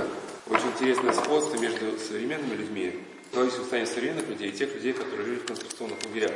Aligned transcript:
действительно 0.00 0.06
очень 0.46 0.68
интересное 0.68 1.12
сходство 1.12 1.56
между 1.56 1.98
современными 1.98 2.54
людьми, 2.54 3.00
человеческим 3.32 3.62
состоянием 3.62 3.94
современных 3.94 4.28
людей 4.28 4.48
и 4.50 4.52
тех 4.52 4.74
людей, 4.74 4.92
которые 4.92 5.24
жили 5.26 5.38
в 5.38 5.46
концентрационных 5.46 5.98
лагерях. 6.04 6.32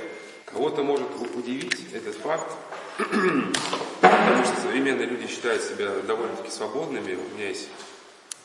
Кого-то 0.46 0.82
может 0.82 1.08
удивить 1.34 1.92
этот 1.92 2.14
факт, 2.16 2.52
потому 2.98 4.44
что 4.44 4.60
современные 4.62 5.06
люди 5.06 5.26
считают 5.26 5.62
себя 5.62 5.90
довольно-таки 6.06 6.50
свободными. 6.50 7.14
У 7.14 7.36
меня 7.36 7.48
есть 7.48 7.68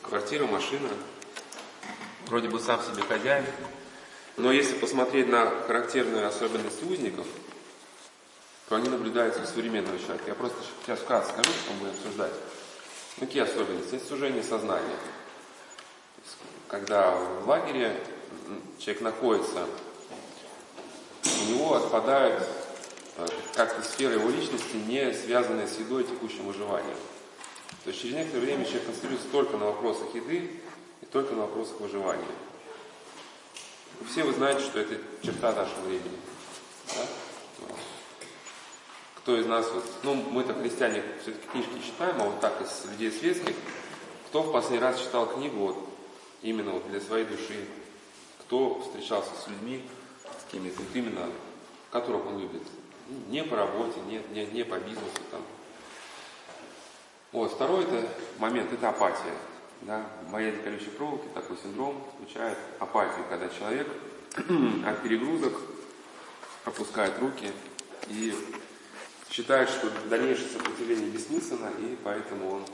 квартира, 0.02 0.46
машина, 0.46 0.88
вроде 2.26 2.48
бы 2.48 2.58
сам 2.58 2.80
себе 2.82 3.02
хозяин. 3.02 3.44
Но 4.36 4.50
если 4.50 4.74
посмотреть 4.74 5.28
на 5.28 5.50
характерные 5.66 6.26
особенности 6.26 6.84
узников, 6.84 7.26
то 8.68 8.76
они 8.76 8.88
наблюдаются 8.88 9.42
у 9.42 9.44
современного 9.44 9.98
человека. 9.98 10.24
Я 10.28 10.34
просто 10.34 10.58
сейчас 10.84 11.00
вкратце 11.00 11.32
скажу, 11.32 11.50
что 11.50 11.72
мы 11.74 11.80
будем 11.80 11.92
обсуждать. 11.92 12.32
Какие 13.18 13.42
особенности? 13.42 13.96
Это 13.96 14.06
сужение 14.06 14.42
сознания. 14.42 14.96
Когда 16.68 17.10
в 17.10 17.48
лагере 17.48 18.00
человек 18.78 19.02
находится, 19.02 19.66
у 21.24 21.50
него 21.50 21.74
отпадают 21.74 22.42
э, 23.16 23.26
как-то 23.54 23.82
сферы 23.82 24.14
его 24.14 24.30
личности, 24.30 24.76
не 24.76 25.12
связанные 25.12 25.66
с 25.66 25.78
едой 25.78 26.04
и 26.04 26.06
текущим 26.06 26.46
выживанием. 26.46 26.96
То 27.84 27.90
есть 27.90 28.00
через 28.00 28.14
некоторое 28.14 28.42
время 28.42 28.64
человек 28.64 28.84
концентрируется 28.84 29.28
только 29.28 29.56
на 29.56 29.66
вопросах 29.66 30.14
еды 30.14 30.50
и 31.00 31.06
только 31.06 31.34
на 31.34 31.42
вопросах 31.42 31.80
выживания. 31.80 32.24
Все 34.10 34.24
вы 34.24 34.32
знаете, 34.32 34.60
что 34.60 34.80
это 34.80 34.96
черта 35.22 35.52
нашего 35.52 35.80
времени. 35.80 36.18
Да? 36.88 37.02
Кто 39.30 39.38
из 39.38 39.46
нас, 39.46 39.70
вот, 39.72 39.84
ну 40.02 40.14
мы-то 40.16 40.54
христиане 40.54 41.04
все-таки 41.22 41.46
книжки 41.52 41.86
читаем, 41.86 42.20
а 42.20 42.24
вот 42.24 42.40
так 42.40 42.60
из 42.62 42.90
людей 42.90 43.12
светских, 43.12 43.54
кто 44.26 44.42
в 44.42 44.50
последний 44.50 44.80
раз 44.80 44.98
читал 44.98 45.28
книгу 45.28 45.56
вот, 45.56 45.88
именно 46.42 46.72
вот 46.72 46.90
для 46.90 47.00
своей 47.00 47.24
души, 47.24 47.64
кто 48.40 48.80
встречался 48.80 49.30
с 49.40 49.46
людьми, 49.46 49.84
с 50.24 50.50
кем 50.50 50.68
то 50.68 50.82
именно, 50.94 51.26
которых 51.92 52.26
он 52.26 52.40
любит. 52.40 52.62
Не 53.28 53.44
по 53.44 53.54
работе, 53.54 54.00
не, 54.08 54.20
не, 54.34 54.46
не 54.46 54.64
по 54.64 54.80
бизнесу 54.80 55.20
там. 55.30 55.42
Вот, 57.30 57.52
второй 57.52 57.84
это 57.84 58.08
момент, 58.40 58.72
это 58.72 58.88
апатия. 58.88 59.36
Да? 59.82 60.06
Боязнь 60.32 60.60
колючей 60.60 60.90
проволоки, 60.90 61.28
такой 61.34 61.56
синдром 61.58 62.04
включает 62.16 62.58
апатию, 62.80 63.24
когда 63.28 63.48
человек 63.48 63.86
от 64.84 65.02
перегрузок 65.04 65.56
опускает 66.64 67.16
руки 67.20 67.52
и 68.08 68.34
считает, 69.30 69.68
что 69.68 69.88
дальнейшее 70.08 70.48
сопротивление 70.48 71.08
бессмысленно, 71.10 71.70
и 71.78 71.96
поэтому 72.02 72.50
он 72.56 72.66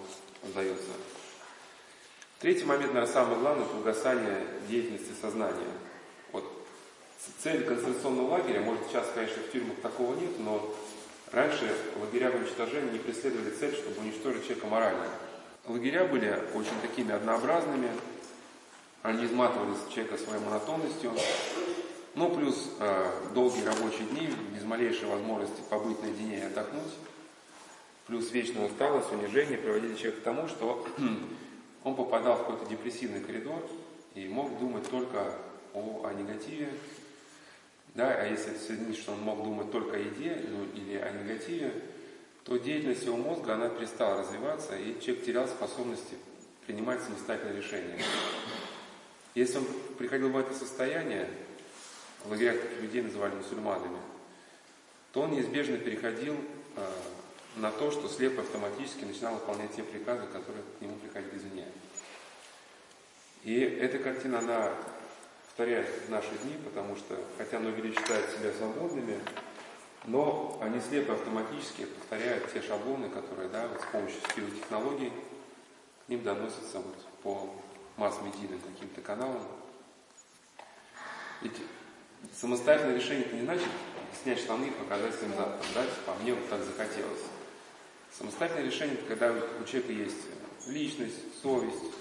сдается. 0.50 0.90
Третий 2.40 2.64
момент, 2.64 2.92
наверное, 2.92 3.12
самый 3.12 3.38
главный, 3.38 3.66
угасание 3.78 4.46
деятельности 4.68 5.12
сознания. 5.20 5.68
Вот 6.32 6.44
цель 7.42 7.64
концентрационного 7.64 8.32
лагеря, 8.32 8.60
может 8.60 8.86
сейчас, 8.88 9.06
конечно, 9.14 9.42
в 9.42 9.52
тюрьмах 9.52 9.78
такого 9.82 10.14
нет, 10.14 10.38
но 10.38 10.74
раньше 11.32 11.74
лагеря 12.00 12.30
в 12.30 12.36
уничтожении 12.36 12.92
не 12.92 12.98
преследовали 12.98 13.50
цель, 13.50 13.74
чтобы 13.74 14.00
уничтожить 14.00 14.44
человека 14.44 14.66
морально. 14.66 15.06
Лагеря 15.66 16.04
были 16.04 16.42
очень 16.54 16.80
такими 16.82 17.12
однообразными, 17.12 17.90
они 19.02 19.24
изматывали 19.24 19.74
человека 19.92 20.18
своей 20.18 20.42
монотонностью, 20.42 21.12
ну 22.16 22.34
плюс 22.34 22.70
э, 22.80 23.10
долгие 23.34 23.62
рабочие 23.64 24.06
дни, 24.08 24.28
без 24.54 24.64
малейшей 24.64 25.06
возможности 25.06 25.60
побыть 25.68 26.02
наедине 26.02 26.38
и 26.38 26.42
отдохнуть, 26.42 26.94
плюс 28.06 28.32
вечная 28.32 28.66
усталость, 28.66 29.12
унижение 29.12 29.58
приводили 29.58 29.94
человека 29.94 30.20
к 30.20 30.24
тому, 30.24 30.48
что 30.48 30.88
он 31.84 31.94
попадал 31.94 32.36
в 32.36 32.46
какой-то 32.46 32.66
депрессивный 32.70 33.20
коридор 33.20 33.62
и 34.14 34.26
мог 34.26 34.58
думать 34.58 34.88
только 34.90 35.34
о, 35.74 36.06
о 36.06 36.12
негативе. 36.14 36.70
Да, 37.94 38.10
а 38.10 38.26
если 38.26 38.56
соединить, 38.56 38.98
что 38.98 39.12
он 39.12 39.20
мог 39.20 39.42
думать 39.42 39.70
только 39.70 39.96
о 39.96 39.98
еде 39.98 40.42
ну, 40.48 40.64
или 40.74 40.96
о 40.96 41.10
негативе, 41.12 41.72
то 42.44 42.56
деятельность 42.56 43.04
его 43.04 43.16
мозга, 43.16 43.54
она 43.54 43.68
перестала 43.68 44.20
развиваться, 44.20 44.76
и 44.76 45.00
человек 45.00 45.24
терял 45.24 45.48
способности 45.48 46.14
принимать 46.66 47.02
самостоятельные 47.02 47.58
решения. 47.58 47.98
Если 49.34 49.58
он 49.58 49.66
приходил 49.98 50.30
в 50.30 50.38
это 50.38 50.54
состояние, 50.54 51.28
в 52.26 52.30
лагерях 52.30 52.60
таких 52.60 52.82
людей 52.82 53.02
называли 53.02 53.34
мусульманами, 53.34 53.98
то 55.12 55.22
он 55.22 55.30
неизбежно 55.30 55.78
переходил 55.78 56.36
э, 56.76 56.86
на 57.56 57.70
то, 57.70 57.90
что 57.90 58.08
слепо 58.08 58.42
автоматически 58.42 59.04
начинал 59.04 59.34
выполнять 59.34 59.74
те 59.74 59.82
приказы, 59.82 60.26
которые 60.26 60.62
к 60.78 60.82
нему 60.82 60.96
приходили 60.96 61.38
извне. 61.38 61.66
И 63.44 63.60
эта 63.60 63.98
картина, 63.98 64.40
она 64.40 64.72
повторяется 65.46 66.00
в 66.06 66.10
наши 66.10 66.30
дни, 66.42 66.54
потому 66.64 66.96
что, 66.96 67.16
хотя 67.38 67.58
многие 67.58 67.94
считают 67.94 68.28
себя 68.30 68.52
свободными, 68.52 69.18
но 70.04 70.58
они 70.60 70.80
слепо 70.80 71.14
автоматически 71.14 71.86
повторяют 71.86 72.52
те 72.52 72.60
шаблоны, 72.60 73.08
которые 73.08 73.48
да, 73.48 73.66
вот 73.68 73.80
с 73.80 73.84
помощью 73.86 74.20
силы 74.34 74.50
технологий 74.50 75.12
к 76.04 76.08
ним 76.08 76.22
доносятся 76.22 76.78
вот 76.78 76.96
по 77.22 77.54
масс-медийным 77.96 78.60
каким-то 78.60 79.00
каналам. 79.00 79.42
Ведь 81.40 81.56
самостоятельное 82.38 82.96
решение 82.96 83.24
это 83.26 83.36
не 83.36 83.42
значит 83.42 83.68
снять 84.22 84.38
штаны 84.38 84.66
и 84.66 84.70
показать 84.70 85.14
своим 85.14 85.34
задом, 85.34 85.58
да, 85.74 85.82
типа, 85.82 86.14
а 86.18 86.22
мне 86.22 86.34
вот 86.34 86.48
так 86.48 86.62
захотелось. 86.62 87.22
Самостоятельное 88.16 88.66
решение 88.66 88.96
это 88.96 89.06
когда 89.06 89.34
у 89.60 89.64
человека 89.64 89.92
есть 89.92 90.16
личность, 90.66 91.16
совесть, 91.42 91.92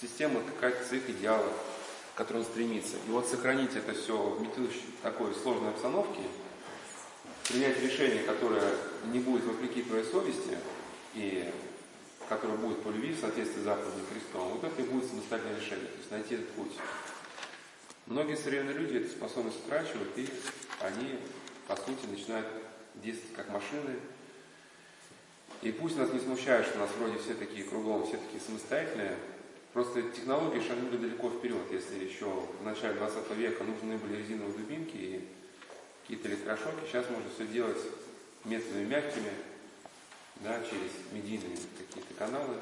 система 0.00 0.40
какая-то 0.42 0.84
своих 0.84 1.08
идеалов, 1.10 1.52
к 2.14 2.18
которой 2.18 2.38
он 2.38 2.44
стремится. 2.44 2.96
И 3.06 3.10
вот 3.10 3.26
сохранить 3.26 3.74
это 3.74 3.94
все 3.94 4.16
в 4.16 5.02
такой 5.02 5.34
сложной 5.34 5.70
обстановке, 5.70 6.22
принять 7.48 7.80
решение, 7.82 8.22
которое 8.22 8.62
не 9.12 9.18
будет 9.18 9.44
вопреки 9.44 9.82
твоей 9.82 10.04
совести 10.04 10.58
и 11.14 11.50
которое 12.28 12.56
будет 12.58 12.82
по 12.82 12.88
любви 12.88 13.12
в 13.12 13.20
соответствии 13.20 13.60
с 13.60 13.64
заповедью 13.64 14.04
Христом, 14.12 14.50
вот 14.50 14.62
это 14.62 14.80
и 14.80 14.84
будет 14.84 15.08
самостоятельное 15.10 15.58
решение, 15.58 15.86
то 15.86 15.98
есть 15.98 16.10
найти 16.12 16.34
этот 16.34 16.48
путь. 16.50 16.72
Многие 18.10 18.34
современные 18.34 18.76
люди 18.76 18.96
эту 18.96 19.08
способность 19.08 19.64
утрачивают, 19.64 20.10
и 20.16 20.28
они, 20.80 21.16
по 21.68 21.76
сути, 21.76 22.06
начинают 22.10 22.48
действовать 22.96 23.36
как 23.36 23.50
машины. 23.50 23.94
И 25.62 25.70
пусть 25.70 25.96
нас 25.96 26.12
не 26.12 26.18
смущает, 26.18 26.66
что 26.66 26.78
у 26.78 26.80
нас 26.80 26.90
вроде 26.98 27.18
все 27.18 27.34
такие 27.34 27.62
кругом, 27.62 28.04
все 28.04 28.16
такие 28.16 28.42
самостоятельные, 28.44 29.16
просто 29.72 30.02
технологии 30.02 30.60
шагнули 30.60 30.96
далеко 30.96 31.30
вперед. 31.30 31.62
Если 31.70 32.04
еще 32.04 32.24
в 32.26 32.64
начале 32.64 32.94
20 32.94 33.30
века 33.36 33.62
нужны 33.62 33.96
были 33.96 34.16
резиновые 34.16 34.58
дубинки 34.58 34.96
и 34.96 35.28
какие-то 36.02 36.30
электрошоки, 36.30 36.88
сейчас 36.88 37.08
можно 37.10 37.30
все 37.32 37.46
делать 37.46 37.78
методами 38.44 38.86
мягкими, 38.86 39.30
да, 40.40 40.60
через 40.68 40.90
медийные 41.12 41.56
какие-то 41.78 42.14
каналы. 42.14 42.56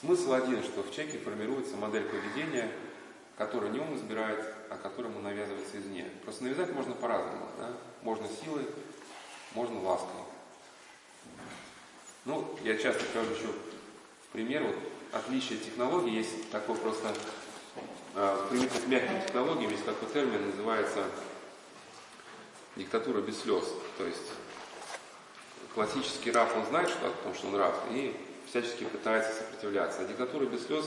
Смысл 0.00 0.32
один, 0.32 0.62
что 0.62 0.82
в 0.82 0.96
чеке 0.96 1.18
формируется 1.18 1.76
модель 1.76 2.04
поведения, 2.04 2.70
которую 3.40 3.72
не 3.72 3.80
он 3.80 3.96
избирает, 3.96 4.38
а 4.68 4.76
которая 4.76 5.10
ему 5.10 5.22
навязывается 5.22 5.78
извне. 5.78 6.04
Просто 6.24 6.44
навязать 6.44 6.74
можно 6.74 6.94
по-разному. 6.94 7.48
Да? 7.58 7.70
Можно 8.02 8.28
силой, 8.28 8.66
можно 9.54 9.80
лаской. 9.80 10.20
Ну, 12.26 12.54
я 12.62 12.76
часто 12.76 13.02
привожу 13.06 13.30
еще 13.30 13.46
пример, 14.32 14.64
вот 14.64 14.76
отличие 15.12 15.58
технологий, 15.58 16.16
есть 16.16 16.50
такой 16.50 16.76
просто, 16.76 17.14
э, 18.14 18.46
примитив 18.50 18.84
к 18.84 18.88
мягким 18.88 19.22
технологиям, 19.22 19.70
есть 19.70 19.86
такой 19.86 20.10
термин, 20.10 20.50
называется 20.50 21.02
диктатура 22.76 23.22
без 23.22 23.40
слез. 23.40 23.64
То 23.96 24.04
есть 24.04 24.32
классический 25.72 26.30
раб, 26.30 26.54
он 26.58 26.66
знает 26.66 26.90
что 26.90 27.06
о 27.06 27.10
том, 27.10 27.34
что 27.34 27.46
он 27.46 27.56
раб, 27.56 27.74
и 27.90 28.14
всячески 28.50 28.84
пытается 28.84 29.32
сопротивляться. 29.32 30.02
А 30.02 30.04
диктатура 30.04 30.44
без 30.44 30.66
слез 30.66 30.84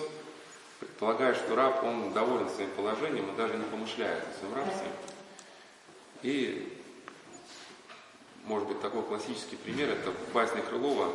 предполагает, 0.85 1.37
что 1.37 1.55
раб, 1.55 1.83
он 1.83 2.13
доволен 2.13 2.49
своим 2.49 2.71
положением 2.71 3.33
и 3.33 3.37
даже 3.37 3.57
не 3.57 3.63
помышляет 3.63 4.23
о 4.23 4.39
своем 4.39 4.55
рабстве. 4.55 4.87
И, 6.21 6.81
может 8.45 8.67
быть, 8.67 8.81
такой 8.81 9.03
классический 9.03 9.55
пример, 9.55 9.89
это 9.89 10.13
басня 10.33 10.61
Крылова 10.61 11.11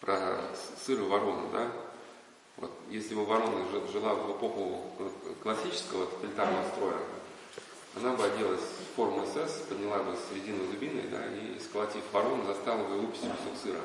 про 0.00 0.40
сыр 0.84 1.00
и 1.00 1.04
ворону, 1.04 1.48
да? 1.52 1.70
Вот, 2.56 2.72
если 2.90 3.14
бы 3.14 3.24
ворона 3.24 3.64
жила 3.92 4.14
в 4.14 4.36
эпоху 4.36 4.92
классического 5.42 6.06
тоталитарного 6.06 6.68
строя, 6.70 6.98
она 7.96 8.12
бы 8.14 8.24
оделась 8.24 8.60
в 8.60 8.96
форму 8.96 9.24
СС, 9.26 9.60
подняла 9.68 9.98
бы 10.02 10.16
середину 10.28 10.66
зубиной, 10.66 11.04
да, 11.10 11.24
и, 11.26 11.58
сколотив 11.60 12.02
ворону, 12.12 12.44
застала 12.46 12.84
бы 12.84 12.98
выпустить 12.98 13.30
кусок 13.30 13.62
сыра. 13.62 13.80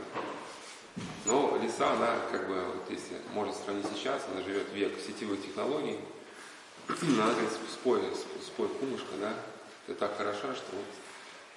Но 1.25 1.57
лиса, 1.61 1.91
она, 1.93 2.19
как 2.31 2.47
бы, 2.47 2.55
вот 2.55 2.89
если 2.89 3.17
можно 3.33 3.53
сравнить 3.53 3.85
сейчас, 3.95 4.21
она 4.31 4.43
живет 4.43 4.71
век 4.73 4.93
сетевых 4.99 5.41
технологий, 5.41 5.97
она 7.01 7.31
говорит, 7.31 7.49
спой, 7.71 8.01
спой, 8.45 8.67
кумушка, 8.67 9.15
да, 9.19 9.33
ты 9.87 9.93
так 9.93 10.17
хороша, 10.17 10.53
что 10.55 10.75
вот. 10.75 10.85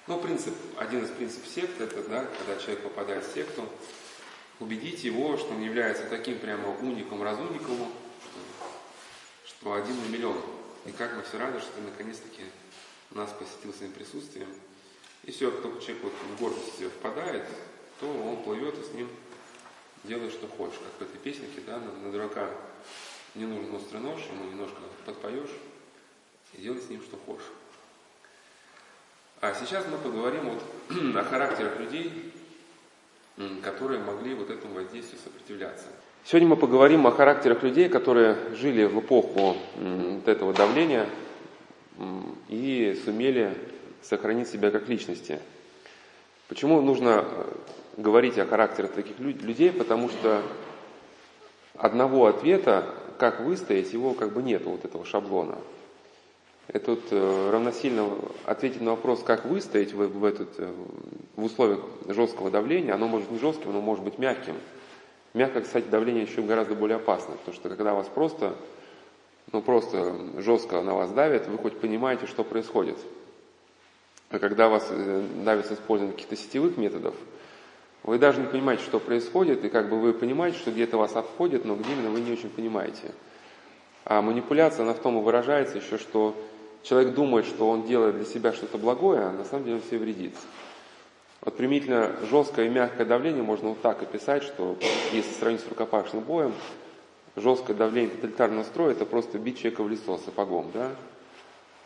Ну, 0.07 0.19
принцип, 0.21 0.55
один 0.77 1.03
из 1.03 1.09
принципов 1.09 1.49
секты, 1.49 1.83
это, 1.83 2.01
да, 2.07 2.25
когда 2.25 2.59
человек 2.61 2.83
попадает 2.83 3.25
в 3.25 3.33
секту, 3.33 3.67
убедить 4.59 5.03
его, 5.03 5.37
что 5.37 5.53
он 5.53 5.61
является 5.61 6.05
таким 6.05 6.39
прямо 6.39 6.69
уником, 6.77 7.21
разумником, 7.21 7.75
что, 7.75 8.69
что 9.45 9.73
один 9.73 9.95
на 10.01 10.07
миллион. 10.07 10.41
И 10.85 10.91
как 10.91 11.15
мы 11.15 11.23
все 11.23 11.37
рады, 11.37 11.59
что 11.59 11.81
наконец-таки 11.81 12.41
нас 13.11 13.31
посетил 13.33 13.73
своим 13.73 13.91
присутствием. 13.91 14.47
И 15.23 15.31
все, 15.31 15.51
как 15.51 15.61
только 15.61 15.81
человек 15.81 16.03
вот 16.03 16.13
в 16.13 16.39
гордость 16.39 16.93
впадает, 16.99 17.43
то 17.99 18.07
он 18.07 18.43
плывет 18.43 18.77
и 18.79 18.83
с 18.83 18.93
ним 18.93 19.09
делает, 20.07 20.31
что 20.31 20.47
хочешь. 20.47 20.79
Как 20.99 21.07
в 21.07 21.11
этой 21.11 21.19
песенке, 21.19 21.61
да, 21.65 21.77
на, 21.77 21.91
на 22.05 22.11
дурака 22.11 22.49
не 23.35 23.45
нужен 23.45 23.73
острый 23.75 24.01
нож, 24.01 24.19
ему 24.31 24.49
немножко 24.49 24.77
подпоешь 25.05 25.51
и 26.53 26.61
делай 26.61 26.81
с 26.81 26.89
ним, 26.89 27.01
что 27.01 27.17
хочешь. 27.25 27.45
А 29.39 29.53
сейчас 29.53 29.85
мы 29.87 29.97
поговорим 29.97 30.49
вот 30.49 30.63
о 31.15 31.23
характерах 31.23 31.79
людей, 31.79 32.33
которые 33.63 34.01
могли 34.01 34.33
вот 34.33 34.49
этому 34.49 34.73
воздействию 34.73 35.19
сопротивляться. 35.23 35.85
Сегодня 36.25 36.49
мы 36.49 36.55
поговорим 36.57 37.05
о 37.05 37.11
характерах 37.11 37.61
людей, 37.63 37.87
которые 37.87 38.35
жили 38.55 38.85
в 38.85 38.99
эпоху 38.99 39.55
вот 39.75 40.27
этого 40.27 40.53
давления 40.53 41.07
и 42.49 42.99
сумели 43.05 43.55
сохранить 44.01 44.47
себя 44.47 44.71
как 44.71 44.89
личности. 44.89 45.39
Почему 46.47 46.81
нужно 46.81 47.25
э, 47.25 47.53
говорить 47.97 48.37
о 48.37 48.45
характерах 48.45 48.93
таких 48.93 49.19
людей? 49.19 49.71
Потому 49.71 50.09
что 50.09 50.41
одного 51.75 52.27
ответа, 52.27 52.85
как 53.17 53.41
выстоять, 53.41 53.91
его 53.91 54.13
как 54.13 54.33
бы 54.33 54.41
нет, 54.41 54.65
вот 54.65 54.85
этого 54.85 55.05
шаблона. 55.05 55.57
Это 56.67 56.91
вот 56.91 57.03
э, 57.11 57.49
равносильно 57.51 58.09
ответить 58.45 58.81
на 58.81 58.91
вопрос, 58.91 59.23
как 59.23 59.45
выстоять 59.45 59.93
в, 59.93 60.05
в, 60.05 60.25
этот, 60.25 60.49
э, 60.57 60.69
в 61.37 61.45
условиях 61.45 61.79
жесткого 62.07 62.51
давления. 62.51 62.93
Оно 62.93 63.07
может 63.07 63.31
не 63.31 63.39
жестким, 63.39 63.71
но 63.71 63.79
может 63.79 64.03
быть 64.03 64.17
мягким. 64.17 64.55
Мягкое, 65.33 65.61
кстати, 65.61 65.85
давление 65.85 66.23
еще 66.23 66.41
гораздо 66.41 66.75
более 66.75 66.97
опасно, 66.97 67.35
потому 67.35 67.55
что 67.55 67.69
когда 67.69 67.93
вас 67.93 68.07
просто, 68.07 68.55
ну 69.53 69.61
просто 69.61 70.13
жестко 70.39 70.81
на 70.81 70.93
вас 70.93 71.11
давят, 71.11 71.47
вы 71.47 71.57
хоть 71.57 71.79
понимаете, 71.79 72.27
что 72.27 72.43
происходит. 72.43 72.97
А 74.29 74.39
когда 74.39 74.67
вас 74.67 74.87
э, 74.89 75.25
давит 75.45 75.67
с 75.67 75.71
использованием 75.71 76.17
каких-то 76.17 76.35
сетевых 76.35 76.75
методов, 76.75 77.15
вы 78.03 78.19
даже 78.19 78.39
не 78.39 78.47
понимаете, 78.47 78.83
что 78.83 78.99
происходит, 78.99 79.65
и 79.65 79.69
как 79.69 79.89
бы 79.89 79.99
вы 79.99 80.13
понимаете, 80.13 80.57
что 80.57 80.71
где-то 80.71 80.97
вас 80.97 81.15
обходят, 81.15 81.65
но 81.65 81.75
где 81.75 81.91
именно 81.91 82.09
вы 82.09 82.21
не 82.21 82.31
очень 82.31 82.49
понимаете. 82.49 83.11
А 84.05 84.21
манипуляция, 84.21 84.83
она 84.83 84.93
в 84.93 84.99
том 84.99 85.19
и 85.19 85.21
выражается 85.21 85.77
еще, 85.77 85.97
что 85.97 86.35
человек 86.83 87.13
думает, 87.13 87.45
что 87.45 87.69
он 87.69 87.85
делает 87.85 88.15
для 88.15 88.25
себя 88.25 88.53
что-то 88.53 88.77
благое, 88.77 89.23
а 89.23 89.31
на 89.31 89.43
самом 89.43 89.65
деле 89.65 89.75
он 89.77 89.83
себе 89.83 89.99
вредит. 89.99 90.35
Вот 91.41 91.55
применительно 91.57 92.15
жесткое 92.29 92.67
и 92.67 92.69
мягкое 92.69 93.05
давление 93.05 93.43
можно 93.43 93.69
вот 93.69 93.81
так 93.81 94.01
описать, 94.01 94.43
что 94.43 94.77
если 95.11 95.31
сравнить 95.33 95.61
с 95.61 95.67
рукопашным 95.67 96.23
боем, 96.23 96.53
жесткое 97.35 97.75
давление 97.75 98.15
тоталитарного 98.15 98.63
строя– 98.63 98.91
это 98.93 99.05
просто 99.05 99.37
бить 99.37 99.59
человека 99.59 99.83
в 99.83 99.89
лицо 99.89 100.17
сапогом, 100.17 100.71
да? 100.73 100.91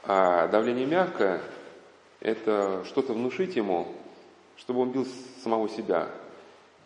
А 0.04 0.48
давление 0.48 0.86
мягкое– 0.86 1.42
это 2.22 2.84
что-то 2.86 3.14
внушить 3.14 3.56
ему, 3.56 3.88
чтобы 4.58 4.82
он 4.82 4.92
бил 4.92 5.06
самого 5.44 5.70
себя. 5.70 6.08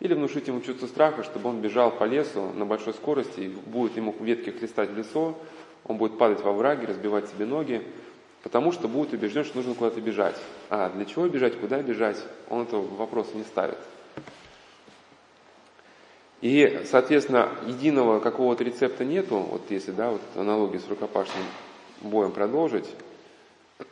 Или 0.00 0.14
внушить 0.14 0.48
ему 0.48 0.60
чувство 0.60 0.86
страха, 0.86 1.22
чтобы 1.22 1.48
он 1.48 1.60
бежал 1.60 1.90
по 1.90 2.04
лесу 2.04 2.50
на 2.54 2.66
большой 2.66 2.92
скорости, 2.94 3.40
и 3.40 3.48
будет 3.48 3.96
ему 3.96 4.14
ветки 4.20 4.50
хлестать 4.50 4.90
в 4.90 4.96
лицо, 4.96 5.38
он 5.84 5.96
будет 5.96 6.18
падать 6.18 6.42
во 6.42 6.52
враги, 6.52 6.86
разбивать 6.86 7.28
себе 7.28 7.46
ноги, 7.46 7.82
потому 8.42 8.72
что 8.72 8.88
будет 8.88 9.12
убежден, 9.12 9.44
что 9.44 9.56
нужно 9.56 9.74
куда-то 9.74 10.00
бежать. 10.00 10.36
А 10.68 10.90
для 10.90 11.04
чего 11.04 11.26
бежать, 11.28 11.58
куда 11.58 11.80
бежать, 11.80 12.18
он 12.50 12.62
этого 12.62 12.86
вопроса 12.96 13.30
не 13.34 13.44
ставит. 13.44 13.78
И, 16.42 16.82
соответственно, 16.84 17.48
единого 17.66 18.20
какого-то 18.20 18.62
рецепта 18.62 19.04
нету, 19.04 19.38
вот 19.38 19.62
если, 19.70 19.92
да, 19.92 20.10
вот 20.10 20.20
аналогию 20.34 20.80
с 20.80 20.88
рукопашным 20.88 21.44
боем 22.02 22.30
продолжить, 22.30 22.86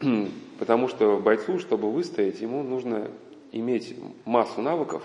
потому 0.58 0.88
что 0.88 1.16
бойцу, 1.16 1.58
чтобы 1.58 1.90
выстоять, 1.90 2.40
ему 2.40 2.62
нужно 2.62 3.10
иметь 3.54 3.94
массу 4.24 4.60
навыков, 4.60 5.02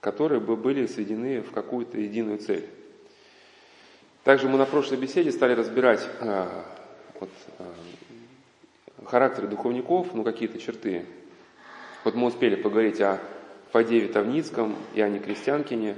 которые 0.00 0.40
бы 0.40 0.56
были 0.56 0.86
сведены 0.86 1.42
в 1.42 1.50
какую-то 1.50 1.98
единую 1.98 2.38
цель. 2.38 2.64
Также 4.22 4.48
мы 4.48 4.56
на 4.56 4.66
прошлой 4.66 4.98
беседе 4.98 5.32
стали 5.32 5.54
разбирать 5.54 6.00
э, 6.20 6.46
вот, 7.20 7.30
э, 7.58 7.64
характеры 9.04 9.48
духовников, 9.48 10.14
ну 10.14 10.22
какие-то 10.22 10.58
черты. 10.58 11.04
Вот 12.04 12.14
мы 12.14 12.28
успели 12.28 12.54
поговорить 12.54 13.00
о 13.00 13.20
Фадееве 13.72 14.08
Тавницком, 14.08 14.76
Иоанне 14.94 15.18
Крестьянкине, 15.18 15.96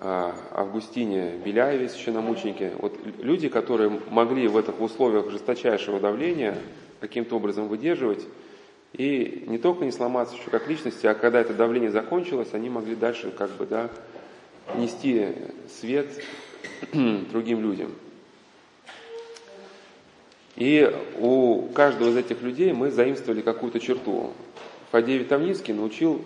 о 0.00 0.34
Августине 0.50 1.38
Беляеве, 1.42 1.88
священномученике. 1.88 2.72
Вот 2.78 2.98
люди, 3.18 3.48
которые 3.48 3.88
могли 4.10 4.48
в 4.48 4.56
этих 4.58 4.78
условиях 4.80 5.30
жесточайшего 5.30 5.98
давления 5.98 6.58
каким-то 7.00 7.36
образом 7.36 7.68
выдерживать, 7.68 8.26
и 8.94 9.44
не 9.48 9.58
только 9.58 9.84
не 9.84 9.90
сломаться 9.90 10.36
еще 10.36 10.50
как 10.50 10.68
личности, 10.68 11.06
а 11.06 11.14
когда 11.14 11.40
это 11.40 11.52
давление 11.52 11.90
закончилось, 11.90 12.50
они 12.52 12.70
могли 12.70 12.94
дальше 12.94 13.32
как 13.32 13.50
бы, 13.52 13.66
да, 13.66 13.90
нести 14.76 15.28
свет 15.68 16.08
другим 16.92 17.60
людям. 17.60 17.92
И 20.54 20.88
у 21.18 21.62
каждого 21.74 22.10
из 22.10 22.16
этих 22.16 22.40
людей 22.42 22.72
мы 22.72 22.92
заимствовали 22.92 23.40
какую-то 23.40 23.80
черту. 23.80 24.32
Фадей 24.92 25.18
Витамницкий 25.18 25.74
научил, 25.74 26.22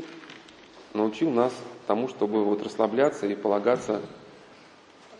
научил 0.92 1.30
нас 1.30 1.54
тому, 1.86 2.08
чтобы 2.08 2.44
вот 2.44 2.62
расслабляться 2.62 3.26
и 3.26 3.34
полагаться 3.34 4.02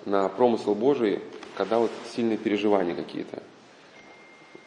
на 0.05 0.29
промысел 0.29 0.75
Божий, 0.75 1.21
когда 1.57 1.79
вот 1.79 1.91
сильные 2.15 2.37
переживания 2.37 2.95
какие-то. 2.95 3.43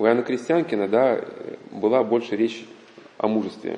У 0.01 0.05
Иоанна 0.07 0.23
Крестьянкина, 0.23 0.87
да, 0.87 1.23
была 1.69 2.03
больше 2.03 2.35
речь 2.35 2.65
о 3.19 3.27
мужестве. 3.27 3.77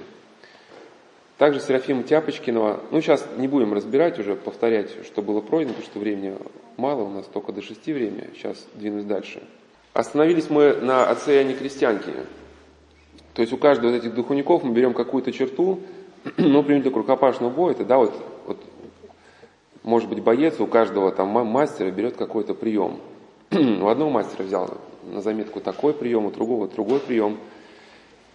Также 1.37 1.59
Серафима 1.59 2.03
Тяпочкинова, 2.03 2.79
ну 2.91 3.01
сейчас 3.01 3.27
не 3.35 3.49
будем 3.49 3.73
разбирать 3.73 4.17
уже, 4.19 4.37
повторять, 4.37 4.89
что 5.05 5.21
было 5.21 5.41
пройдено, 5.41 5.73
потому 5.73 5.91
что 5.91 5.99
времени 5.99 6.37
мало, 6.77 7.01
у 7.01 7.09
нас 7.09 7.25
только 7.25 7.51
до 7.51 7.61
шести 7.61 7.91
время, 7.91 8.29
сейчас 8.35 8.65
двинусь 8.73 9.03
дальше. 9.03 9.43
Остановились 9.91 10.49
мы 10.49 10.75
на 10.75 11.09
отце 11.09 11.35
Иоанне 11.35 11.55
Крестьянкине. 11.55 12.23
То 13.33 13.41
есть 13.41 13.51
у 13.51 13.57
каждого 13.57 13.91
из 13.91 13.97
этих 13.97 14.13
духовников 14.13 14.63
мы 14.63 14.71
берем 14.71 14.93
какую-то 14.93 15.33
черту, 15.33 15.81
ну, 16.37 16.63
примерно 16.63 16.89
к 16.89 16.95
рукопашному 16.95 17.53
бою, 17.53 17.71
это, 17.73 17.83
да, 17.83 17.97
вот, 17.97 18.13
вот, 18.47 18.63
может 19.83 20.07
быть, 20.07 20.23
боец 20.23 20.57
у 20.61 20.67
каждого 20.67 21.11
там 21.11 21.27
мастера 21.27 21.91
берет 21.91 22.15
какой-то 22.15 22.53
прием. 22.53 23.01
у 23.81 23.87
одного 23.87 24.09
мастера 24.09 24.43
взял 24.43 24.69
на 25.03 25.21
заметку 25.21 25.59
такой 25.59 25.93
прием, 25.93 26.25
у 26.25 26.31
другого 26.31 26.67
другой 26.67 26.99
прием– 26.99 27.37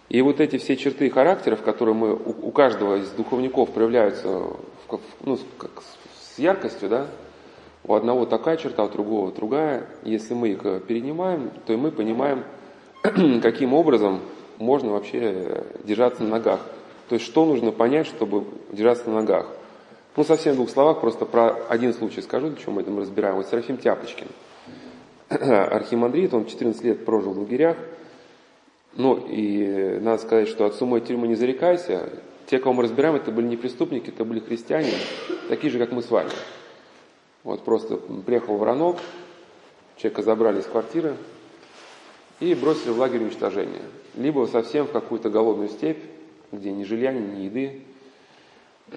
и 0.09 0.23
вот 0.23 0.39
эти 0.39 0.57
все 0.57 0.75
черты 0.75 1.09
характеров, 1.11 1.61
которые 1.61 1.93
мы, 1.93 2.15
у, 2.15 2.47
у 2.47 2.51
каждого 2.51 2.95
из 2.95 3.09
духовников 3.11 3.69
проявляются 3.69 4.27
в, 4.27 4.99
ну, 5.23 5.37
как, 5.59 5.83
с 6.19 6.39
яркостью, 6.39 6.89
да, 6.89 7.07
у 7.83 7.93
одного 7.93 8.25
такая 8.25 8.57
черта, 8.57 8.83
у 8.83 8.89
другого 8.89 9.31
другая. 9.31 9.85
Если 10.03 10.33
мы 10.33 10.49
их 10.49 10.65
э, 10.65 10.79
перенимаем, 10.79 11.51
то 11.65 11.73
и 11.73 11.75
мы 11.75 11.91
понимаем, 11.91 12.43
каким 13.41 13.75
образом 13.75 14.19
можно 14.57 14.91
вообще 14.91 15.63
держаться 15.83 16.23
на 16.23 16.29
ногах. 16.29 16.59
То 17.07 17.15
есть, 17.15 17.25
что 17.25 17.45
нужно 17.45 17.71
понять, 17.71 18.07
чтобы 18.07 18.45
держаться 18.71 19.09
на 19.09 19.21
ногах. 19.21 19.45
Ну, 20.15 20.23
совсем 20.23 20.53
в 20.53 20.55
двух 20.55 20.71
словах, 20.71 21.01
просто 21.01 21.25
про 21.25 21.55
один 21.69 21.93
случай 21.93 22.21
скажу, 22.21 22.49
для 22.49 22.57
чего 22.57 22.73
мы 22.73 22.81
это 22.81 22.91
разбираем. 22.95 23.35
Вот 23.35 23.47
Серафим 23.47 23.77
Тяпочкин, 23.77 24.27
архимандрит, 25.29 26.33
он 26.33 26.45
14 26.45 26.83
лет 26.83 27.05
прожил 27.05 27.33
в 27.33 27.39
лагерях, 27.39 27.77
ну, 28.95 29.15
и 29.29 29.99
надо 29.99 30.21
сказать, 30.21 30.47
что 30.47 30.65
от 30.65 30.75
суммы 30.75 30.99
тюрьмы 31.01 31.27
не 31.27 31.35
зарекайся. 31.35 32.09
Те, 32.47 32.57
кого 32.57 32.73
мы 32.73 32.83
разбираем, 32.83 33.15
это 33.15 33.31
были 33.31 33.45
не 33.45 33.57
преступники, 33.57 34.09
это 34.09 34.25
были 34.25 34.39
христиане, 34.39 34.91
такие 35.47 35.71
же, 35.71 35.77
как 35.77 35.91
мы 35.91 36.01
с 36.01 36.09
вами. 36.09 36.31
Вот 37.43 37.63
просто 37.63 37.97
приехал 37.97 38.57
Воронок, 38.57 38.97
человека 39.97 40.23
забрали 40.23 40.59
из 40.59 40.65
квартиры 40.65 41.15
и 42.39 42.55
бросили 42.55 42.89
в 42.89 42.97
лагерь 42.97 43.21
уничтожения. 43.21 43.83
Либо 44.15 44.47
совсем 44.47 44.87
в 44.87 44.91
какую-то 44.91 45.29
голодную 45.29 45.69
степь, 45.69 46.03
где 46.51 46.71
ни 46.71 46.83
жилья, 46.83 47.13
ни 47.13 47.43
еды. 47.43 47.83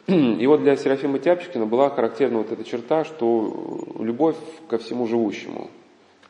И 0.07 0.47
вот 0.47 0.63
для 0.63 0.77
Серафима 0.77 1.19
Тяпчикина 1.19 1.67
была 1.67 1.91
характерна 1.91 2.39
вот 2.39 2.51
эта 2.51 2.65
черта, 2.65 3.05
что 3.05 3.95
любовь 3.99 4.37
ко 4.69 4.79
всему 4.79 5.07
живущему. 5.07 5.69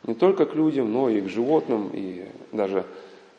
Не 0.05 0.13
только 0.13 0.45
к 0.45 0.55
людям, 0.55 0.91
но 0.91 1.09
и 1.09 1.21
к 1.21 1.29
животным, 1.29 1.89
и 1.93 2.25
даже 2.51 2.85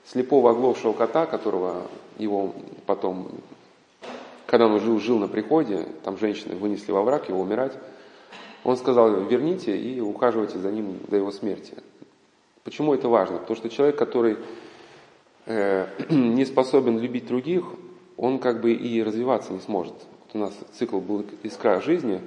слепого 0.07 0.51
оглохшего 0.51 0.93
кота, 0.93 1.27
которого 1.27 1.83
его 2.19 2.55
потом, 2.87 3.29
когда 4.47 4.67
он 4.67 4.81
жил, 4.81 4.99
жил 4.99 5.19
на 5.19 5.29
приходе, 5.29 5.87
там 6.05 6.19
женщины 6.19 6.55
вынесли 6.55 6.93
во 6.93 7.03
враг 7.03 7.29
его 7.29 7.41
умирать, 7.41 7.73
он 8.63 8.79
сказал, 8.79 9.11
верните 9.25 9.77
и 9.77 10.01
ухаживайте 10.01 10.59
за 10.59 10.71
ним 10.71 10.99
до 11.09 11.17
его 11.17 11.31
смерти. 11.31 11.75
Почему 12.65 12.95
это 12.95 13.09
важно? 13.09 13.39
Потому 13.39 13.57
что 13.57 13.69
человек, 13.69 13.97
который 13.97 14.39
э, 15.45 15.87
не 16.11 16.47
способен 16.47 16.99
любить 16.99 17.27
других, 17.27 17.65
он 18.17 18.39
как 18.39 18.63
бы 18.63 18.73
и 18.73 19.03
развиваться 19.03 19.53
не 19.53 19.61
сможет. 19.61 19.95
у 20.33 20.39
нас 20.39 20.55
цикл 20.79 20.99
был 20.99 21.27
искра 21.43 21.81
жизни, 21.83 22.21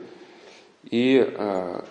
и 0.83 1.25
э, 1.27 1.81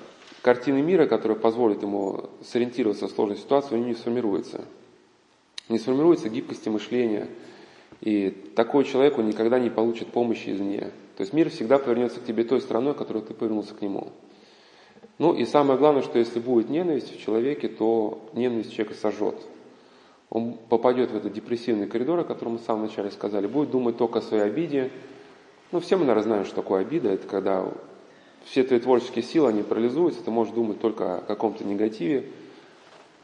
картины 0.43 0.83
мира, 0.83 1.07
которая 1.07 1.39
позволит 1.39 1.83
ему 1.83 2.31
сориентироваться 2.43 3.09
в 3.09 3.11
сложной 3.11 3.37
ситуации, 3.37 3.75
у 3.75 3.79
него 3.79 3.89
не 3.89 3.95
сформируется. 3.95 4.65
Не 5.69 5.79
сформируется 5.79 6.29
гибкости 6.29 6.69
мышления, 6.69 7.29
и 8.01 8.31
такой 8.55 8.85
человек, 8.85 9.19
он 9.19 9.27
никогда 9.27 9.59
не 9.59 9.71
получит 9.71 10.09
помощи 10.09 10.51
извне. 10.51 10.93
То 11.17 11.23
есть 11.23 11.33
мир 11.33 11.51
всегда 11.51 11.79
повернется 11.79 12.21
к 12.21 12.25
тебе 12.25 12.45
той 12.45 12.61
стороной, 12.61 12.95
которой 12.95 13.23
ты 13.23 13.35
повернулся 13.35 13.75
к 13.75 13.81
нему. 13.81 14.09
Ну 15.19 15.33
и 15.33 15.47
самое 15.47 15.79
главное, 15.79 16.03
что 16.03 16.19
если 16.19 16.41
будет 16.41 16.69
ненависть 16.69 17.15
в 17.15 17.21
человеке, 17.21 17.69
то 17.69 18.29
ненависть 18.35 18.73
человека 18.73 18.95
сожжет. 18.95 19.37
Он 20.29 20.59
попадет 20.69 21.11
в 21.11 21.17
этот 21.17 21.33
депрессивный 21.33 21.87
коридор, 21.87 22.21
о 22.21 22.25
котором 22.25 22.53
мы 22.53 22.59
в 22.59 22.63
самом 22.63 22.83
начале 22.83 23.11
сказали, 23.11 23.47
будет 23.47 23.71
думать 23.71 23.97
только 23.97 24.19
о 24.19 24.23
своей 24.23 24.43
обиде. 24.43 24.91
Ну, 25.73 25.81
все 25.81 25.97
мы, 25.97 26.03
наверное, 26.03 26.25
знаем, 26.25 26.45
что 26.45 26.57
такое 26.57 26.83
обида. 26.83 27.11
Это 27.11 27.27
когда 27.27 27.73
все 28.47 28.63
твои 28.63 28.79
творческие 28.79 29.25
силы, 29.25 29.49
они 29.49 29.63
парализуются, 29.63 30.23
ты 30.23 30.31
можешь 30.31 30.55
думать 30.55 30.81
только 30.81 31.19
о 31.19 31.21
каком-то 31.21 31.65
негативе, 31.65 32.27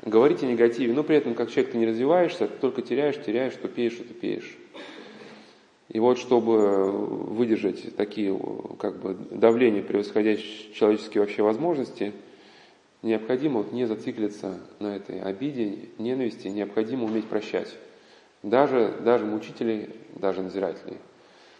говорить 0.02 0.43
о 0.43 0.47
негативе, 0.47 0.93
но 0.93 1.05
при 1.05 1.17
этом, 1.17 1.35
как 1.35 1.50
человек, 1.50 1.73
ты 1.73 1.79
не 1.79 1.87
развиваешься, 1.87 2.49
ты 2.49 2.59
только 2.59 2.83
теряешь, 2.83 3.23
теряешь, 3.25 3.52
что 3.52 3.69
пеешь, 3.69 3.95
что 3.95 4.05
ты 4.05 4.14
пеешь. 4.14 4.59
И 5.88 6.00
вот 6.00 6.19
чтобы 6.19 6.91
выдержать 6.91 7.95
такие 7.97 8.37
как 8.79 8.99
бы, 9.00 9.14
давления, 9.31 9.83
превосходящие 9.83 10.73
человеческие 10.75 11.21
вообще 11.21 11.43
возможности, 11.43 12.12
необходимо 13.02 13.59
вот 13.59 13.73
не 13.73 13.85
зациклиться 13.85 14.59
на 14.81 14.97
этой 14.97 15.21
обиде, 15.21 15.91
ненависти, 15.99 16.49
необходимо 16.49 17.05
уметь 17.05 17.26
прощать. 17.26 17.73
Даже, 18.43 18.95
даже 19.05 19.25
мучителей, 19.25 19.91
даже 20.17 20.43
назирателей. 20.43 20.97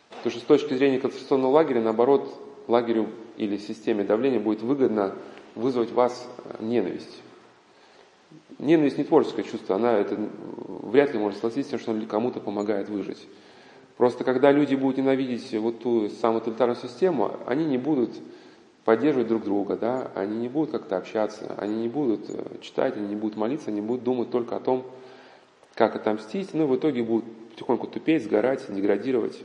Потому 0.09 0.31
что 0.31 0.40
с 0.40 0.45
точки 0.45 0.75
зрения 0.75 0.99
концентрационного 0.99 1.52
лагеря, 1.52 1.81
наоборот, 1.81 2.28
лагерю 2.66 3.09
или 3.36 3.56
системе 3.56 4.04
давления 4.04 4.40
будет 4.40 4.62
выгодно 4.62 5.14
вызвать 5.54 5.90
в 5.90 5.94
вас 5.94 6.28
ненависть. 6.60 7.20
Ненависть 8.58 8.98
не 8.98 9.04
творческое 9.04 9.42
чувство, 9.42 9.76
она 9.76 9.98
это 9.98 10.16
вряд 10.66 11.12
ли 11.12 11.18
может 11.18 11.38
согласиться, 11.38 11.78
что 11.78 11.98
кому-то 12.06 12.40
помогает 12.40 12.88
выжить. 12.88 13.26
Просто 13.96 14.24
когда 14.24 14.52
люди 14.52 14.74
будут 14.74 14.98
ненавидеть 14.98 15.52
вот 15.54 15.80
ту 15.80 16.08
самую 16.08 16.40
тоталитарную 16.40 16.76
систему, 16.76 17.36
они 17.46 17.64
не 17.64 17.78
будут 17.78 18.10
поддерживать 18.84 19.28
друг 19.28 19.44
друга, 19.44 19.76
да, 19.76 20.10
они 20.14 20.38
не 20.38 20.48
будут 20.48 20.72
как-то 20.72 20.96
общаться, 20.96 21.54
они 21.58 21.82
не 21.82 21.88
будут 21.88 22.28
э, 22.28 22.58
читать, 22.60 22.96
они 22.96 23.08
не 23.08 23.16
будут 23.16 23.36
молиться, 23.36 23.70
они 23.70 23.80
будут 23.80 24.02
думать 24.02 24.30
только 24.30 24.56
о 24.56 24.60
том, 24.60 24.84
как 25.74 25.94
отомстить, 25.94 26.52
ну 26.52 26.66
в 26.66 26.76
итоге 26.76 27.02
будут 27.02 27.24
потихоньку 27.50 27.86
тупеть, 27.86 28.24
сгорать, 28.24 28.64
деградировать. 28.68 29.38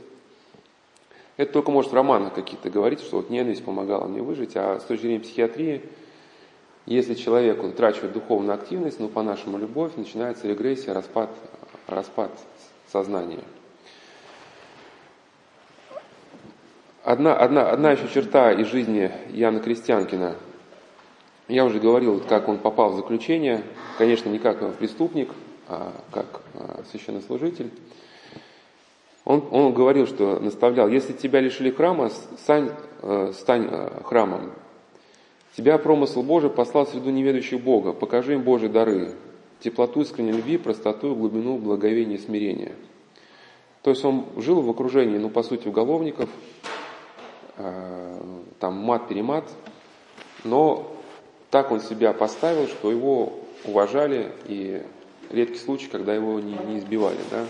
Это 1.38 1.52
только 1.52 1.70
может 1.70 1.92
в 1.92 1.94
романах 1.94 2.34
какие-то 2.34 2.68
говорить, 2.68 3.00
что 3.00 3.18
вот 3.18 3.30
ненависть 3.30 3.64
помогала 3.64 4.08
мне 4.08 4.20
выжить, 4.20 4.56
а 4.56 4.80
с 4.80 4.84
точки 4.84 5.02
зрения 5.02 5.20
психиатрии, 5.20 5.82
если 6.84 7.14
человек 7.14 7.62
утрачивает 7.62 8.12
духовную 8.12 8.54
активность, 8.54 8.98
ну 8.98 9.08
по-нашему 9.08 9.56
любовь, 9.56 9.92
начинается 9.96 10.48
регрессия, 10.48 10.92
распад, 10.92 11.30
распад 11.86 12.32
сознания. 12.90 13.44
Одна, 17.04 17.36
одна, 17.36 17.70
одна 17.70 17.92
еще 17.92 18.08
черта 18.08 18.52
из 18.52 18.66
жизни 18.66 19.12
Яна 19.30 19.60
Крестьянкина. 19.60 20.34
Я 21.46 21.64
уже 21.64 21.78
говорил, 21.78 22.20
как 22.20 22.48
он 22.48 22.58
попал 22.58 22.90
в 22.90 22.96
заключение, 22.96 23.62
конечно, 23.96 24.28
не 24.28 24.40
как 24.40 24.74
преступник, 24.74 25.30
а 25.68 25.92
как 26.10 26.42
а, 26.54 26.82
священнослужитель. 26.90 27.70
Он, 29.28 29.44
он 29.50 29.72
говорил, 29.74 30.06
что 30.06 30.40
наставлял, 30.40 30.88
если 30.88 31.12
тебя 31.12 31.40
лишили 31.40 31.70
храма, 31.70 32.10
стань, 32.42 32.70
э, 33.02 33.32
стань 33.34 33.68
э, 33.70 34.00
храмом. 34.02 34.52
Тебя 35.56 35.78
промысл 35.78 36.22
Божий 36.22 36.50
послал 36.50 36.86
в 36.86 36.88
среду 36.88 37.10
неведущих 37.10 37.60
Бога, 37.60 37.92
покажи 37.92 38.34
им 38.34 38.42
Божьи 38.42 38.68
дары, 38.68 39.12
теплоту 39.60 40.00
искренней 40.00 40.32
любви, 40.32 40.58
простоту, 40.58 41.14
глубину, 41.14 41.58
благовения, 41.58 42.18
смирения. 42.18 42.72
То 43.82 43.90
есть 43.90 44.04
он 44.04 44.24
жил 44.36 44.60
в 44.60 44.70
окружении, 44.70 45.18
ну, 45.18 45.30
по 45.30 45.42
сути, 45.42 45.68
уголовников, 45.68 46.28
Э, 47.58 48.20
там 48.60 48.74
мат-перемат, 48.74 49.44
но 50.44 50.92
так 51.50 51.72
он 51.72 51.80
себя 51.80 52.12
поставил, 52.12 52.68
что 52.68 52.90
его 52.90 53.32
уважали, 53.64 54.30
и 54.46 54.80
редкий 55.30 55.58
случай, 55.58 55.88
когда 55.88 56.14
его 56.14 56.38
не, 56.38 56.56
не 56.66 56.78
избивали. 56.78 57.18
Да? 57.32 57.46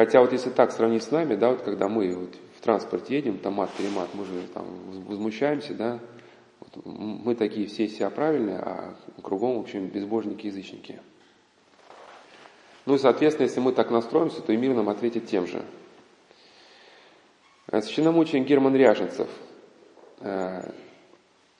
Хотя 0.00 0.22
вот 0.22 0.32
если 0.32 0.48
так 0.48 0.72
сравнить 0.72 1.02
с 1.02 1.10
нами, 1.10 1.34
да, 1.34 1.50
вот 1.50 1.60
когда 1.60 1.86
мы 1.86 2.10
вот 2.14 2.34
в 2.56 2.62
транспорте 2.62 3.16
едем, 3.16 3.36
там 3.36 3.52
мат-перемат, 3.52 4.08
мы 4.14 4.24
же 4.24 4.32
там 4.54 4.64
возмущаемся, 5.06 5.74
да, 5.74 5.98
вот 6.58 6.86
мы 6.86 7.34
такие 7.34 7.66
все 7.66 7.86
себя 7.86 8.08
правильные, 8.08 8.60
а 8.60 8.94
кругом, 9.20 9.58
в 9.58 9.60
общем, 9.60 9.88
безбожники-язычники. 9.88 11.00
Ну 12.86 12.94
и, 12.94 12.98
соответственно, 12.98 13.44
если 13.44 13.60
мы 13.60 13.72
так 13.72 13.90
настроимся, 13.90 14.40
то 14.40 14.54
и 14.54 14.56
мир 14.56 14.72
нам 14.72 14.88
ответит 14.88 15.26
тем 15.26 15.46
же– 15.46 15.62
Священномученик 17.70 18.46
Герман 18.46 18.74
Ряженцев. 18.74 19.28
Э, 20.20 20.62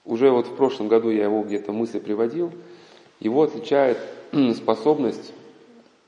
уже 0.06 0.30
вот 0.30 0.46
в 0.46 0.56
прошлом 0.56 0.88
году 0.88 1.10
я 1.10 1.24
его 1.24 1.42
где-то 1.42 1.72
мысли 1.72 1.98
приводил. 1.98 2.54
Его 3.20 3.42
отличает 3.42 3.98
способность 4.56 5.34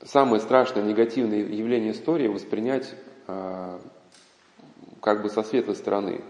самое 0.05 0.41
страшное 0.41 0.83
негативное 0.83 1.39
явление 1.39 1.91
истории 1.91 2.27
воспринять 2.27 2.93
э, 3.27 3.79
как 5.01 5.21
бы 5.21 5.29
со 5.29 5.43
светлой 5.43 5.75
стороны. 5.75 6.21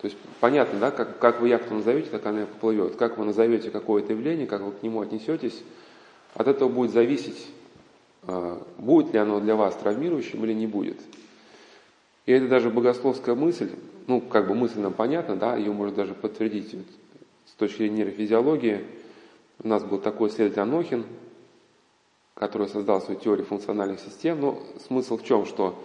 То 0.00 0.08
есть 0.08 0.16
понятно, 0.40 0.78
да, 0.78 0.90
как, 0.90 1.18
как 1.18 1.40
вы 1.40 1.48
яхту 1.48 1.74
назовете, 1.74 2.10
так 2.10 2.26
она 2.26 2.42
и 2.42 2.46
поплывет. 2.46 2.96
Как 2.96 3.18
вы 3.18 3.24
назовете 3.24 3.70
какое-то 3.70 4.12
явление, 4.12 4.46
как 4.46 4.60
вы 4.60 4.72
к 4.72 4.82
нему 4.82 5.00
отнесетесь, 5.00 5.62
от 6.34 6.48
этого 6.48 6.68
будет 6.68 6.92
зависеть, 6.92 7.46
э, 8.26 8.60
будет 8.78 9.12
ли 9.12 9.18
оно 9.18 9.40
для 9.40 9.56
вас 9.56 9.74
травмирующим 9.76 10.44
или 10.44 10.52
не 10.52 10.66
будет. 10.66 10.98
И 12.26 12.32
это 12.32 12.48
даже 12.48 12.70
богословская 12.70 13.34
мысль, 13.34 13.70
ну, 14.06 14.20
как 14.20 14.48
бы 14.48 14.54
мысль 14.54 14.80
нам 14.80 14.92
понятна, 14.92 15.36
да, 15.36 15.56
ее 15.56 15.72
можно 15.72 15.96
даже 15.96 16.14
подтвердить 16.14 16.74
вот, 16.74 16.86
с 17.46 17.52
точки 17.52 17.78
зрения 17.78 17.98
нейрофизиологии. 17.98 18.84
У 19.62 19.68
нас 19.68 19.84
был 19.84 19.98
такой 19.98 20.28
исследователь 20.28 20.60
Анохин, 20.60 21.06
который 22.36 22.68
создал 22.68 23.00
свою 23.00 23.18
теорию 23.18 23.46
функциональных 23.46 23.98
систем, 23.98 24.40
но 24.40 24.62
смысл 24.86 25.16
в 25.16 25.24
чем, 25.24 25.46
что, 25.46 25.82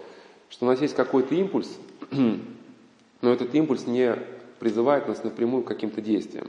что 0.50 0.66
у 0.66 0.68
нас 0.68 0.80
есть 0.80 0.94
какой-то 0.94 1.34
импульс, 1.34 1.68
но 2.10 3.32
этот 3.32 3.54
импульс 3.54 3.86
не 3.86 4.14
призывает 4.60 5.08
нас 5.08 5.24
напрямую 5.24 5.64
к 5.64 5.68
каким-то 5.68 6.00
действиям. 6.02 6.48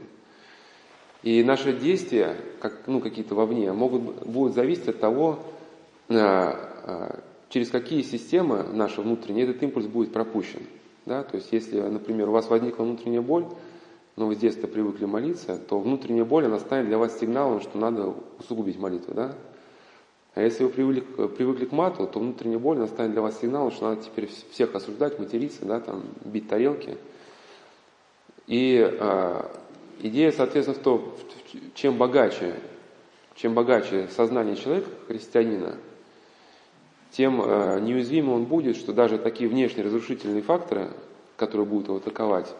И 1.22 1.42
наши 1.42 1.72
действия, 1.72 2.36
как, 2.60 2.82
ну, 2.86 3.00
какие-то 3.00 3.34
вовне, 3.34 3.72
могут, 3.72 4.26
будут 4.26 4.54
зависеть 4.54 4.88
от 4.88 5.00
того, 5.00 5.38
э, 6.10 6.16
э, 6.18 7.18
через 7.48 7.70
какие 7.70 8.02
системы 8.02 8.62
наши 8.62 9.00
внутренние 9.00 9.48
этот 9.48 9.62
импульс 9.62 9.86
будет 9.86 10.12
пропущен. 10.12 10.60
Да? 11.06 11.22
То 11.22 11.36
есть 11.36 11.48
если, 11.50 11.80
например, 11.80 12.28
у 12.28 12.32
вас 12.32 12.50
возникла 12.50 12.84
внутренняя 12.84 13.22
боль, 13.22 13.46
но 14.16 14.26
вы 14.26 14.34
с 14.34 14.38
детства 14.38 14.66
привыкли 14.66 15.06
молиться, 15.06 15.56
то 15.56 15.80
внутренняя 15.80 16.26
боль, 16.26 16.44
она 16.44 16.60
станет 16.60 16.88
для 16.88 16.98
вас 16.98 17.18
сигналом, 17.18 17.62
что 17.62 17.78
надо 17.78 18.14
усугубить 18.38 18.78
молитву. 18.78 19.14
Да? 19.14 19.34
А 20.34 20.42
если 20.42 20.64
вы 20.64 20.70
привыкли, 20.70 21.00
привыкли 21.28 21.64
к 21.66 21.72
мату, 21.72 22.06
то 22.08 22.18
внутренняя 22.18 22.58
боль, 22.58 22.76
она 22.78 22.88
станет 22.88 23.12
для 23.12 23.22
вас 23.22 23.40
сигналом, 23.40 23.70
что 23.70 23.90
надо 23.90 24.02
теперь 24.02 24.28
всех 24.50 24.74
осуждать, 24.74 25.18
материться, 25.20 25.64
да, 25.64 25.78
там, 25.78 26.02
бить 26.24 26.48
тарелки. 26.48 26.96
И 28.48 28.78
э, 28.78 29.42
идея, 30.00 30.32
соответственно, 30.32 30.78
в 30.78 30.82
том, 30.82 31.14
чем 31.74 31.98
богаче, 31.98 32.56
чем 33.36 33.54
богаче 33.54 34.08
сознание 34.08 34.56
человека, 34.56 34.90
христианина, 35.06 35.76
тем 37.12 37.40
э, 37.40 37.78
неуязвимым 37.80 38.34
он 38.34 38.44
будет, 38.44 38.76
что 38.76 38.92
даже 38.92 39.18
такие 39.18 39.48
внешние 39.48 39.86
разрушительные 39.86 40.42
факторы, 40.42 40.90
которые 41.36 41.64
будут 41.64 41.86
его 41.86 41.98
атаковать, 41.98 42.52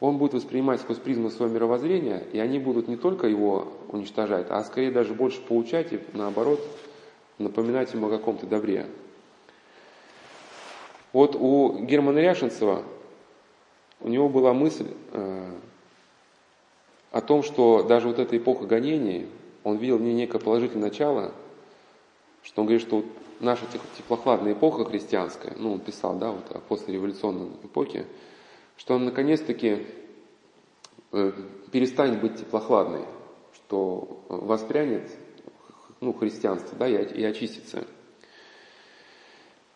он 0.00 0.18
будет 0.18 0.34
воспринимать 0.34 0.80
сквозь 0.80 0.98
призму 0.98 1.30
своего 1.30 1.54
мировоззрения, 1.54 2.22
и 2.32 2.38
они 2.38 2.58
будут 2.58 2.88
не 2.88 2.96
только 2.96 3.26
его 3.26 3.72
уничтожать, 3.88 4.46
а 4.50 4.62
скорее 4.64 4.90
даже 4.90 5.14
больше 5.14 5.40
получать 5.40 5.92
и, 5.94 6.00
наоборот, 6.12 6.60
напоминать 7.40 7.92
ему 7.92 8.06
о 8.06 8.10
каком-то 8.10 8.46
добре. 8.46 8.86
Вот 11.12 11.34
у 11.34 11.78
Германа 11.80 12.18
Ряшенцева, 12.18 12.84
у 14.00 14.08
него 14.08 14.28
была 14.28 14.52
мысль 14.54 14.88
э, 15.12 15.52
о 17.10 17.20
том, 17.20 17.42
что 17.42 17.82
даже 17.82 18.08
вот 18.08 18.18
эта 18.18 18.36
эпоха 18.36 18.66
гонений, 18.66 19.28
он 19.64 19.76
видел 19.76 19.98
в 19.98 20.02
ней 20.02 20.14
некое 20.14 20.38
положительное 20.38 20.88
начало, 20.88 21.34
что 22.42 22.62
он 22.62 22.66
говорит, 22.66 22.86
что 22.86 23.04
наша 23.40 23.66
теплохладная 23.96 24.52
эпоха 24.52 24.84
христианская, 24.84 25.54
ну, 25.56 25.72
он 25.72 25.80
писал, 25.80 26.16
да, 26.16 26.30
вот 26.30 26.50
о 26.52 26.60
послереволюционной 26.60 27.48
эпохе, 27.64 28.06
что 28.76 28.94
он 28.94 29.04
наконец-таки 29.04 29.86
э, 31.12 31.32
перестанет 31.72 32.20
быть 32.20 32.36
теплохладной, 32.38 33.04
что 33.52 34.22
воспрянет 34.28 35.10
ну, 36.00 36.12
христианство, 36.12 36.76
да, 36.78 36.88
и, 36.88 37.22
очистится. 37.22 37.84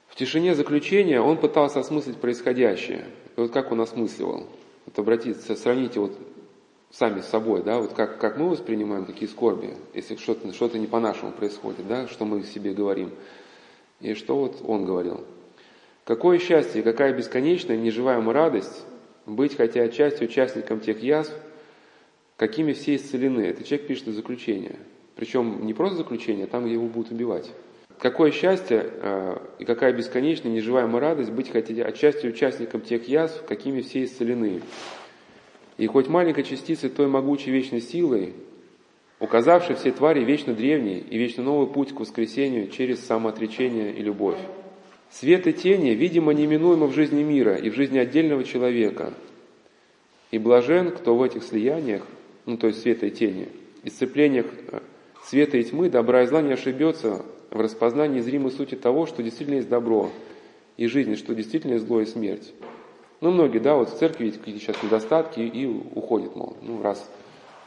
В 0.09 0.16
тишине 0.16 0.54
заключения 0.54 1.21
он 1.21 1.38
пытался 1.38 1.81
осмыслить 1.81 2.19
происходящее. 2.19 3.04
И 3.37 3.40
вот 3.40 3.52
как 3.52 3.73
он 3.73 3.81
осмысливал? 3.81 4.47
Вот 4.87 4.99
обратиться, 4.99 5.57
сравните 5.57 6.00
вот 6.00 6.16
сами 6.90 7.21
с 7.21 7.26
собой, 7.26 7.62
да, 7.62 7.78
вот 7.78 7.95
как, 7.95 8.19
как 8.19 8.38
мы 8.38 8.49
воспринимаем 8.49 9.04
такие 9.04 9.28
скорби, 9.28 9.75
если 9.95 10.14
что-то 10.14 10.52
что 10.52 10.69
не 10.78 10.87
по-нашему 10.87 11.33
происходит, 11.33 11.88
да, 11.88 12.07
что 12.07 12.25
мы 12.25 12.45
себе 12.45 12.73
говорим, 12.73 13.11
и 14.00 14.14
что 14.14 14.37
вот 14.37 14.61
он 14.64 14.85
говорил. 14.85 15.25
Какое 16.04 16.38
счастье, 16.38 16.83
какая 16.83 17.12
бесконечная, 17.12 17.76
неживаемая 17.76 18.35
радость 18.35 18.85
быть 19.26 19.57
хотя 19.57 19.83
отчасти 19.83 20.25
участником 20.25 20.81
тех 20.81 21.02
язв, 21.02 21.33
какими 22.37 22.73
все 22.73 22.97
исцелены. 22.97 23.40
Это 23.40 23.64
человек 23.64 23.87
пишет 23.87 24.09
из 24.09 24.16
заключения. 24.16 24.76
Причем 25.16 25.64
не 25.64 25.75
просто 25.75 25.99
заключение, 25.99 26.44
а 26.44 26.49
там 26.49 26.66
его 26.66 26.87
будут 26.87 27.12
убивать. 27.12 27.50
Какое 27.99 28.33
счастье 28.33 28.90
э, 28.90 29.37
и 29.61 29.64
какая 29.64 29.92
бесконечная, 29.92 30.52
неживаемая 30.52 31.00
радость 31.00 31.30
быть 31.30 31.50
хотя 31.50 31.85
отчасти 31.85 32.26
участником 32.26 32.80
тех 32.80 33.09
язв, 33.09 33.44
какими 33.44 33.80
все 33.80 34.04
исцелены. 34.04 34.62
И 35.78 35.87
хоть 35.87 36.09
маленькой 36.09 36.44
частицей 36.44 36.90
той 36.90 37.06
могучей 37.06 37.52
вечной 37.52 37.80
силой, 37.80 38.35
указавшей 39.21 39.76
все 39.76 39.92
твари 39.92 40.25
вечно 40.25 40.54
древний 40.54 40.99
и 40.99 41.16
вечно 41.16 41.42
новый 41.42 41.68
путь 41.68 41.94
к 41.94 42.00
воскресению 42.00 42.68
через 42.68 43.00
самоотречение 43.04 43.92
и 43.92 44.02
любовь. 44.02 44.38
Свет 45.11 45.47
и 45.47 45.52
тени, 45.52 45.90
видимо, 45.90 46.35
неминуемо 46.35 46.87
в 46.87 46.94
жизни 46.94 47.23
мира 47.23 47.54
и 47.54 47.71
в 47.71 47.75
жизни 47.75 47.99
отдельного 47.99 48.42
человека. 48.42 49.14
И 50.33 50.38
блажен, 50.38 50.90
кто 50.90 51.14
в 51.14 51.23
этих 51.23 51.44
слияниях, 51.44 52.04
ну 52.47 52.56
то 52.56 52.66
есть 52.66 52.83
света 52.83 53.06
и 53.06 53.11
тени, 53.11 53.49
и 53.85 53.90
сцеплениях 53.90 54.47
э, 54.73 54.80
света 55.25 55.57
и 55.57 55.64
тьмы, 55.64 55.88
добра 55.88 56.23
и 56.23 56.26
зла 56.26 56.43
не 56.43 56.52
ошибется 56.52 57.25
в 57.50 57.61
распознании 57.61 58.21
зримой 58.21 58.52
сути 58.52 58.75
того, 58.75 59.07
что 59.07 59.23
действительно 59.23 59.57
есть 59.57 59.69
добро 59.69 60.11
и 60.76 60.87
жизнь, 60.87 61.16
что 61.16 61.35
действительно 61.35 61.75
есть 61.75 61.87
зло 61.87 62.00
и 62.00 62.07
смерть. 62.07 62.52
Ну, 63.21 63.31
многие, 63.31 63.59
да, 63.59 63.75
вот 63.76 63.90
в 63.90 63.99
церкви 63.99 64.26
есть 64.26 64.38
какие-то 64.38 64.61
сейчас 64.61 64.83
недостатки 64.83 65.40
и 65.40 65.66
уходят, 65.66 66.37
мол, 66.37 66.57
ну, 66.61 66.83
раз 66.83 67.09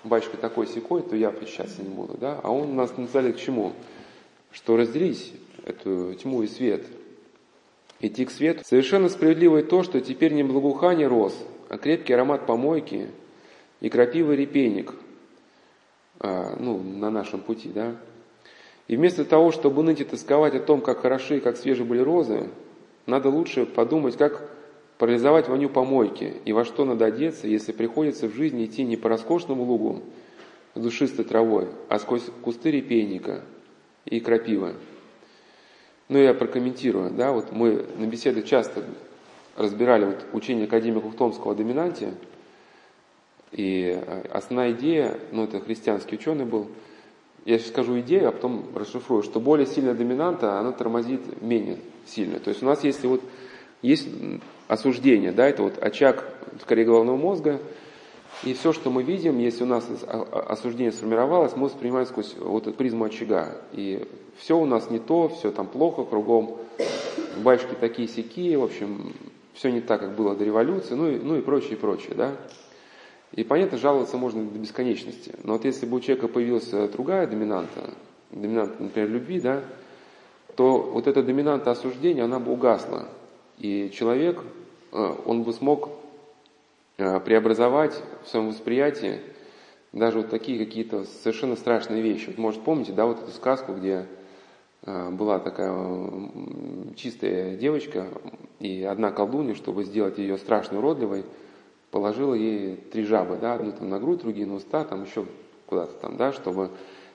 батюшка 0.04 0.38
такой 0.38 0.68
секой, 0.68 1.02
то 1.02 1.16
я 1.16 1.32
причащаться 1.32 1.82
не 1.82 1.90
буду, 1.90 2.18
да. 2.20 2.40
А 2.44 2.52
он 2.52 2.76
нас 2.76 2.96
назвали 2.98 3.32
к 3.32 3.38
чему? 3.38 3.74
Что 4.52 4.78
разделить 4.78 5.34
эту 5.66 6.14
тьму 6.14 6.44
и 6.44 6.48
свет, 6.48 6.86
идти 8.00 8.26
к 8.26 8.32
свету. 8.32 8.64
Совершенно 8.66 9.10
справедливо 9.10 9.58
и 9.58 9.64
то, 9.64 9.84
что 9.84 10.00
теперь 10.00 10.34
не 10.34 10.44
благоухание 10.44 11.08
роз, 11.08 11.36
а 11.70 11.78
крепкий 11.78 12.14
аромат 12.14 12.46
помойки 12.46 13.08
и 13.82 13.90
крапивый 13.90 14.38
репейник, 14.38 14.94
ну, 16.20 16.82
на 16.82 17.10
нашем 17.10 17.42
пути, 17.42 17.70
да. 17.70 17.96
И 18.88 18.96
вместо 18.96 19.26
того, 19.26 19.52
чтобы 19.52 19.84
ныть 19.84 20.02
и 20.02 20.06
тосковать 20.06 20.56
о 20.56 20.60
том, 20.60 20.82
как 20.82 21.02
хороши 21.02 21.38
и 21.38 21.42
как 21.42 21.58
свежи 21.58 21.84
были 21.84 22.00
розы, 22.00 22.50
надо 23.06 23.30
лучше 23.30 23.66
подумать, 23.66 24.18
как 24.18 24.50
парализовать 24.98 25.48
воню 25.48 25.70
помойки 25.70 26.34
и 26.46 26.54
во 26.54 26.66
что 26.66 26.86
надо 26.86 27.06
одеться, 27.06 27.48
если 27.48 27.72
приходится 27.72 28.28
в 28.28 28.34
жизни 28.34 28.66
идти 28.66 28.84
не 28.84 28.98
по 28.98 29.10
роскошному 29.10 29.64
лугу 29.64 30.02
с 30.74 30.80
душистой 30.80 31.26
травой, 31.26 31.68
а 31.90 32.00
сквозь 32.00 32.24
кусты 32.42 32.72
репейника 32.72 33.44
и 34.06 34.20
крапивы. 34.20 34.74
Ну, 36.10 36.18
я 36.18 36.34
прокомментирую, 36.34 37.12
да, 37.12 37.34
вот 37.34 37.52
мы 37.52 37.86
на 37.98 38.06
беседах 38.06 38.46
часто 38.46 38.84
разбирали 39.58 40.06
вот 40.06 40.26
учение 40.34 40.66
академика 40.66 41.06
Ухтомского 41.06 41.52
о 41.52 41.56
доминанте, 41.56 42.14
и 43.52 44.00
э, 44.02 44.22
основная 44.32 44.72
идея, 44.72 45.18
ну, 45.32 45.44
это 45.46 45.60
христианский 45.60 46.16
ученый 46.16 46.46
был, 46.46 46.68
я 47.46 47.58
сейчас 47.60 47.70
скажу 47.70 48.00
идею, 48.02 48.28
а 48.28 48.32
потом 48.32 48.66
расшифрую, 48.76 49.24
что 49.24 49.40
более 49.40 49.66
сильная 49.66 49.94
доминанта, 49.94 50.60
она 50.60 50.74
тормозит 50.74 51.42
менее 51.42 51.78
сильно. 52.06 52.40
То 52.40 52.50
есть 52.50 52.62
у 52.62 52.66
нас 52.66 52.84
если 52.84 53.08
вот 53.08 53.22
есть 53.82 54.08
осуждение, 54.68 55.32
да, 55.32 55.48
это 55.48 55.64
вот 55.64 55.78
очаг 55.78 56.26
скорее 56.62 56.86
головного 56.86 57.16
мозга, 57.16 57.62
и 58.44 58.54
все, 58.54 58.72
что 58.74 58.92
мы 58.92 59.02
видим, 59.02 59.40
если 59.40 59.64
у 59.64 59.68
нас 59.68 59.88
осуждение 60.06 60.92
сформировалось, 60.92 61.56
мы 61.56 61.66
воспринимаем 61.66 62.06
сквозь 62.06 62.36
вот 62.38 62.68
эту 62.68 62.76
призму 62.78 63.06
очага. 63.06 63.58
И 63.72 64.08
все 64.38 64.58
у 64.58 64.66
нас 64.66 64.92
не 64.92 65.00
то, 65.00 65.30
все 65.30 65.52
там 65.52 65.68
плохо 65.68 66.04
кругом, 66.04 66.58
батюшки 67.38 67.76
такие 67.80 68.08
сякие, 68.08 68.58
в 68.58 68.64
общем, 68.64 69.14
все 69.54 69.72
не 69.72 69.82
так, 69.82 70.02
как 70.02 70.16
было 70.16 70.36
до 70.36 70.44
революции, 70.44 70.94
ну 70.94 71.10
и, 71.10 71.18
ну 71.18 71.38
и 71.38 71.42
прочее, 71.42 71.78
прочее, 71.78 72.14
да. 72.16 72.36
И 73.34 73.44
понятно, 73.44 73.78
жаловаться 73.78 74.18
можно 74.18 74.44
до 74.44 74.58
бесконечности. 74.58 75.34
Но 75.44 75.54
вот 75.54 75.66
если 75.66 75.86
бы 75.86 75.98
у 75.98 76.00
человека 76.00 76.28
появилась 76.28 76.70
другая 76.92 77.28
доминанта, 77.28 77.94
доминанта, 78.32 78.82
например, 78.82 79.10
любви, 79.10 79.40
да, 79.40 79.62
то 80.56 80.80
вот 80.80 81.08
эта 81.08 81.22
доминанта 81.22 81.72
осуждения, 81.72 82.24
она 82.24 82.40
бы 82.40 82.52
угасла. 82.52 83.08
И 83.60 83.92
человек, 83.94 84.42
э, 84.92 85.16
он 85.26 85.44
бы 85.44 85.54
смог 85.54 85.90
э, 86.98 87.20
преобразовать 87.20 88.02
в 88.24 88.30
своем 88.30 88.50
восприятии 88.50 89.20
даже 89.94 90.18
вот 90.18 90.30
такие 90.30 90.58
какие-то 90.58 91.06
совершенно 91.06 91.56
страшные 91.56 92.02
вещи. 92.02 92.28
Вот, 92.28 92.38
может, 92.38 92.62
помните, 92.62 92.92
да, 92.92 93.06
вот 93.06 93.22
эту 93.22 93.32
сказку, 93.32 93.74
где 93.74 94.08
э, 94.84 95.10
была 95.12 95.40
такая 95.40 95.76
чистая 96.96 97.56
девочка, 97.56 98.08
и 98.60 98.84
одна 98.84 99.12
колдунья, 99.12 99.54
чтобы 99.54 99.84
сделать 99.84 100.18
ее 100.18 100.38
страшно 100.38 100.80
уродливой, 100.80 101.24
положила 101.92 102.34
ей 102.34 102.76
три 102.76 103.04
жабы, 103.04 103.38
да, 103.38 103.56
одну 103.56 103.72
там 103.72 103.90
на 103.90 104.00
грудь, 104.00 104.22
другие 104.22 104.46
на 104.46 104.56
уста, 104.56 104.84
там 104.84 105.04
еще 105.04 105.26
куда-то 105.66 105.94
там, 105.94 106.18
да, 106.18 106.32
чтобы 106.32 106.72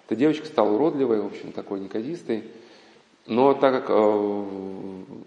эта 0.06 0.16
девочка 0.16 0.46
стала 0.46 0.72
уродливой, 0.72 1.20
в 1.20 1.26
общем, 1.26 1.52
такой 1.52 1.80
неказистой. 1.80 2.44
Но 3.26 3.54
так 3.54 3.72
как 3.72 3.90
э, 3.90 4.44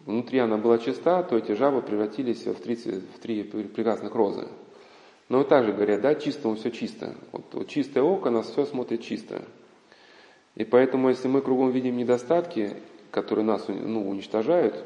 внутри 0.05 0.39
она 0.39 0.57
была 0.57 0.77
чиста, 0.77 1.23
то 1.23 1.37
эти 1.37 1.53
жабы 1.53 1.81
превратились 1.81 2.45
в 2.45 2.55
три, 2.55 2.75
в 2.75 3.19
три 3.19 3.43
прекрасных 3.43 4.13
розы. 4.13 4.47
Но 5.29 5.39
вот 5.39 5.49
также 5.49 5.71
говорят, 5.73 6.01
да, 6.01 6.13
чистому 6.13 6.55
все 6.55 6.71
чисто. 6.71 7.15
Вот, 7.31 7.45
вот 7.53 7.67
чистое 7.67 8.03
око 8.03 8.29
нас 8.29 8.49
все 8.49 8.65
смотрит 8.65 9.01
чисто. 9.01 9.43
И 10.55 10.65
поэтому, 10.65 11.09
если 11.09 11.27
мы 11.27 11.41
кругом 11.41 11.71
видим 11.71 11.97
недостатки, 11.97 12.77
которые 13.11 13.45
нас 13.45 13.65
ну, 13.67 14.09
уничтожают, 14.09 14.83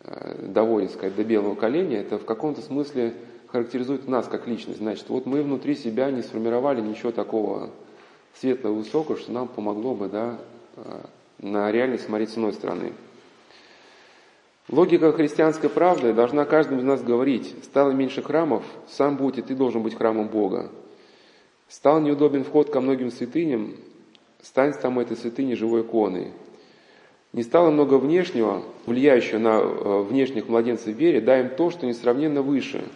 э, 0.00 0.46
доводят, 0.48 0.92
сказать, 0.92 1.14
до 1.14 1.22
белого 1.22 1.54
коленя, 1.54 1.98
это 1.98 2.18
в 2.18 2.24
каком-то 2.24 2.62
смысле 2.62 3.14
характеризует 3.56 4.06
нас 4.06 4.28
как 4.28 4.46
личность. 4.46 4.80
Значит, 4.80 5.08
вот 5.08 5.24
мы 5.24 5.42
внутри 5.42 5.76
себя 5.76 6.10
не 6.10 6.22
сформировали 6.22 6.82
ничего 6.82 7.10
такого 7.10 7.70
светлого, 8.38 8.74
высокого, 8.74 9.18
что 9.18 9.32
нам 9.32 9.48
помогло 9.48 9.94
бы, 9.94 10.08
да, 10.08 10.38
э, 10.76 11.00
на 11.38 11.72
реальность 11.72 12.04
смотреть 12.04 12.30
с 12.30 12.36
иной 12.36 12.52
стороны. 12.52 12.92
Логика 14.68 15.10
христианской 15.12 15.70
правды 15.70 16.12
должна 16.12 16.44
каждому 16.44 16.80
из 16.80 16.84
нас 16.84 17.02
говорить, 17.02 17.54
стало 17.62 17.92
меньше 17.92 18.20
храмов, 18.20 18.62
сам 18.88 19.16
будь 19.16 19.38
и 19.38 19.42
ты 19.42 19.54
должен 19.54 19.82
быть 19.82 19.94
храмом 19.94 20.28
Бога. 20.28 20.70
Стал 21.68 22.00
неудобен 22.00 22.44
вход 22.44 22.70
ко 22.70 22.80
многим 22.82 23.10
святыням, 23.10 23.76
стань 24.42 24.74
там 24.74 24.98
этой 24.98 25.16
святыни 25.16 25.54
живой 25.54 25.80
иконой. 25.80 26.32
Не 27.32 27.42
стало 27.42 27.70
много 27.70 27.94
внешнего, 27.94 28.62
влияющего 28.84 29.38
на 29.38 29.60
э, 29.60 30.02
внешних 30.02 30.48
младенцев 30.48 30.94
в 30.94 30.98
вере, 30.98 31.22
дай 31.22 31.40
им 31.40 31.48
то, 31.56 31.70
что 31.70 31.86
несравненно 31.86 32.42
выше– 32.42 32.84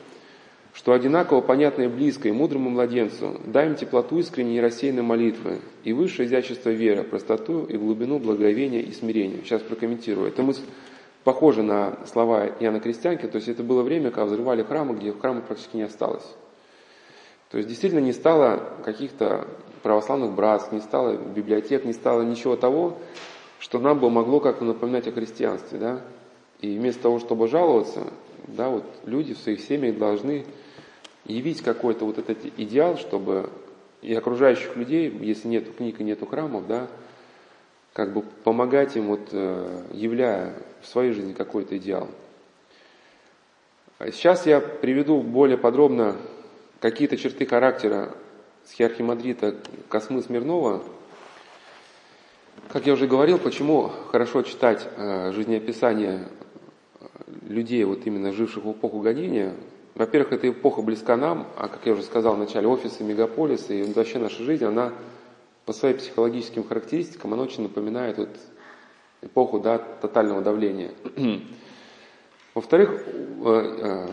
что 0.72 0.92
одинаково 0.92 1.40
понятно 1.40 1.82
и 1.82 1.88
близко 1.88 2.28
и 2.28 2.32
мудрому 2.32 2.70
младенцу, 2.70 3.40
дай 3.44 3.66
им 3.66 3.74
теплоту 3.74 4.18
искренней 4.18 4.58
и 4.58 4.60
рассеянной 4.60 5.02
молитвы, 5.02 5.58
и 5.84 5.92
высшее 5.92 6.28
изящество 6.28 6.70
веры, 6.70 7.02
простоту 7.02 7.64
и 7.64 7.76
глубину 7.76 8.18
благовения 8.18 8.80
и 8.80 8.92
смирения. 8.92 9.38
Сейчас 9.42 9.62
прокомментирую. 9.62 10.28
Это 10.28 10.42
мысль 10.42 10.62
похожа 11.24 11.62
на 11.62 11.98
слова 12.06 12.46
Иоанна 12.46 12.80
Крестьянки, 12.80 13.26
то 13.26 13.36
есть 13.36 13.48
это 13.48 13.62
было 13.62 13.82
время, 13.82 14.10
когда 14.10 14.26
взрывали 14.26 14.62
храмы, 14.62 14.94
где 14.94 15.12
храма 15.12 15.40
практически 15.40 15.76
не 15.76 15.82
осталось. 15.82 16.26
То 17.50 17.58
есть 17.58 17.68
действительно 17.68 18.00
не 18.00 18.12
стало 18.12 18.62
каких-то 18.84 19.48
православных 19.82 20.32
братств, 20.32 20.72
не 20.72 20.80
стало 20.80 21.16
библиотек, 21.16 21.84
не 21.84 21.92
стало 21.92 22.22
ничего 22.22 22.56
того, 22.56 22.98
что 23.58 23.78
нам 23.78 23.98
бы 23.98 24.08
могло 24.08 24.40
как-то 24.40 24.64
напоминать 24.64 25.08
о 25.08 25.12
христианстве. 25.12 25.78
Да? 25.78 26.00
И 26.60 26.78
вместо 26.78 27.02
того, 27.02 27.18
чтобы 27.18 27.48
жаловаться, 27.48 28.04
да, 28.48 28.68
вот 28.68 28.84
люди 29.04 29.34
в 29.34 29.38
своих 29.38 29.60
семьях 29.60 29.98
должны 29.98 30.44
явить 31.24 31.62
какой-то 31.62 32.04
вот 32.04 32.18
этот 32.18 32.38
идеал, 32.56 32.96
чтобы 32.96 33.50
и 34.02 34.14
окружающих 34.14 34.76
людей, 34.76 35.10
если 35.20 35.48
нет 35.48 35.76
книг 35.76 36.00
и 36.00 36.04
нету 36.04 36.26
храмов, 36.26 36.66
да, 36.66 36.88
как 37.92 38.12
бы 38.12 38.22
помогать 38.22 38.96
им, 38.96 39.08
вот, 39.08 39.28
э, 39.32 39.82
являя 39.92 40.54
в 40.80 40.86
своей 40.86 41.12
жизни 41.12 41.32
какой-то 41.32 41.76
идеал. 41.76 42.08
А 43.98 44.10
сейчас 44.10 44.46
я 44.46 44.60
приведу 44.60 45.20
более 45.20 45.58
подробно 45.58 46.16
какие-то 46.80 47.18
черты 47.18 47.44
характера 47.44 48.14
схиархимандрита 48.64 49.56
Космы 49.88 50.22
Смирнова. 50.22 50.82
Как 52.68 52.86
я 52.86 52.94
уже 52.94 53.06
говорил, 53.06 53.38
почему 53.38 53.90
хорошо 54.10 54.42
читать 54.42 54.88
э, 54.96 55.32
жизнеописание 55.32 56.28
людей, 57.50 57.84
вот 57.84 58.06
именно 58.06 58.32
живших 58.32 58.64
в 58.64 58.72
эпоху 58.72 59.00
гонения, 59.00 59.54
во-первых, 59.94 60.32
эта 60.32 60.48
эпоха 60.48 60.82
близка 60.82 61.16
нам, 61.16 61.48
а, 61.56 61.68
как 61.68 61.84
я 61.84 61.92
уже 61.92 62.02
сказал 62.02 62.36
в 62.36 62.38
начале, 62.38 62.66
офисы, 62.68 63.04
мегаполисы 63.04 63.80
и 63.80 63.92
вообще 63.92 64.18
наша 64.18 64.42
жизнь, 64.42 64.64
она 64.64 64.92
по 65.66 65.72
своим 65.72 65.98
психологическим 65.98 66.66
характеристикам, 66.66 67.34
она 67.34 67.42
очень 67.42 67.64
напоминает 67.64 68.18
вот 68.18 68.30
эпоху 69.22 69.60
да, 69.60 69.78
тотального 69.78 70.40
давления. 70.40 70.92
Во-вторых, 72.54 73.04
э, 73.44 73.78
э, 73.82 74.08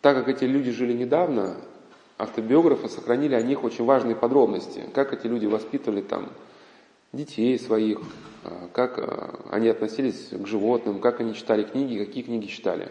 так 0.00 0.16
как 0.16 0.28
эти 0.28 0.44
люди 0.44 0.70
жили 0.70 0.92
недавно, 0.92 1.56
автобиографы 2.18 2.88
сохранили 2.88 3.34
о 3.34 3.42
них 3.42 3.64
очень 3.64 3.84
важные 3.84 4.16
подробности, 4.16 4.84
как 4.94 5.12
эти 5.12 5.26
люди 5.26 5.46
воспитывали 5.46 6.00
там 6.00 6.30
детей 7.12 7.58
своих, 7.58 8.00
э, 8.44 8.68
как 8.72 9.44
они 9.50 9.68
относились 9.68 10.28
к 10.30 10.46
животным, 10.46 11.00
как 11.00 11.20
они 11.20 11.34
читали 11.34 11.62
книги, 11.62 11.98
какие 11.98 12.22
книги 12.22 12.46
читали. 12.46 12.88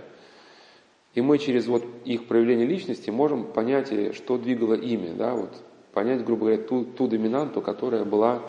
И 1.14 1.22
мы 1.22 1.38
через 1.40 1.68
вот 1.68 1.84
их 2.06 2.28
проявление 2.28 2.66
личности 2.66 3.10
можем 3.10 3.46
понять, 3.46 4.16
что 4.16 4.38
двигало 4.38 4.76
ими, 4.76 5.10
да, 5.10 5.34
вот, 5.34 5.52
понять, 5.94 6.24
грубо 6.24 6.46
говоря, 6.46 6.58
ту, 6.62 6.86
ту 6.86 7.08
доминанту, 7.08 7.62
которая 7.62 8.06
была 8.06 8.42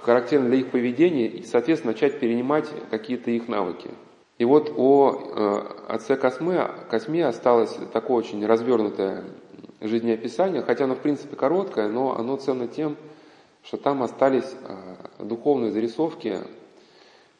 характерна 0.00 0.48
для 0.48 0.58
их 0.58 0.70
поведения, 0.70 1.26
и, 1.26 1.42
соответственно, 1.42 1.92
начать 1.92 2.20
перенимать 2.20 2.68
какие-то 2.90 3.30
их 3.30 3.48
навыки. 3.48 3.90
И 4.38 4.44
вот 4.44 4.72
о 4.76 5.12
э, 5.12 5.92
отце 5.92 6.16
Косме, 6.16 6.68
Косме 6.90 7.26
осталось 7.26 7.76
такое 7.92 8.16
очень 8.16 8.44
развернутое 8.44 9.24
жизнеописание, 9.80 10.62
хотя 10.62 10.84
оно 10.84 10.94
в 10.94 11.00
принципе 11.00 11.36
короткое, 11.36 11.88
но 11.88 12.18
оно 12.18 12.36
ценно 12.36 12.66
тем, 12.66 12.92
что 12.92 13.13
там 13.76 14.02
остались 14.02 14.54
э, 14.62 15.24
духовные 15.24 15.70
зарисовки 15.70 16.38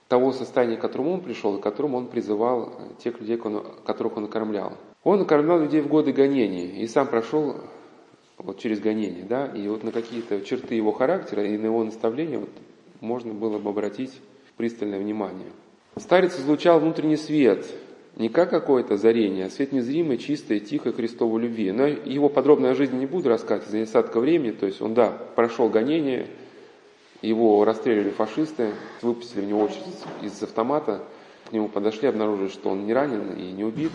того 0.08 0.32
состояния, 0.32 0.76
к 0.76 0.80
которому 0.80 1.12
он 1.12 1.20
пришел, 1.20 1.56
и 1.56 1.60
к 1.60 1.62
которому 1.62 1.98
он 1.98 2.06
призывал 2.06 2.72
тех 3.02 3.20
людей, 3.20 3.36
которых 3.36 4.16
он 4.16 4.24
накормлял. 4.24 4.72
Он 5.02 5.18
накормлял 5.18 5.60
людей 5.60 5.80
в 5.80 5.88
годы 5.88 6.12
гонений 6.12 6.82
и 6.82 6.86
сам 6.86 7.06
прошел 7.06 7.56
вот 8.38 8.58
через 8.58 8.80
гонение, 8.80 9.24
да, 9.24 9.46
и 9.46 9.68
вот 9.68 9.84
на 9.84 9.92
какие-то 9.92 10.40
черты 10.40 10.74
его 10.74 10.92
характера 10.92 11.44
и 11.44 11.56
на 11.56 11.66
его 11.66 11.84
наставления 11.84 12.38
вот 12.38 12.50
можно 13.00 13.32
было 13.32 13.58
бы 13.58 13.70
обратить 13.70 14.12
пристальное 14.56 14.98
внимание. 14.98 15.50
Старец 15.96 16.38
излучал 16.38 16.80
внутренний 16.80 17.16
свет, 17.16 17.66
не 18.16 18.28
как 18.28 18.50
какое-то 18.50 18.94
озарение, 18.94 19.46
а 19.46 19.50
свет 19.50 19.72
незримой, 19.72 20.18
чистой, 20.18 20.60
тихой 20.60 20.92
Христовой 20.92 21.42
любви. 21.42 21.72
Но 21.72 21.86
его 21.86 22.28
подробная 22.28 22.74
жизнь 22.74 22.96
не 22.96 23.06
буду 23.06 23.28
рассказывать 23.28 23.70
за 23.70 23.78
недостатка 23.78 24.20
времени, 24.20 24.52
то 24.52 24.66
есть 24.66 24.80
он, 24.80 24.94
да, 24.94 25.10
прошел 25.34 25.68
гонение, 25.68 26.28
его 27.22 27.64
расстреливали 27.64 28.10
фашисты, 28.10 28.72
выпустили 29.02 29.40
в 29.40 29.48
него 29.48 29.60
очередь 29.62 30.02
из 30.22 30.42
автомата, 30.42 31.02
к 31.48 31.52
нему 31.52 31.68
подошли, 31.68 32.08
обнаружили, 32.08 32.48
что 32.48 32.70
он 32.70 32.86
не 32.86 32.92
ранен 32.92 33.32
и 33.32 33.52
не 33.52 33.64
убит. 33.64 33.92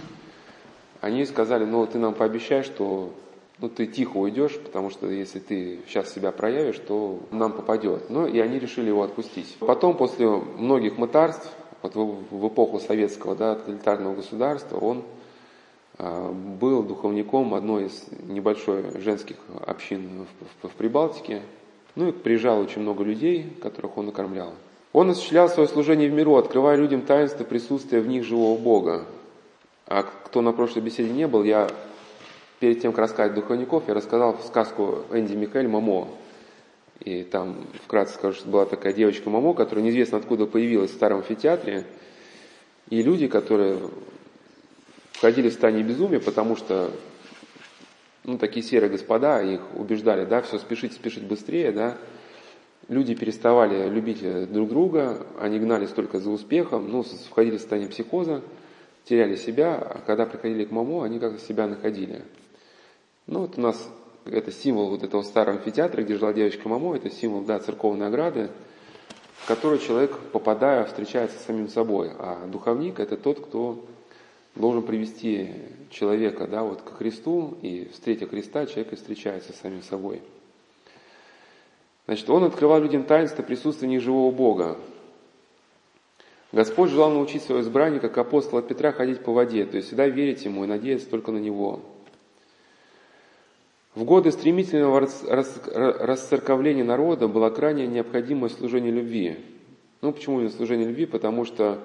Они 1.02 1.26
сказали, 1.26 1.64
ну 1.64 1.86
ты 1.88 1.98
нам 1.98 2.14
пообещай, 2.14 2.64
что 2.64 3.14
ну, 3.62 3.68
ты 3.70 3.88
тихо 3.88 4.18
уйдешь, 4.18 4.58
потому 4.58 4.90
что 4.90 5.10
если 5.10 5.40
ты 5.40 5.80
сейчас 5.88 6.14
себя 6.14 6.32
проявишь, 6.32 6.80
то 6.80 7.20
нам 7.32 7.52
попадет. 7.52 8.10
Ну, 8.10 8.26
и 8.26 8.40
они 8.40 8.58
решили 8.58 8.88
его 8.88 9.04
отпустить. 9.04 9.58
Потом, 9.60 9.98
после 9.98 10.28
многих 10.28 10.98
мытарств, 10.98 11.52
вот 11.82 11.96
в, 11.96 12.48
эпоху 12.48 12.80
советского 12.80 13.36
да, 13.36 13.56
тоталитарного 13.56 14.16
государства, 14.16 14.78
он 14.78 15.04
а, 15.98 16.32
был 16.32 16.84
духовником 16.84 17.54
одной 17.54 17.86
из 17.86 18.06
небольшой 18.28 19.00
женских 19.02 19.38
общин 19.66 20.26
в, 20.62 20.68
в, 20.68 20.72
в 20.72 20.76
Прибалтике. 20.76 21.42
Ну 21.96 22.10
и 22.10 22.12
приезжало 22.12 22.62
очень 22.62 22.82
много 22.82 23.04
людей, 23.04 23.58
которых 23.62 23.98
он 23.98 24.08
накормлял. 24.08 24.54
Он 24.92 25.10
осуществлял 25.10 25.50
свое 25.50 25.68
служение 25.68 26.10
в 26.10 26.14
миру, 26.14 26.36
открывая 26.36 26.76
людям 26.76 27.02
таинство 27.02 27.44
присутствия 27.44 28.00
в 28.00 28.08
них 28.08 28.24
живого 28.24 28.60
Бога. 28.60 29.06
А 29.86 30.04
кто 30.04 30.42
на 30.42 30.52
прошлой 30.52 30.82
беседе 30.82 31.12
не 31.12 31.28
был, 31.28 31.44
я 31.44 31.70
перед 32.60 32.82
тем, 32.82 32.92
как 32.92 33.06
рассказать 33.06 33.34
духовников, 33.34 33.84
я 33.88 33.94
рассказал 33.94 34.38
сказку 34.46 35.00
Энди 35.12 35.34
Микель 35.34 35.68
«Мамо». 35.68 36.08
И 37.02 37.24
там 37.24 37.66
вкратце 37.86 38.16
скажу, 38.16 38.38
что 38.40 38.50
была 38.50 38.66
такая 38.66 38.94
девочка 38.94 39.30
Мамо, 39.30 39.54
которая 39.54 39.84
неизвестно 39.86 40.18
откуда 40.18 40.46
появилась 40.46 40.92
в 40.92 40.96
старом 40.96 41.20
амфитеатре. 41.20 41.86
И 42.90 43.02
люди, 43.02 43.28
которые 43.28 43.80
входили 45.14 45.50
в 45.50 45.52
состояние 45.52 45.84
безумия, 45.84 46.20
потому 46.20 46.56
что 46.56 46.92
ну, 48.24 48.38
такие 48.38 48.66
серые 48.66 48.90
господа 48.90 49.42
их 49.42 49.62
убеждали, 49.76 50.26
да, 50.26 50.42
все 50.42 50.60
спешить, 50.60 50.94
спешить 50.94 51.24
быстрее, 51.24 51.72
да, 51.72 51.98
люди 52.90 53.16
переставали 53.16 53.90
любить 53.90 54.52
друг 54.52 54.70
друга, 54.70 55.26
они 55.40 55.60
гнались 55.60 55.90
только 55.90 56.20
за 56.20 56.30
успехом, 56.30 56.90
ну, 56.92 57.04
входили 57.04 57.58
в 57.58 57.60
состояние 57.60 57.90
психоза, 57.90 58.42
теряли 59.06 59.36
себя, 59.36 59.76
а 59.76 60.02
когда 60.06 60.26
приходили 60.26 60.66
к 60.66 60.72
маму, 60.72 61.02
они 61.02 61.20
как-то 61.20 61.40
себя 61.44 61.68
находили. 61.68 62.24
Ну, 63.28 63.42
вот 63.42 63.58
у 63.58 63.62
нас 63.62 63.90
это 64.26 64.52
символ 64.52 64.90
вот 64.90 65.04
этого 65.04 65.22
старого 65.24 65.58
амфитеатра, 65.58 66.04
где 66.04 66.16
жила 66.16 66.34
девочка 66.34 66.68
Мамо, 66.70 66.96
это 66.96 67.10
символ, 67.10 67.42
да, 67.42 67.60
церковной 67.60 68.08
ограды, 68.08 68.50
в 69.38 69.48
которой 69.48 69.80
человек, 69.80 70.18
попадая, 70.32 70.86
встречается 70.86 71.40
с 71.40 71.46
самим 71.46 71.68
собой. 71.68 72.12
А 72.18 72.46
духовник– 72.48 73.00
это 73.02 73.18
тот, 73.18 73.40
кто 73.40 73.84
должен 74.56 74.84
привести 74.84 75.50
человека 75.90 76.48
да, 76.48 76.64
вот, 76.64 76.82
к 76.82 76.98
Христу, 76.98 77.58
и 77.62 77.90
встретив 77.94 78.30
Христа, 78.30 78.66
человек 78.66 78.94
и 78.94 78.96
встречается 78.96 79.54
с 79.54 79.60
самим 79.60 79.82
собой. 79.82 80.22
Значит, 82.06 82.30
он 82.30 82.44
открывал 82.44 82.82
людям 82.82 83.04
таинство 83.04 83.44
присутствия 83.44 83.88
в 83.88 83.92
них 83.92 84.02
живого 84.02 84.32
Бога. 84.32 84.78
Господь 86.52 86.90
желал 86.90 87.12
научить 87.12 87.44
своего 87.44 87.62
избранника, 87.62 88.10
как 88.10 88.18
апостола 88.18 88.64
Петра, 88.64 88.92
ходить 88.92 89.20
по 89.20 89.32
воде, 89.32 89.66
то 89.66 89.78
есть 89.78 89.88
всегда 89.88 90.08
верить 90.08 90.44
ему 90.44 90.64
и 90.64 90.68
надеяться 90.68 91.08
только 91.08 91.32
на 91.32 91.38
него. 91.38 91.82
В 93.96 94.04
годы 94.04 94.32
стремительного 94.32 95.00
расцерковления 95.00 96.84
народа 96.84 97.28
было 97.28 97.50
крайне 97.50 97.88
необходимое 97.88 98.50
служение 98.50 98.92
любви. 98.92 99.38
Ну, 100.02 100.12
почему 100.14 100.38
именно 100.38 100.52
служение 100.52 100.88
любви? 100.88 101.08
Потому 101.08 101.44
что 101.44 101.80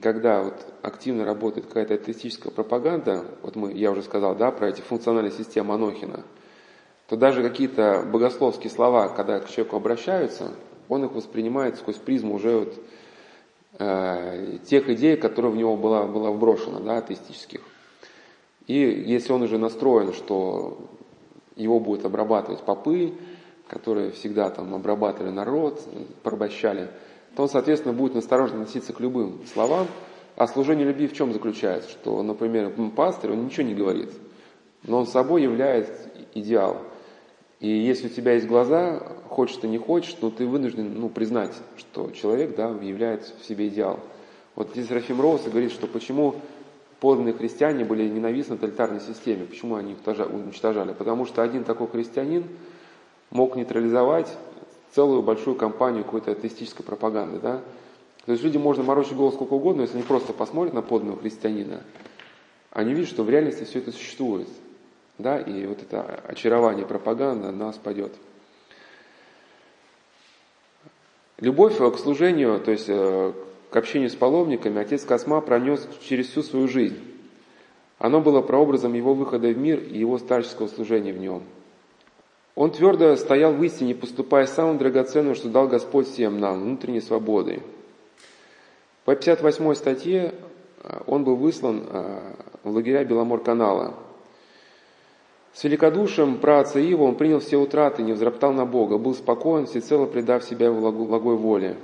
когда 0.00 0.42
вот 0.42 0.54
активно 0.82 1.24
работает 1.24 1.66
какая-то 1.66 1.94
атеистическая 1.94 2.52
пропаганда, 2.52 3.24
вот 3.42 3.56
мы, 3.56 3.72
я 3.72 3.90
уже 3.90 4.02
сказал, 4.02 4.34
да, 4.34 4.50
про 4.50 4.68
эти 4.68 4.80
функциональные 4.80 5.32
системы 5.32 5.74
Анохина, 5.74 6.24
то 7.08 7.16
даже 7.16 7.42
какие-то 7.42 8.04
богословские 8.10 8.70
слова, 8.70 9.08
когда 9.08 9.40
к 9.40 9.50
человеку 9.50 9.76
обращаются, 9.76 10.52
он 10.88 11.04
их 11.04 11.12
воспринимает 11.12 11.76
сквозь 11.76 11.96
призму 11.96 12.34
уже 12.34 12.58
вот, 12.58 12.74
э, 13.78 14.58
тех 14.64 14.88
идей, 14.88 15.16
которые 15.16 15.52
в 15.52 15.56
него 15.56 15.76
была, 15.76 16.06
была 16.06 16.30
вброшена, 16.30 16.80
да, 16.80 16.98
атеистических. 16.98 17.60
И 18.66 18.74
если 18.74 19.32
он 19.32 19.42
уже 19.42 19.58
настроен, 19.58 20.12
что 20.12 20.78
его 21.54 21.80
будут 21.80 22.04
обрабатывать 22.04 22.60
попы, 22.62 23.14
которые 23.68 24.10
всегда 24.12 24.50
там 24.50 24.74
обрабатывали 24.74 25.30
народ, 25.30 25.80
порабощали, 26.22 26.88
то 27.34 27.42
он, 27.42 27.48
соответственно, 27.48 27.94
будет 27.94 28.14
настороженно 28.14 28.62
относиться 28.62 28.92
к 28.92 29.00
любым 29.00 29.40
словам. 29.52 29.86
А 30.36 30.46
служение 30.46 30.86
любви 30.86 31.06
в 31.06 31.14
чем 31.14 31.32
заключается? 31.32 31.90
Что, 31.90 32.22
например, 32.22 32.72
пастор, 32.94 33.32
он 33.32 33.46
ничего 33.46 33.66
не 33.66 33.74
говорит, 33.74 34.10
но 34.82 34.98
он 34.98 35.06
собой 35.06 35.42
является 35.42 36.10
идеал. 36.34 36.78
И 37.58 37.68
если 37.68 38.08
у 38.08 38.10
тебя 38.10 38.34
есть 38.34 38.46
глаза, 38.46 39.00
хочешь 39.28 39.56
ты 39.56 39.68
не 39.68 39.78
хочешь, 39.78 40.12
то 40.12 40.30
ты 40.30 40.46
вынужден 40.46 41.00
ну, 41.00 41.08
признать, 41.08 41.54
что 41.78 42.10
человек 42.10 42.54
да, 42.54 42.68
является 42.82 43.32
в 43.40 43.46
себе 43.46 43.68
идеал. 43.68 43.98
Вот 44.54 44.70
здесь 44.72 44.90
Рафим 44.90 45.20
Роуз 45.20 45.42
говорит, 45.42 45.72
что 45.72 45.86
почему 45.86 46.36
подлинные 47.00 47.34
христиане 47.34 47.84
были 47.84 48.08
ненавистны 48.08 48.56
тоталитарной 48.56 49.00
системе. 49.00 49.44
Почему 49.44 49.76
они 49.76 49.96
уничтожали? 50.32 50.92
Потому 50.92 51.26
что 51.26 51.42
один 51.42 51.64
такой 51.64 51.88
христианин 51.88 52.44
мог 53.30 53.56
нейтрализовать 53.56 54.32
целую 54.94 55.22
большую 55.22 55.56
кампанию 55.56 56.04
какой-то 56.04 56.32
атеистической 56.32 56.84
пропаганды. 56.84 57.38
Да? 57.38 57.60
То 58.24 58.32
есть 58.32 58.42
люди 58.42 58.56
можно 58.56 58.82
морочить 58.82 59.14
голос 59.14 59.34
сколько 59.34 59.54
угодно, 59.54 59.82
если 59.82 59.96
они 59.96 60.04
просто 60.04 60.32
посмотрят 60.32 60.74
на 60.74 60.82
подлинного 60.82 61.20
христианина, 61.20 61.82
они 62.70 62.94
видят, 62.94 63.10
что 63.10 63.22
в 63.22 63.30
реальности 63.30 63.64
все 63.64 63.78
это 63.78 63.92
существует. 63.92 64.48
Да? 65.18 65.38
И 65.38 65.66
вот 65.66 65.82
это 65.82 66.02
очарование 66.26 66.86
пропаганды 66.86 67.50
на 67.50 67.66
нас 67.66 67.76
пойдет. 67.76 68.12
Любовь 71.38 71.76
к 71.76 71.98
служению, 71.98 72.58
то 72.60 72.70
есть 72.70 72.86
э, 72.88 73.32
к 73.76 73.78
общению 73.78 74.08
с 74.08 74.14
паломниками 74.14 74.80
отец 74.80 75.04
Косма 75.04 75.42
пронес 75.42 75.86
через 76.00 76.28
всю 76.28 76.42
свою 76.42 76.66
жизнь. 76.66 76.96
Оно 77.98 78.22
было 78.22 78.40
прообразом 78.40 78.94
его 78.94 79.12
выхода 79.12 79.48
в 79.48 79.58
мир 79.58 79.80
и 79.80 79.98
его 79.98 80.16
старческого 80.16 80.68
служения 80.68 81.12
в 81.12 81.18
нем. 81.18 81.42
Он 82.54 82.70
твердо 82.70 83.14
стоял 83.16 83.52
в 83.52 83.62
истине, 83.62 83.94
поступая 83.94 84.46
самым 84.46 84.78
драгоценным, 84.78 85.34
что 85.34 85.50
дал 85.50 85.68
Господь 85.68 86.08
всем 86.08 86.40
нам, 86.40 86.62
внутренней 86.62 87.02
свободой. 87.02 87.62
По 89.04 89.14
58 89.14 89.74
статье 89.74 90.32
э, 90.82 91.00
он 91.06 91.24
был 91.24 91.36
выслан 91.36 91.84
э, 91.86 92.32
в 92.64 92.70
лагеря 92.70 93.04
Беломор-канала. 93.04 93.92
С 95.52 95.64
великодушием 95.64 96.38
праца 96.38 96.78
Ива 96.78 97.02
он 97.02 97.16
принял 97.16 97.40
все 97.40 97.58
утраты, 97.58 98.02
не 98.02 98.14
взроптал 98.14 98.54
на 98.54 98.64
Бога, 98.64 98.96
был 98.96 99.12
спокоен, 99.12 99.66
всецело 99.66 100.06
предав 100.06 100.44
себя 100.44 100.68
его 100.68 100.90
благой 100.90 101.36
воле. 101.36 101.76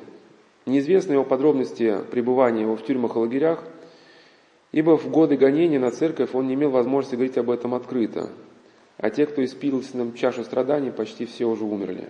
Неизвестны 0.64 1.14
его 1.14 1.24
подробности 1.24 1.98
пребывания 2.10 2.62
его 2.62 2.76
в 2.76 2.84
тюрьмах 2.84 3.16
и 3.16 3.18
лагерях, 3.18 3.64
ибо 4.70 4.96
в 4.96 5.10
годы 5.10 5.36
гонения 5.36 5.80
на 5.80 5.90
церковь 5.90 6.34
он 6.34 6.46
не 6.46 6.54
имел 6.54 6.70
возможности 6.70 7.16
говорить 7.16 7.38
об 7.38 7.50
этом 7.50 7.74
открыто, 7.74 8.30
а 8.96 9.10
те, 9.10 9.26
кто 9.26 9.44
испил 9.44 9.82
с 9.82 9.92
ним 9.94 10.14
чашу 10.14 10.44
страданий, 10.44 10.90
почти 10.90 11.26
все 11.26 11.46
уже 11.46 11.64
умерли. 11.64 12.08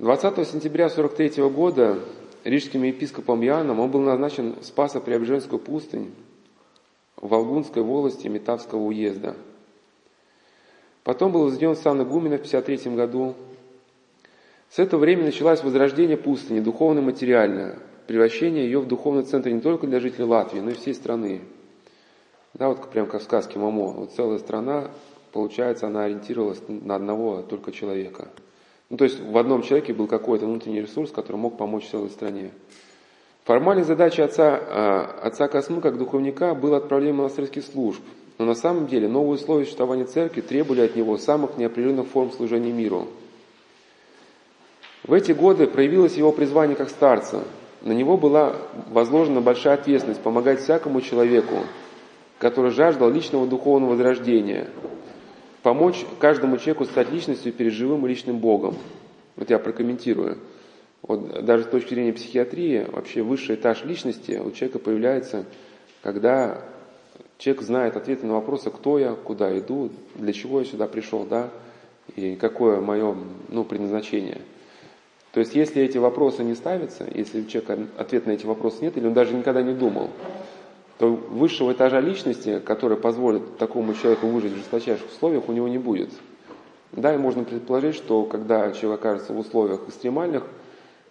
20 0.00 0.48
сентября 0.48 0.88
43 0.88 1.42
года 1.48 1.98
рижским 2.44 2.82
епископом 2.84 3.44
Иоанном 3.44 3.80
он 3.80 3.90
был 3.90 4.00
назначен 4.00 4.56
в 4.60 4.64
Спасо-Преображенскую 4.64 5.58
пустынь 5.58 6.12
в 7.16 7.28
Волгунской 7.28 7.82
волости 7.82 8.28
Метавского 8.28 8.80
уезда. 8.80 9.36
Потом 11.04 11.32
был 11.32 11.44
возведен 11.44 11.76
сан 11.76 12.02
игумена 12.02 12.38
в 12.38 12.42
53 12.42 12.94
году. 12.94 13.34
С 14.70 14.78
этого 14.78 15.00
времени 15.00 15.26
началось 15.26 15.64
возрождение 15.64 16.16
пустыни, 16.16 16.60
духовно 16.60 17.00
и 17.00 17.02
материальное, 17.02 17.76
превращение 18.06 18.64
ее 18.64 18.78
в 18.78 18.86
духовный 18.86 19.24
центр 19.24 19.50
не 19.50 19.60
только 19.60 19.88
для 19.88 19.98
жителей 19.98 20.26
Латвии, 20.26 20.60
но 20.60 20.70
и 20.70 20.74
всей 20.74 20.94
страны. 20.94 21.40
Да, 22.54 22.68
вот 22.68 22.88
прям 22.88 23.06
как 23.06 23.20
в 23.20 23.24
сказке 23.24 23.58
Мамо. 23.58 23.88
Вот 23.88 24.12
целая 24.12 24.38
страна, 24.38 24.92
получается, 25.32 25.88
она 25.88 26.04
ориентировалась 26.04 26.60
на 26.68 26.94
одного 26.94 27.42
только 27.42 27.72
человека. 27.72 28.28
Ну, 28.90 28.96
то 28.96 29.04
есть 29.04 29.20
в 29.20 29.36
одном 29.38 29.62
человеке 29.62 29.92
был 29.92 30.06
какой-то 30.06 30.46
внутренний 30.46 30.82
ресурс, 30.82 31.10
который 31.10 31.36
мог 31.36 31.56
помочь 31.56 31.88
целой 31.88 32.10
стране. 32.10 32.52
Формальной 33.44 33.84
задачей 33.84 34.22
отца, 34.22 34.56
а, 34.60 35.20
отца 35.22 35.48
Космы, 35.48 35.80
как 35.80 35.98
духовника, 35.98 36.54
было 36.54 36.76
отправление 36.76 37.14
монастырских 37.14 37.64
служб. 37.64 38.02
Но 38.38 38.44
на 38.44 38.54
самом 38.54 38.86
деле 38.86 39.08
новые 39.08 39.34
условия 39.34 39.64
существования 39.64 40.04
церкви 40.04 40.40
требовали 40.40 40.82
от 40.82 40.94
него 40.94 41.18
самых 41.18 41.58
неопределенных 41.58 42.06
форм 42.06 42.30
служения 42.30 42.72
миру. 42.72 43.08
В 45.10 45.12
эти 45.12 45.32
годы 45.32 45.66
проявилось 45.66 46.14
его 46.14 46.30
призвание 46.30 46.76
как 46.76 46.88
старца. 46.88 47.42
На 47.82 47.90
него 47.90 48.16
была 48.16 48.54
возложена 48.92 49.40
большая 49.40 49.74
ответственность 49.74 50.20
помогать 50.20 50.60
всякому 50.60 51.00
человеку, 51.00 51.64
который 52.38 52.70
жаждал 52.70 53.10
личного 53.10 53.48
духовного 53.48 53.90
возрождения, 53.90 54.68
помочь 55.64 56.06
каждому 56.20 56.58
человеку 56.58 56.84
стать 56.84 57.10
личностью 57.10 57.52
перед 57.52 57.72
живым 57.72 58.06
и 58.06 58.08
личным 58.08 58.38
Богом. 58.38 58.76
Вот 59.34 59.50
я 59.50 59.58
прокомментирую. 59.58 60.38
Вот 61.02 61.44
даже 61.44 61.64
с 61.64 61.66
точки 61.66 61.94
зрения 61.94 62.12
психиатрии, 62.12 62.86
вообще 62.92 63.22
высший 63.22 63.56
этаж 63.56 63.84
личности 63.84 64.40
у 64.40 64.52
человека 64.52 64.78
появляется, 64.78 65.44
когда 66.04 66.62
человек 67.38 67.64
знает 67.64 67.96
ответы 67.96 68.26
на 68.26 68.34
вопросы, 68.34 68.70
кто 68.70 68.96
я, 69.00 69.14
куда 69.14 69.58
иду, 69.58 69.90
для 70.14 70.32
чего 70.32 70.60
я 70.60 70.66
сюда 70.66 70.86
пришел, 70.86 71.24
да, 71.24 71.48
и 72.14 72.36
какое 72.36 72.80
мое 72.80 73.16
ну, 73.48 73.64
предназначение. 73.64 74.42
То 75.32 75.40
есть, 75.40 75.54
если 75.54 75.82
эти 75.82 75.98
вопросы 75.98 76.42
не 76.42 76.54
ставятся, 76.54 77.06
если 77.14 77.42
у 77.42 77.46
человека 77.46 77.78
ответ 77.96 78.26
на 78.26 78.32
эти 78.32 78.46
вопросы 78.46 78.78
нет, 78.82 78.96
или 78.96 79.06
он 79.06 79.14
даже 79.14 79.34
никогда 79.34 79.62
не 79.62 79.74
думал, 79.74 80.10
то 80.98 81.08
высшего 81.08 81.72
этажа 81.72 82.00
личности, 82.00 82.60
который 82.60 82.96
позволит 82.96 83.56
такому 83.56 83.94
человеку 83.94 84.26
выжить 84.26 84.52
в 84.52 84.56
жесточайших 84.56 85.06
условиях, 85.06 85.48
у 85.48 85.52
него 85.52 85.68
не 85.68 85.78
будет. 85.78 86.10
Да, 86.92 87.14
и 87.14 87.18
можно 87.18 87.44
предположить, 87.44 87.94
что 87.94 88.24
когда 88.24 88.72
человек 88.72 89.00
окажется 89.00 89.32
в 89.32 89.38
условиях 89.38 89.80
экстремальных, 89.88 90.44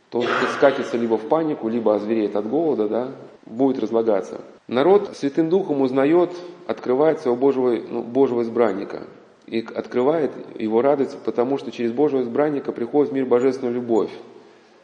то 0.10 0.20
он 0.20 0.26
скатится 0.58 0.98
либо 0.98 1.18
в 1.18 1.28
панику, 1.28 1.70
либо 1.70 1.96
озвереет 1.96 2.36
от 2.36 2.48
голода, 2.48 2.90
да, 2.90 3.12
будет 3.46 3.80
разлагаться. 3.80 4.42
Народ 4.68 5.16
Святым 5.16 5.50
Духом 5.50 5.82
узнает, 5.82 6.32
открывает 6.68 7.22
своего 7.22 7.38
Божьего, 7.38 7.80
ну, 7.90 8.04
Божьего 8.04 8.42
избранника. 8.42 9.04
И 9.50 9.66
открывает 9.76 10.32
его 10.60 10.82
радость, 10.84 11.18
потому 11.26 11.58
что 11.58 11.72
через 11.72 11.92
Божьего 11.92 12.22
избранника 12.22 12.72
приходит 12.72 13.12
в 13.12 13.16
мир 13.16 13.26
божественная 13.26 13.74
любовь 13.74 14.12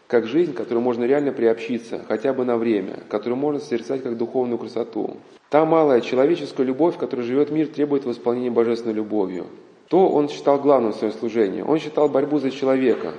как 0.07 0.27
жизнь, 0.27 0.53
которой 0.53 0.79
можно 0.79 1.03
реально 1.03 1.31
приобщиться, 1.31 2.01
хотя 2.07 2.33
бы 2.33 2.45
на 2.45 2.57
время, 2.57 2.99
которую 3.09 3.37
можно 3.37 3.59
созерцать 3.59 4.03
как 4.03 4.17
духовную 4.17 4.59
красоту. 4.59 5.17
Та 5.49 5.65
малая 5.65 6.01
человеческая 6.01 6.63
любовь, 6.63 6.95
в 6.95 6.97
которой 6.99 7.21
живет 7.21 7.49
мир, 7.49 7.67
требует 7.67 8.05
восполнения 8.05 8.51
божественной 8.51 8.93
любовью. 8.93 9.47
То 9.87 10.07
он 10.09 10.29
считал 10.29 10.59
главным 10.59 10.93
в 10.93 10.95
своем 10.95 11.13
служении. 11.13 11.61
Он 11.61 11.79
считал 11.79 12.09
борьбу 12.09 12.39
за 12.39 12.51
человека, 12.51 13.13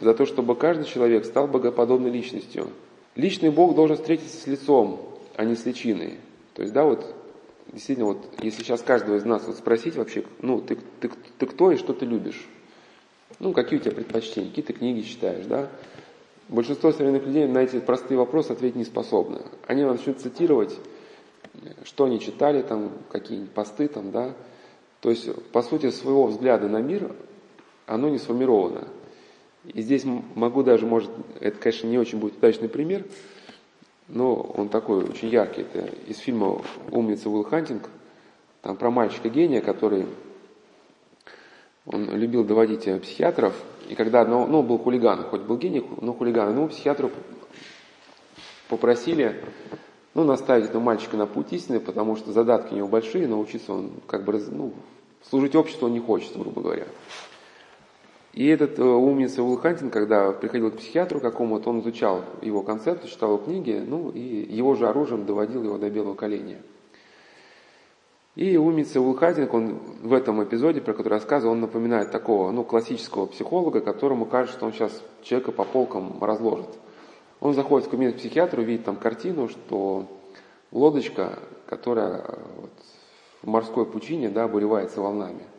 за 0.00 0.14
то, 0.14 0.26
чтобы 0.26 0.56
каждый 0.56 0.84
человек 0.84 1.24
стал 1.24 1.46
богоподобной 1.46 2.10
личностью. 2.10 2.68
Личный 3.14 3.50
Бог 3.50 3.74
должен 3.74 3.96
встретиться 3.96 4.36
с 4.36 4.46
лицом, 4.46 5.00
а 5.36 5.44
не 5.44 5.54
с 5.54 5.64
личиной. 5.64 6.14
То 6.54 6.62
есть, 6.62 6.74
да, 6.74 6.84
вот, 6.84 7.14
действительно, 7.76 8.06
вот, 8.06 8.26
если 8.40 8.62
сейчас 8.62 8.80
каждого 8.80 9.16
из 9.16 9.26
нас 9.26 9.46
вот 9.46 9.58
спросить 9.58 9.96
вообще, 9.96 10.24
ну, 10.40 10.62
ты, 10.62 10.78
ты, 10.98 11.10
ты 11.38 11.44
кто 11.46 11.70
и 11.70 11.76
что 11.76 11.92
ты 11.92 12.06
любишь? 12.06 12.48
Ну, 13.38 13.52
какие 13.52 13.78
у 13.78 13.82
тебя 13.82 13.94
предпочтения, 13.94 14.48
какие 14.48 14.64
ты 14.64 14.72
книги 14.72 15.02
читаешь, 15.02 15.44
да? 15.44 15.68
Большинство 16.48 16.90
современных 16.90 17.26
людей 17.26 17.46
на 17.46 17.58
эти 17.58 17.78
простые 17.78 18.16
вопросы 18.16 18.52
ответить 18.52 18.76
не 18.76 18.84
способны. 18.84 19.42
Они 19.66 19.84
начнут 19.84 20.18
цитировать, 20.20 20.74
что 21.84 22.06
они 22.06 22.18
читали, 22.18 22.62
там, 22.62 22.92
какие-нибудь 23.10 23.50
посты, 23.50 23.88
там, 23.88 24.10
да. 24.10 24.32
То 25.00 25.10
есть, 25.10 25.28
по 25.52 25.60
сути, 25.60 25.90
своего 25.90 26.26
взгляда 26.28 26.68
на 26.68 26.80
мир, 26.80 27.14
оно 27.84 28.08
не 28.08 28.18
сформировано. 28.18 28.88
И 29.66 29.82
здесь 29.82 30.04
могу 30.34 30.62
даже, 30.62 30.86
может, 30.86 31.10
это, 31.40 31.58
конечно, 31.58 31.88
не 31.88 31.98
очень 31.98 32.18
будет 32.18 32.38
удачный 32.38 32.70
пример, 32.70 33.04
но 34.08 34.34
он 34.34 34.68
такой 34.68 35.04
очень 35.04 35.28
яркий. 35.28 35.62
Это 35.62 35.90
из 36.06 36.18
фильма 36.18 36.62
«Умница 36.90 37.28
Уилл 37.28 37.44
Хантинг», 37.44 37.88
там 38.62 38.76
про 38.76 38.90
мальчика-гения, 38.90 39.60
который 39.60 40.06
он 41.86 42.10
любил 42.16 42.44
доводить 42.44 42.84
психиатров 43.02 43.54
и 43.88 43.94
когда 43.94 44.22
одного, 44.22 44.46
ну, 44.46 44.62
был 44.62 44.78
хулиган, 44.78 45.24
хоть 45.24 45.42
был 45.42 45.56
гений, 45.56 45.84
но 46.00 46.12
хулиган, 46.12 46.50
ему 46.50 46.68
психиатру 46.68 47.10
попросили, 48.68 49.44
ну, 50.14 50.24
наставить 50.24 50.66
этого 50.66 50.82
мальчика 50.82 51.16
на 51.16 51.26
путь 51.26 51.52
истины, 51.52 51.78
потому 51.78 52.16
что 52.16 52.32
задатки 52.32 52.72
у 52.72 52.76
него 52.76 52.88
большие, 52.88 53.28
научиться 53.28 53.72
он 53.72 53.92
как 54.08 54.24
бы, 54.24 54.42
ну, 54.50 54.72
служить 55.30 55.54
обществу 55.54 55.86
он 55.86 55.92
не 55.92 56.00
хочет, 56.00 56.36
грубо 56.36 56.62
говоря. 56.62 56.86
И 58.36 58.46
этот 58.48 58.78
э, 58.78 58.82
умница 58.82 59.42
Уилл 59.42 59.56
Хантинг, 59.56 59.90
когда 59.90 60.30
приходил 60.30 60.70
к 60.70 60.76
психиатру 60.76 61.20
какому-то, 61.20 61.70
он 61.70 61.80
изучал 61.80 62.22
его 62.42 62.62
концепты, 62.62 63.08
читал 63.08 63.30
его 63.30 63.38
книги, 63.38 63.82
ну, 63.84 64.10
и 64.10 64.20
его 64.20 64.74
же 64.74 64.86
оружием 64.86 65.24
доводил 65.24 65.64
его 65.64 65.78
до 65.78 65.88
белого 65.88 66.14
коленя. 66.14 66.58
И 68.34 68.58
умница 68.58 69.00
Уилхайдинг, 69.00 69.54
он 69.54 69.80
в 70.02 70.12
этом 70.12 70.44
эпизоде, 70.44 70.82
про 70.82 70.92
который 70.92 71.14
рассказывал, 71.14 71.54
он 71.54 71.62
напоминает 71.62 72.12
такого 72.12 72.50
ну, 72.50 72.62
классического 72.62 73.24
психолога, 73.24 73.80
которому 73.80 74.26
кажется, 74.26 74.58
что 74.58 74.66
он 74.66 74.74
сейчас 74.74 75.02
человека 75.22 75.52
по 75.52 75.64
полкам 75.64 76.22
разложит. 76.22 76.68
Он 77.40 77.54
заходит 77.54 77.88
в 77.88 77.90
кабинет 77.90 78.18
психиатра, 78.18 78.60
видит 78.60 78.84
там 78.84 78.96
картину, 78.96 79.48
что 79.48 80.06
лодочка, 80.72 81.38
которая 81.64 82.18
э, 82.18 82.34
вот, 82.60 82.70
в 83.40 83.46
морской 83.46 83.86
пучине 83.86 84.28
да, 84.28 84.44
обуревается 84.44 85.00
волнами. 85.00 85.55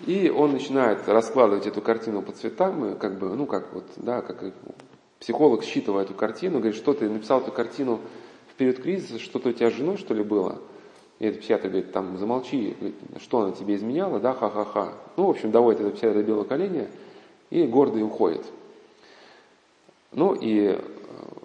И 0.00 0.28
он 0.28 0.52
начинает 0.52 1.08
раскладывать 1.08 1.66
эту 1.66 1.80
картину 1.80 2.22
по 2.22 2.32
цветам, 2.32 2.98
как 2.98 3.18
бы, 3.18 3.34
ну 3.34 3.46
как 3.46 3.72
вот, 3.72 3.84
да, 3.96 4.22
как 4.22 4.52
психолог 5.20 5.64
считывая 5.64 6.04
эту 6.04 6.14
картину, 6.14 6.58
говорит, 6.58 6.76
что 6.76 6.92
ты 6.94 7.08
написал 7.08 7.40
эту 7.40 7.52
картину 7.52 8.00
в 8.48 8.54
период 8.54 8.78
кризиса, 8.78 9.18
что-то 9.18 9.50
у 9.50 9.52
тебя 9.52 9.70
с 9.70 9.74
женой, 9.74 9.96
что 9.96 10.14
ли, 10.14 10.22
было– 10.22 10.60
и 11.18 11.26
этот 11.26 11.40
психиатр 11.40 11.68
говорит, 11.68 11.92
там, 11.92 12.18
замолчи, 12.18 12.76
что 13.20 13.40
она 13.40 13.52
тебе 13.52 13.76
изменяла, 13.76 14.18
да, 14.18 14.32
ха-ха-ха. 14.32 14.94
Ну, 15.16 15.26
в 15.26 15.30
общем, 15.30 15.52
доводит 15.52 15.80
этот 15.80 15.94
психиатр 15.94 16.18
до 16.18 16.24
белого 16.24 16.44
коленя 16.44 16.88
и 17.50 17.64
гордый 17.66 18.02
уходит. 18.02 18.44
Ну, 20.12 20.34
и 20.34 20.76
э, 20.76 20.78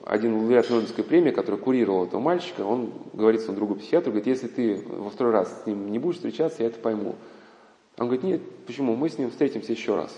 один 0.06 0.36
лауреат 0.38 0.70
Нобелевской 0.70 1.04
премии, 1.04 1.32
который 1.32 1.60
курировал 1.60 2.06
этого 2.06 2.20
мальчика, 2.20 2.62
он 2.62 2.92
говорит 3.14 3.42
своему 3.42 3.58
другу 3.58 3.76
психиатру, 3.76 4.12
говорит, 4.12 4.28
если 4.28 4.48
ты 4.48 4.84
во 4.88 5.10
второй 5.10 5.34
раз 5.34 5.62
с 5.64 5.66
ним 5.68 5.92
не 5.92 6.00
будешь 6.00 6.18
встречаться, 6.18 6.64
я 6.64 6.70
это 6.70 6.80
пойму. 6.80 7.16
Он 8.00 8.06
говорит, 8.06 8.24
нет, 8.24 8.42
почему, 8.66 8.96
мы 8.96 9.10
с 9.10 9.18
ним 9.18 9.30
встретимся 9.30 9.74
еще 9.74 9.96
раз. 9.96 10.18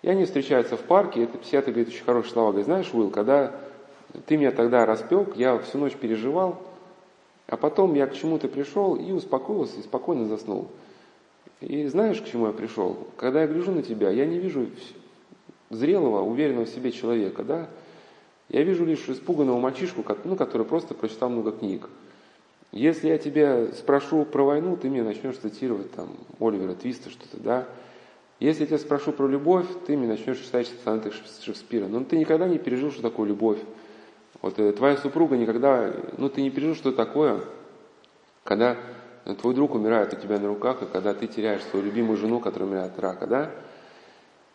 И 0.00 0.08
они 0.08 0.24
встречаются 0.24 0.78
в 0.78 0.80
парке, 0.80 1.20
и 1.20 1.24
этот 1.24 1.42
психиатр 1.42 1.70
говорит 1.70 1.88
очень 1.88 2.04
хорошие 2.04 2.32
слова, 2.32 2.48
говорит, 2.48 2.64
знаешь, 2.64 2.88
Уилл, 2.94 3.10
когда 3.10 3.54
ты 4.24 4.38
меня 4.38 4.52
тогда 4.52 4.86
распек, 4.86 5.36
я 5.36 5.58
всю 5.58 5.76
ночь 5.76 5.92
переживал, 5.92 6.62
а 7.46 7.58
потом 7.58 7.94
я 7.94 8.06
к 8.06 8.14
чему-то 8.14 8.48
пришел 8.48 8.96
и 8.96 9.12
успокоился, 9.12 9.78
и 9.78 9.82
спокойно 9.82 10.24
заснул. 10.24 10.68
И 11.60 11.86
знаешь, 11.88 12.22
к 12.22 12.26
чему 12.26 12.46
я 12.46 12.52
пришел? 12.52 12.96
Когда 13.18 13.42
я 13.42 13.48
гляжу 13.48 13.72
на 13.72 13.82
тебя, 13.82 14.08
я 14.08 14.24
не 14.24 14.38
вижу 14.38 14.68
зрелого, 15.68 16.22
уверенного 16.22 16.64
в 16.64 16.70
себе 16.70 16.90
человека, 16.90 17.44
да? 17.44 17.68
Я 18.48 18.62
вижу 18.62 18.86
лишь 18.86 19.06
испуганного 19.10 19.58
мальчишку, 19.58 20.02
ну, 20.24 20.36
который 20.36 20.66
просто 20.66 20.94
прочитал 20.94 21.28
много 21.28 21.52
книг. 21.52 21.90
Если 22.72 23.08
я 23.08 23.18
тебя 23.18 23.68
спрошу 23.72 24.24
про 24.24 24.44
войну, 24.44 24.76
ты 24.76 24.90
мне 24.90 25.02
начнешь 25.02 25.36
цитировать 25.36 25.90
там 25.92 26.10
Оливера 26.38 26.74
Твиста 26.74 27.10
что-то, 27.10 27.38
да? 27.38 27.66
Если 28.40 28.62
я 28.62 28.66
тебя 28.66 28.78
спрошу 28.78 29.12
про 29.12 29.26
любовь, 29.26 29.66
ты 29.86 29.96
мне 29.96 30.06
начнешь 30.06 30.38
читать 30.38 30.70
сонеты 30.84 31.10
Шекспира. 31.42 31.86
Но 31.86 32.04
ты 32.04 32.16
никогда 32.16 32.46
не 32.46 32.58
пережил, 32.58 32.92
что 32.92 33.02
такое 33.02 33.28
любовь. 33.28 33.58
Вот 34.42 34.58
э, 34.58 34.72
твоя 34.72 34.96
супруга 34.96 35.36
никогда, 35.36 35.92
ну 36.18 36.28
ты 36.28 36.42
не 36.42 36.50
пережил, 36.50 36.76
что 36.76 36.92
такое, 36.92 37.40
когда 38.44 38.76
твой 39.40 39.54
друг 39.54 39.74
умирает 39.74 40.12
у 40.12 40.16
тебя 40.16 40.38
на 40.38 40.48
руках, 40.48 40.82
и 40.82 40.86
когда 40.86 41.14
ты 41.14 41.26
теряешь 41.26 41.62
свою 41.64 41.84
любимую 41.84 42.16
жену, 42.16 42.38
которая 42.38 42.68
умирает 42.68 42.92
от 42.92 43.00
рака, 43.00 43.26
да? 43.26 43.50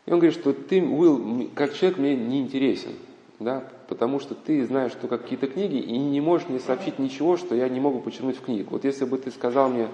И 0.05 0.11
он 0.11 0.19
говорит, 0.19 0.39
что 0.39 0.53
ты, 0.53 0.81
Уилл, 0.81 1.49
как 1.55 1.73
человек 1.73 1.97
мне 1.97 2.15
не 2.15 2.41
интересен, 2.41 2.93
да, 3.39 3.63
потому 3.93 4.19
что 4.19 4.33
ты 4.33 4.65
знаешь 4.65 4.91
только 4.99 5.19
какие-то 5.19 5.45
книги 5.45 5.75
и 5.77 5.95
не 5.95 6.19
можешь 6.19 6.49
мне 6.49 6.59
сообщить 6.59 6.97
ничего, 6.97 7.37
что 7.37 7.53
я 7.53 7.69
не 7.69 7.79
могу 7.79 7.99
почерпнуть 7.99 8.37
в 8.37 8.41
книгу. 8.41 8.71
Вот 8.71 8.85
если 8.85 9.05
бы 9.05 9.19
ты 9.19 9.29
сказал 9.29 9.69
мне 9.69 9.87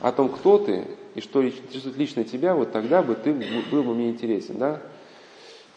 о 0.00 0.10
том, 0.10 0.30
кто 0.30 0.56
ты 0.56 0.86
и 1.14 1.20
что 1.20 1.46
интересует 1.46 1.98
лично 1.98 2.24
тебя, 2.24 2.54
вот 2.54 2.72
тогда 2.72 3.02
бы 3.02 3.14
ты 3.14 3.34
был 3.70 3.82
бы 3.82 3.94
мне 3.94 4.08
интересен, 4.08 4.56
да. 4.56 4.80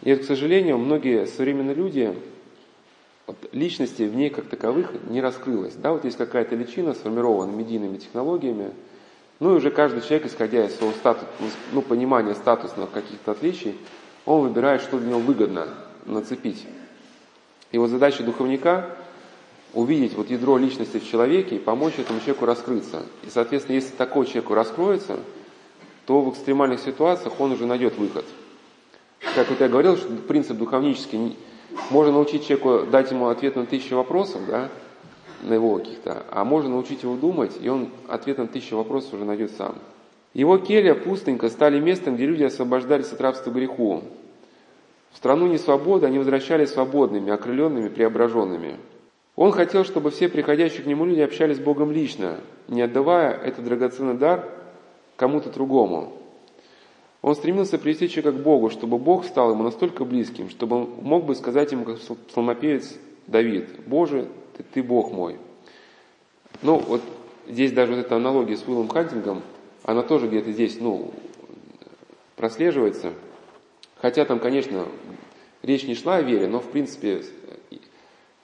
И, 0.04 0.16
к 0.16 0.24
сожалению, 0.24 0.78
многие 0.78 1.28
современные 1.28 1.76
люди, 1.76 2.18
вот, 3.28 3.36
личности 3.52 4.04
в 4.04 4.16
ней 4.16 4.30
как 4.30 4.46
таковых 4.46 4.94
не 5.10 5.20
раскрылось. 5.20 5.74
Да, 5.74 5.92
вот 5.92 6.06
есть 6.06 6.16
какая-то 6.16 6.56
личина, 6.56 6.94
сформирована 6.94 7.52
медийными 7.52 7.98
технологиями, 7.98 8.72
ну 9.42 9.54
и 9.54 9.58
уже 9.58 9.70
каждый 9.70 10.00
человек, 10.00 10.28
исходя 10.28 10.66
из 10.66 10.76
своего 10.78 10.94
статуса, 10.94 11.28
ну, 11.74 11.82
понимания 11.82 12.36
статусных 12.36 12.90
каких-то 12.92 13.32
отличий, 13.32 13.76
он 14.26 14.48
выбирает, 14.48 14.82
что 14.82 14.98
для 14.98 15.10
него 15.10 15.20
выгодно 15.20 15.68
нацепить. 16.06 16.66
Вот 17.72 17.90
задача 17.90 18.24
духовника 18.24 18.96
увидеть 19.74 20.14
вот 20.14 20.30
ядро 20.30 20.58
личности 20.58 21.00
в 21.00 21.10
человеке 21.10 21.58
и 21.58 21.60
помочь 21.60 21.96
этому 21.98 22.20
человеку 22.20 22.46
раскрыться. 22.46 23.04
И, 23.26 23.30
соответственно, 23.30 23.76
если 23.76 23.94
такой 23.96 24.26
человек 24.26 24.50
раскроется, 24.52 25.20
то 26.06 26.22
в 26.22 26.32
экстремальных 26.32 26.80
ситуациях 26.80 27.40
он 27.40 27.52
уже 27.52 27.66
найдет 27.66 27.98
выход. 27.98 28.26
Как 29.36 29.50
вот 29.50 29.60
я 29.60 29.68
говорил, 29.68 29.98
что 29.98 30.08
принцип 30.28 30.58
духовнический, 30.58 31.36
можно 31.90 32.14
научить 32.14 32.48
человеку, 32.48 32.90
дать 32.90 33.12
ему 33.12 33.28
ответ 33.28 33.56
на 33.56 33.66
тысячу 33.66 33.98
вопросов, 33.98 34.42
да, 34.48 34.70
на 35.44 35.54
его 35.54 35.78
каких-то, 35.78 36.24
а 36.32 36.46
можно 36.46 36.70
научить 36.70 37.04
его 37.04 37.16
думать, 37.16 37.52
и 37.62 37.68
он 37.68 37.90
ответ 38.08 38.38
на 38.38 38.48
тысячу 38.48 38.78
вопросов 38.78 39.14
уже 39.14 39.26
найдет 39.26 39.52
сам. 39.52 39.76
Его 40.34 40.58
келья, 40.58 40.94
пустынька, 40.94 41.50
стали 41.50 41.80
местом, 41.80 42.16
где 42.16 42.26
люди 42.26 42.44
освобождались 42.44 43.12
от 43.12 43.22
рабства 43.22 43.52
греху. 43.52 44.04
В 45.16 45.18
страну 45.18 45.48
несвободы 45.48 46.06
они 46.08 46.20
возвращались 46.20 46.72
свободными, 46.72 47.32
окрыленными, 47.32 47.88
преображенными. 47.88 48.76
Он 49.38 49.54
хотел, 49.54 49.86
чтобы 49.86 50.12
все 50.12 50.28
приходящие 50.28 50.84
к 50.84 50.88
нему 50.88 51.06
люди 51.06 51.22
общались 51.22 51.56
с 51.56 51.62
Богом 51.62 51.90
лично, 51.90 52.42
не 52.68 52.82
отдавая 52.82 53.32
этот 53.32 53.64
драгоценный 53.64 54.16
дар 54.16 54.46
кому-то 55.16 55.50
другому. 55.50 56.12
Он 57.22 57.34
стремился 57.34 57.78
привести 57.78 58.10
человека 58.10 58.38
к 58.38 58.44
Богу, 58.44 58.70
чтобы 58.70 58.98
Бог 58.98 59.24
стал 59.24 59.52
ему 59.52 59.64
настолько 59.64 60.04
близким, 60.04 60.50
чтобы 60.50 60.76
он 60.76 60.90
мог 61.02 61.24
бы 61.24 61.34
сказать 61.36 61.72
ему, 61.72 61.86
как 61.86 61.98
псалмопевец 62.28 62.98
Давид, 63.26 63.70
«Боже, 63.88 64.28
ты, 64.58 64.64
ты 64.64 64.84
Бог 64.84 65.14
мой». 65.14 65.38
Ну, 66.62 66.78
вот 66.80 67.02
здесь 67.48 67.72
даже 67.72 67.94
вот 67.94 68.06
эта 68.06 68.18
аналогия 68.18 68.58
с 68.58 68.68
Уиллом 68.68 68.90
Хантингом, 68.90 69.44
она 69.84 70.04
тоже 70.04 70.28
где-то 70.28 70.52
здесь, 70.52 70.78
ну, 70.82 71.14
прослеживается. 72.36 73.14
Хотя 74.06 74.24
там, 74.24 74.38
конечно, 74.40 74.86
речь 75.64 75.88
не 75.88 75.96
шла 75.96 76.18
о 76.18 76.22
вере, 76.22 76.46
но, 76.46 76.60
в 76.60 76.70
принципе, 76.70 77.24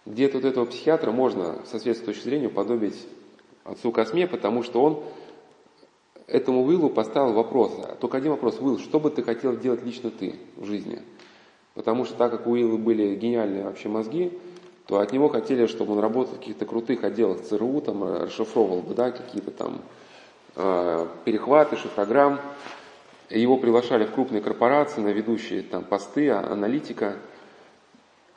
где-то 0.07 0.37
вот 0.37 0.45
этого 0.45 0.65
психиатра 0.65 1.11
можно, 1.11 1.59
со 1.67 1.77
светской 1.77 2.05
точки 2.05 2.23
зрения, 2.23 2.49
подобить 2.49 3.07
отцу 3.63 3.91
Косме, 3.91 4.25
потому 4.25 4.63
что 4.63 4.81
он 4.81 5.03
этому 6.25 6.63
Уиллу 6.63 6.89
поставил 6.89 7.33
вопрос, 7.33 7.73
только 7.99 8.17
один 8.17 8.31
вопрос, 8.31 8.57
Уилл, 8.59 8.79
что 8.79 8.99
бы 8.99 9.11
ты 9.11 9.21
хотел 9.21 9.55
делать 9.55 9.83
лично 9.83 10.09
ты 10.09 10.33
в 10.55 10.65
жизни? 10.65 10.99
Потому 11.75 12.05
что 12.05 12.15
так 12.15 12.31
как 12.31 12.47
у 12.47 12.53
Уилла 12.53 12.77
были 12.77 13.13
гениальные 13.13 13.63
вообще 13.63 13.87
мозги, 13.87 14.35
то 14.87 14.97
от 14.97 15.11
него 15.11 15.29
хотели, 15.29 15.67
чтобы 15.67 15.93
он 15.93 15.99
работал 15.99 16.37
в 16.37 16.39
каких-то 16.39 16.65
крутых 16.65 17.03
отделах 17.03 17.39
ЦРУ, 17.43 17.81
там 17.81 18.03
расшифровывал 18.03 18.81
бы, 18.81 18.95
да, 18.95 19.11
какие-то 19.11 19.51
там 19.51 19.83
э, 20.55 21.07
перехваты, 21.23 21.75
шифрограмм. 21.75 22.39
Его 23.39 23.57
приглашали 23.57 24.05
в 24.05 24.11
крупные 24.11 24.41
корпорации 24.41 25.01
на 25.01 25.09
ведущие 25.09 25.63
там 25.63 25.83
посты, 25.83 26.29
а, 26.29 26.51
аналитика. 26.51 27.15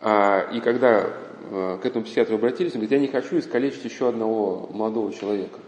А, 0.00 0.48
и 0.52 0.60
когда 0.60 1.10
Э, 1.50 1.78
к 1.82 1.84
этому 1.84 2.04
психиатру 2.04 2.36
обратились, 2.36 2.72
он 2.72 2.80
говорит, 2.80 2.92
я 2.92 2.98
не 2.98 3.08
хочу 3.08 3.38
искалечить 3.38 3.84
еще 3.84 4.08
одного 4.08 4.68
молодого 4.72 5.12
человека. 5.12 5.58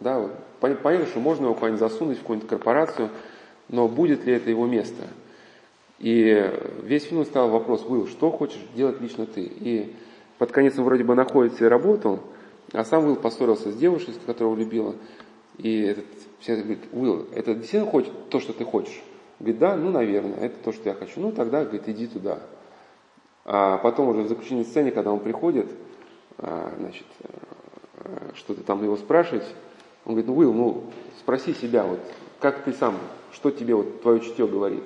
Да, 0.00 0.30
понятно, 0.60 1.06
что 1.06 1.20
можно 1.20 1.44
его 1.44 1.54
куда-нибудь 1.54 1.80
засунуть 1.80 2.18
в 2.18 2.20
какую-нибудь 2.20 2.50
корпорацию, 2.50 3.08
но 3.68 3.88
будет 3.88 4.26
ли 4.26 4.34
это 4.34 4.50
его 4.50 4.66
место? 4.66 5.08
И 5.98 6.50
весь 6.82 7.04
фильм 7.04 7.24
стал 7.24 7.48
вопрос, 7.48 7.84
Уилл, 7.86 8.08
что 8.08 8.30
хочешь 8.30 8.60
делать 8.74 9.00
лично 9.00 9.24
ты? 9.24 9.42
И 9.42 9.94
под 10.38 10.50
конец 10.50 10.76
он 10.76 10.84
вроде 10.84 11.04
бы 11.04 11.14
находит 11.14 11.54
себе 11.54 11.68
работу, 11.68 12.20
а 12.72 12.84
сам 12.84 13.06
Уилл 13.06 13.16
поссорился 13.16 13.70
с 13.70 13.76
девушкой, 13.76 14.14
которого 14.26 14.56
любила. 14.56 14.96
И 15.58 15.82
этот 15.82 16.06
психиатр 16.42 16.62
говорит, 16.64 16.84
Уилл, 16.92 17.26
это 17.34 17.54
действительно 17.54 17.90
хочет 17.90 18.28
то, 18.28 18.40
что 18.40 18.52
ты 18.52 18.64
хочешь? 18.64 19.00
Говорит, 19.38 19.58
да, 19.60 19.76
ну, 19.76 19.90
наверное, 19.90 20.38
это 20.38 20.56
то, 20.62 20.72
что 20.72 20.88
я 20.88 20.94
хочу. 20.94 21.20
Ну, 21.20 21.30
тогда, 21.32 21.62
говорит, 21.62 21.88
иди 21.88 22.08
туда. 22.08 22.40
А 23.44 23.78
потом 23.78 24.08
уже 24.08 24.22
в 24.22 24.28
заключительной 24.28 24.64
сцене, 24.64 24.90
когда 24.90 25.12
он 25.12 25.20
приходит, 25.20 25.70
а, 26.38 26.74
значит, 26.78 27.06
э, 27.20 28.30
что-то 28.34 28.62
там 28.62 28.82
его 28.82 28.96
спрашивать, 28.96 29.44
он 30.04 30.14
говорит, 30.14 30.26
ну, 30.26 30.36
Уилл, 30.36 30.52
ну, 30.52 30.84
спроси 31.20 31.54
себя, 31.54 31.84
вот, 31.84 32.00
как 32.40 32.64
ты 32.64 32.72
сам, 32.72 32.98
что 33.32 33.52
тебе 33.52 33.76
вот 33.76 34.02
твое 34.02 34.20
чутье 34.20 34.46
говорит? 34.48 34.82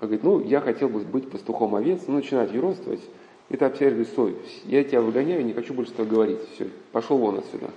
Он 0.00 0.08
говорит, 0.08 0.24
ну, 0.24 0.40
я 0.40 0.60
хотел 0.60 0.88
бы 0.88 1.00
быть 1.00 1.30
пастухом 1.30 1.74
овец, 1.74 2.02
ну, 2.06 2.14
начинать 2.14 2.52
юродствовать. 2.52 3.02
И 3.50 3.56
психиатр 3.56 3.84
говорит, 3.84 4.08
стой, 4.08 4.36
я 4.64 4.84
тебя 4.84 5.02
выгоняю, 5.02 5.44
не 5.44 5.52
хочу 5.52 5.74
больше 5.74 5.92
с 5.92 5.94
тобой 5.94 6.12
говорить, 6.12 6.40
все, 6.54 6.68
пошел 6.92 7.18
вон 7.18 7.38
отсюда. 7.38 7.70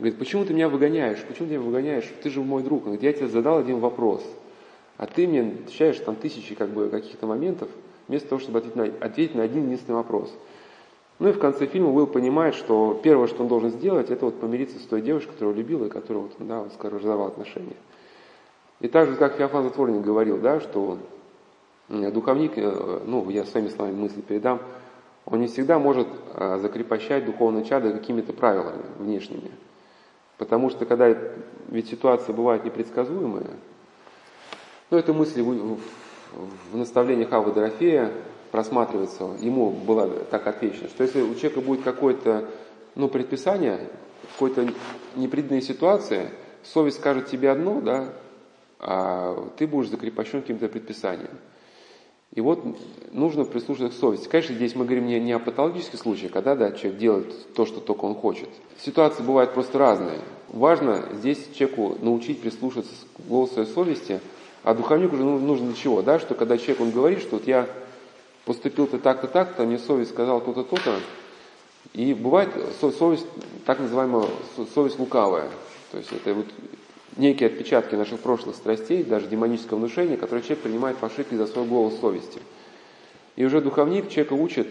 Говорит, 0.00 0.18
почему 0.18 0.46
ты 0.46 0.54
меня 0.54 0.70
выгоняешь, 0.70 1.22
почему 1.28 1.48
ты 1.48 1.56
меня 1.56 1.62
выгоняешь, 1.62 2.10
ты 2.22 2.30
же 2.30 2.40
мой 2.40 2.62
друг. 2.62 2.86
Он 2.86 2.92
говорит, 2.94 3.02
я 3.02 3.12
тебе 3.12 3.28
задал 3.28 3.58
один 3.58 3.80
вопрос, 3.80 4.24
а 4.96 5.04
ты 5.04 5.28
мне 5.28 5.42
отвечаешь 5.42 5.98
там 5.98 6.16
тысячи 6.16 6.54
как 6.54 6.70
бы 6.70 6.88
каких-то 6.88 7.26
моментов, 7.26 7.68
вместо 8.08 8.30
того, 8.30 8.40
чтобы 8.40 8.60
ответить 8.60 8.76
на, 8.76 8.84
ответить 8.84 9.34
на 9.34 9.42
один 9.42 9.66
единственный 9.66 9.96
вопрос. 9.96 10.34
Ну 11.18 11.28
и 11.28 11.32
в 11.32 11.38
конце 11.38 11.66
фильма 11.66 11.90
Уилл 11.90 12.06
понимает, 12.06 12.54
что 12.54 12.98
первое, 13.02 13.26
что 13.26 13.42
он 13.42 13.48
должен 13.48 13.72
сделать, 13.72 14.10
это 14.10 14.24
вот 14.24 14.40
помириться 14.40 14.78
с 14.78 14.86
той 14.86 15.02
девушкой, 15.02 15.32
которую 15.32 15.54
любил 15.54 15.84
и 15.84 15.90
которую 15.90 16.28
вот, 16.28 16.48
да, 16.48 16.64
скажем, 16.70 16.98
разорвал 16.98 17.26
отношения. 17.26 17.76
И 18.80 18.88
так 18.88 19.06
же, 19.06 19.16
как 19.16 19.36
Феофан 19.36 19.64
Затворник 19.64 20.00
говорил, 20.00 20.38
да, 20.38 20.60
что 20.60 20.96
духовник, 21.90 22.52
э, 22.56 23.00
ну, 23.04 23.28
я 23.28 23.44
своими 23.44 23.68
словами 23.68 23.96
мысли 23.96 24.22
передам, 24.22 24.60
он 25.26 25.40
не 25.40 25.48
всегда 25.48 25.78
может 25.78 26.08
э, 26.32 26.58
закрепощать 26.62 27.26
духовное 27.26 27.64
чадо 27.64 27.92
какими-то 27.92 28.32
правилами 28.32 28.82
внешними. 28.98 29.50
Потому 30.40 30.70
что 30.70 30.86
когда 30.86 31.14
ведь 31.68 31.90
ситуация 31.90 32.34
бывает 32.34 32.64
непредсказуемая, 32.64 33.50
ну, 34.88 34.96
это 34.96 35.12
мысли 35.12 35.42
в 35.42 35.78
наставлениях 36.72 37.30
Авы 37.30 37.52
Дорофея 37.52 38.10
просматривается, 38.50 39.24
ему 39.40 39.70
было 39.70 40.08
так 40.08 40.46
отвечено, 40.46 40.88
что 40.88 41.04
если 41.04 41.20
у 41.20 41.34
человека 41.34 41.60
будет 41.60 41.82
какое-то 41.82 42.48
ну, 42.94 43.08
предписание, 43.08 43.90
какой-то 44.32 44.66
непредвиденная 45.14 45.60
ситуация, 45.60 46.30
совесть 46.62 47.00
скажет 47.00 47.26
тебе 47.26 47.50
одно, 47.50 47.82
да, 47.82 48.08
а 48.78 49.50
ты 49.58 49.66
будешь 49.66 49.90
закрепощен 49.90 50.40
каким-то 50.40 50.68
предписанием. 50.68 51.38
И 52.34 52.40
вот 52.40 52.64
нужно 53.12 53.44
прислушаться 53.44 53.96
к 53.96 54.00
совести. 54.00 54.28
Конечно, 54.28 54.54
здесь 54.54 54.74
мы 54.76 54.84
говорим 54.84 55.06
не, 55.06 55.18
не 55.18 55.32
о 55.32 55.38
патологических 55.40 55.98
случаях, 55.98 56.32
когда 56.32 56.54
да, 56.54 56.70
человек 56.70 56.98
делает 56.98 57.54
то, 57.54 57.66
что 57.66 57.80
только 57.80 58.04
он 58.04 58.14
хочет. 58.14 58.48
Ситуации 58.80 59.22
бывают 59.22 59.52
просто 59.52 59.78
разные. 59.78 60.20
Важно 60.48 61.04
здесь 61.14 61.48
человеку 61.54 61.96
научить 62.00 62.40
прислушаться 62.40 62.92
к 63.16 63.28
голосу 63.28 63.54
своей 63.54 63.68
совести– 63.68 64.20
а 64.62 64.74
духовник 64.74 65.12
уже 65.12 65.24
нужно 65.24 65.68
для 65.68 65.76
чего? 65.76 66.02
Да? 66.02 66.18
Что 66.18 66.34
когда 66.34 66.58
человек 66.58 66.80
он 66.80 66.90
говорит, 66.90 67.20
что 67.20 67.36
вот 67.36 67.46
я 67.46 67.66
поступил-то 68.44 68.98
так-то 68.98 69.26
так-то, 69.26 69.64
мне 69.64 69.78
совесть 69.78 70.10
сказала 70.10 70.40
то-то, 70.40 70.64
то-то. 70.64 71.00
И 71.94 72.12
бывает 72.12 72.50
совесть, 72.80 73.26
так 73.64 73.80
называемая 73.80 74.26
совесть 74.74 74.98
лукавая. 74.98 75.48
То 75.92 75.98
есть 75.98 76.12
это 76.12 76.34
вот 76.34 76.46
некие 77.20 77.48
отпечатки 77.48 77.94
наших 77.94 78.20
прошлых 78.20 78.56
страстей, 78.56 79.04
даже 79.04 79.28
демонического 79.28 79.78
внушения, 79.78 80.16
которые 80.16 80.42
человек 80.42 80.64
принимает 80.64 80.96
по 80.96 81.06
ошибке 81.06 81.36
за 81.36 81.46
свой 81.46 81.66
голос 81.66 81.98
совести. 82.00 82.40
И 83.36 83.44
уже 83.44 83.60
духовник 83.60 84.08
человека 84.08 84.32
учит 84.32 84.66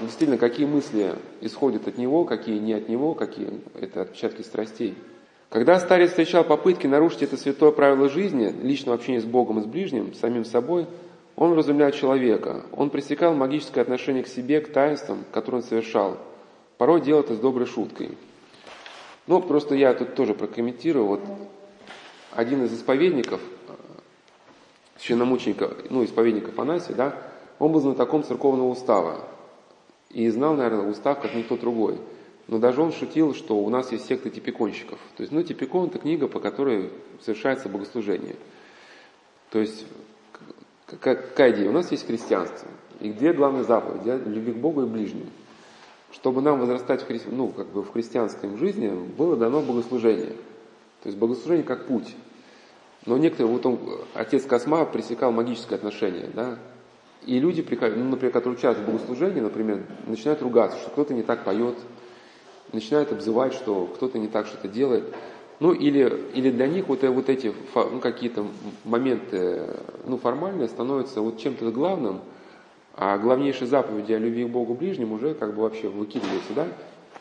действительно, 0.00 0.38
какие 0.38 0.66
мысли 0.66 1.14
исходят 1.40 1.88
от 1.88 1.98
него, 1.98 2.24
какие 2.24 2.58
не 2.58 2.74
от 2.74 2.88
него, 2.88 3.14
какие 3.14 3.48
это 3.74 4.02
отпечатки 4.02 4.42
страстей. 4.42 4.94
Когда 5.48 5.80
старец 5.80 6.10
встречал 6.10 6.44
попытки 6.44 6.86
нарушить 6.86 7.22
это 7.22 7.36
святое 7.36 7.72
правило 7.72 8.08
жизни, 8.08 8.54
личного 8.62 8.96
общения 8.96 9.20
с 9.20 9.24
Богом 9.24 9.58
и 9.58 9.62
с 9.62 9.66
ближним, 9.66 10.14
с 10.14 10.20
самим 10.20 10.44
собой, 10.44 10.86
он 11.34 11.54
разумлял 11.54 11.90
человека. 11.90 12.62
Он 12.76 12.90
пресекал 12.90 13.34
магическое 13.34 13.80
отношение 13.80 14.22
к 14.22 14.28
себе, 14.28 14.60
к 14.60 14.72
таинствам, 14.72 15.24
которые 15.32 15.62
он 15.62 15.66
совершал. 15.66 16.18
Порой 16.78 17.00
делал 17.00 17.22
это 17.22 17.34
с 17.34 17.38
доброй 17.38 17.66
шуткой. 17.66 18.10
Ну, 19.26 19.40
просто 19.42 19.74
я 19.74 19.92
тут 19.94 20.14
тоже 20.14 20.34
прокомментирую. 20.34 21.06
Вот 21.06 21.20
один 22.32 22.64
из 22.64 22.74
исповедников, 22.74 23.40
священномученика, 24.96 25.70
ну, 25.88 26.04
исповедника 26.04 26.50
Афанасия, 26.50 26.94
да, 26.94 27.14
он 27.58 27.72
был 27.72 27.80
знатоком 27.80 28.24
церковного 28.24 28.68
устава. 28.68 29.20
И 30.10 30.28
знал, 30.28 30.54
наверное, 30.54 30.90
устав, 30.90 31.20
как 31.20 31.34
никто 31.34 31.56
другой. 31.56 31.98
Но 32.48 32.58
даже 32.58 32.82
он 32.82 32.92
шутил, 32.92 33.34
что 33.34 33.56
у 33.56 33.68
нас 33.70 33.92
есть 33.92 34.06
секта 34.06 34.28
типиконщиков. 34.28 34.98
То 35.16 35.22
есть, 35.22 35.32
ну, 35.32 35.42
типикон– 35.42 35.86
это 35.88 36.00
книга, 36.00 36.26
по 36.26 36.40
которой 36.40 36.90
совершается 37.20 37.68
богослужение. 37.68 38.34
То 39.50 39.60
есть, 39.60 39.86
какая 41.00 41.52
идея? 41.52 41.68
У 41.68 41.72
нас 41.72 41.92
есть 41.92 42.06
христианство. 42.06 42.68
И 43.00 43.10
где 43.10 43.32
главная 43.32 43.62
заповедь? 43.62 44.04
Любви 44.26 44.52
к 44.52 44.56
Богу 44.56 44.82
и 44.82 44.86
ближнему. 44.86 45.26
Чтобы 46.12 46.42
нам 46.42 46.58
возрастать 46.58 47.02
в, 47.02 47.06
хри... 47.06 47.20
ну, 47.26 47.48
как 47.48 47.68
бы 47.68 47.82
в 47.82 47.92
христианской 47.92 48.56
жизни, 48.56 48.88
было 48.88 49.36
дано 49.36 49.60
богослужение. 49.60 50.32
То 51.02 51.08
есть 51.08 51.18
богослужение 51.18 51.64
как 51.64 51.86
путь. 51.86 52.14
Но 53.06 53.16
некоторые, 53.16 53.52
вот 53.52 53.64
он, 53.64 53.78
отец 54.14 54.44
Косма 54.44 54.84
пресекал 54.84 55.32
магическое 55.32 55.76
отношение, 55.76 56.28
да, 56.34 56.58
И 57.26 57.38
люди, 57.38 57.66
ну, 57.70 58.04
например, 58.04 58.32
которые 58.32 58.58
участвуют 58.58 58.88
в 58.88 58.92
богослужении, 58.92 59.40
например, 59.40 59.84
начинают 60.06 60.42
ругаться, 60.42 60.78
что 60.78 60.90
кто-то 60.90 61.14
не 61.14 61.22
так 61.22 61.44
поет, 61.44 61.76
начинают 62.72 63.12
обзывать, 63.12 63.54
что 63.54 63.86
кто-то 63.86 64.18
не 64.18 64.28
так 64.28 64.46
что-то 64.46 64.68
делает. 64.68 65.14
Ну, 65.60 65.72
или, 65.72 66.30
или 66.34 66.50
для 66.50 66.66
них 66.66 66.88
вот, 66.88 67.02
вот 67.02 67.28
эти 67.28 67.52
ну, 67.74 68.00
какие-то 68.00 68.46
моменты 68.84 69.76
ну, 70.06 70.16
формальные 70.16 70.68
становятся 70.68 71.20
вот 71.20 71.38
чем-то 71.38 71.70
главным, 71.70 72.20
а 72.94 73.18
главнейшие 73.18 73.68
заповеди 73.68 74.12
о 74.12 74.18
любви 74.18 74.44
к 74.44 74.48
Богу 74.48 74.74
ближним 74.74 75.12
уже 75.12 75.34
как 75.34 75.54
бы 75.54 75.62
вообще 75.62 75.88
выкидываются, 75.88 76.52
да? 76.54 76.68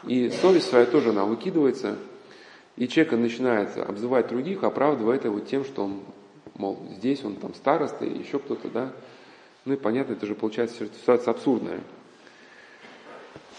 И 0.07 0.29
совесть 0.29 0.69
своя 0.69 0.85
тоже 0.85 1.09
она 1.09 1.25
выкидывается, 1.25 1.97
и 2.79 2.87
человек 2.87 3.13
начинает 3.13 3.77
обзывать 3.77 4.29
других, 4.29 4.63
оправдывая 4.63 5.17
это 5.17 5.29
вот 5.29 5.47
тем, 5.47 5.65
что 5.65 5.83
он, 5.83 5.99
мол, 6.55 6.79
здесь 6.97 7.23
он 7.25 7.35
там 7.35 7.53
староста 7.53 8.05
или 8.05 8.23
еще 8.23 8.39
кто-то, 8.39 8.69
да? 8.69 8.93
Ну 9.65 9.73
и 9.73 9.75
понятно, 9.75 10.13
это 10.13 10.25
же 10.25 10.33
получается 10.33 10.85
ситуация 10.85 11.31
абсурдная. 11.31 11.81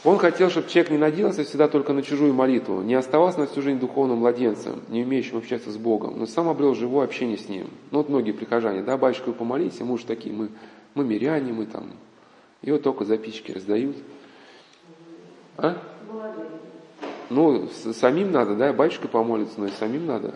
Он 0.05 0.17
хотел, 0.17 0.49
чтобы 0.49 0.71
человек 0.71 0.91
не 0.91 0.97
надеялся 0.97 1.45
всегда 1.45 1.69
только 1.69 1.93
на 1.93 2.03
чужую 2.03 2.33
молитву, 2.33 2.81
не 2.81 2.95
оставался 2.95 3.41
на 3.41 3.47
всю 3.47 3.61
жизнь 3.61 3.79
духовным 3.79 4.21
младенцем, 4.21 4.81
не 4.89 5.05
умеющим 5.05 5.37
общаться 5.37 5.71
с 5.71 5.77
Богом, 5.77 6.19
но 6.19 6.25
сам 6.25 6.49
обрел 6.49 6.75
живое 6.75 7.05
общение 7.05 7.37
с 7.37 7.47
Ним. 7.47 7.67
Ну 7.91 7.99
вот 7.99 8.09
многие 8.09 8.33
прихожане, 8.33 8.83
да, 8.83 8.97
батюшка, 8.97 9.29
вы 9.29 9.35
помолитесь, 9.35 9.81
мы 9.81 9.99
же 9.99 10.07
такие, 10.07 10.35
мы, 10.35 10.49
мы 10.95 11.05
миряне, 11.05 11.53
мы 11.53 11.67
там. 11.67 11.91
И 12.63 12.73
вот 12.73 12.83
только 12.83 13.05
записчики 13.05 13.53
раздают. 13.53 13.97
А? 15.59 15.77
Ну, 17.31 17.69
самим 17.69 18.33
надо, 18.33 18.57
да, 18.57 18.73
батюшка 18.73 19.07
помолиться, 19.07 19.61
но 19.61 19.67
и 19.67 19.71
самим 19.71 20.07
надо. 20.07 20.35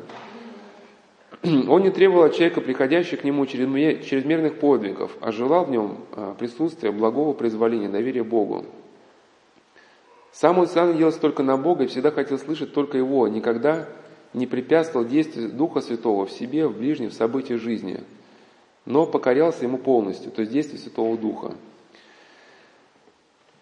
Он 1.43 1.83
не 1.83 1.91
требовал 1.91 2.23
от 2.25 2.35
человека, 2.35 2.61
приходящего 2.61 3.21
к 3.21 3.25
нему 3.25 3.45
чрезмерных 3.47 4.61
подвигов, 4.61 5.11
а 5.21 5.33
желал 5.33 5.67
в 5.67 5.71
нем 5.71 5.99
а, 6.13 6.35
присутствия 6.35 6.93
благого 6.93 7.33
произволения, 7.33 7.89
доверия 7.89 8.23
Богу. 8.23 8.65
Сам 10.33 10.59
он 10.59 10.67
всегда 10.67 10.87
надеялся 10.87 11.21
только 11.21 11.43
на 11.43 11.57
Бога 11.57 11.85
и 11.85 11.87
всегда 11.89 12.13
хотел 12.13 12.39
слышать 12.39 12.73
только 12.73 12.97
Его, 12.97 13.29
никогда 13.29 13.89
не 14.33 14.47
препятствовал 14.47 15.05
действию 15.05 15.51
Духа 15.51 15.81
Святого 15.81 16.27
в 16.27 16.31
себе, 16.31 16.67
в 16.67 16.77
ближнем, 16.79 17.11
в 17.11 17.15
событиях 17.15 17.61
жизни, 17.61 18.01
но 18.85 19.05
покорялся 19.05 19.65
Ему 19.65 19.79
полностью, 19.79 20.31
то 20.31 20.41
есть 20.41 20.53
действию 20.53 20.81
Святого 20.81 21.19
Духа. 21.19 21.55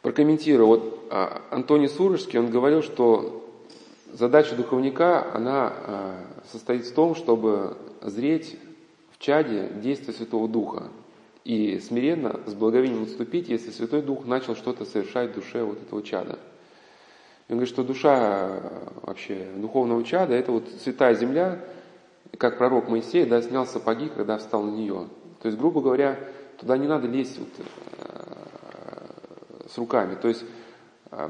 Прокомментирую, 0.03 0.67
вот 0.67 1.09
а, 1.11 1.43
Антоний 1.51 1.89
Сурожский, 1.89 2.39
он 2.39 2.51
говорил, 2.51 2.83
что 2.83 3.49
задача 4.13 4.55
духовника, 4.55 5.33
она 5.35 5.73
а, 5.73 6.25
состоит 6.51 6.85
в 6.85 6.95
том, 6.95 7.15
чтобы 7.15 7.77
зреть 8.03 8.59
в 9.13 9.19
чаде 9.19 9.71
действия 9.83 10.13
Святого 10.13 10.49
Духа. 10.49 10.89
И 11.45 11.81
смиренно, 11.81 12.41
с 12.47 12.55
благовением 12.55 13.05
отступить, 13.05 13.49
если 13.49 13.71
Святой 13.71 14.03
Дух 14.03 14.27
начал 14.27 14.55
что-то 14.55 14.85
совершать 14.85 15.31
в 15.31 15.35
душе 15.35 15.63
вот 15.63 15.83
этого 15.83 16.03
чада– 16.03 16.39
он 17.53 17.59
говорит, 17.59 17.75
что 17.75 17.85
душа 17.85 18.49
э, 18.49 18.61
вообще 19.03 19.47
духовного 19.57 20.03
чада– 20.05 20.35
это 20.37 20.53
вот 20.53 20.65
святая 20.83 21.15
земля, 21.15 21.59
как 22.39 22.57
пророк 22.57 22.89
Моисей, 22.89 23.27
да, 23.27 23.43
снял 23.43 23.67
сапоги, 23.67 24.09
когда 24.09 24.39
встал 24.39 24.63
на 24.63 24.71
нее. 24.71 25.07
То 25.43 25.49
есть, 25.49 25.59
грубо 25.59 25.83
говоря, 25.83 26.19
туда 26.59 26.79
не 26.79 26.87
надо 26.87 27.09
лезть 27.09 27.39
вот, 27.39 27.49
с 29.73 29.79
руками. 29.79 30.17
То 30.21 30.29
есть, 30.29 30.45
э, 31.11 31.29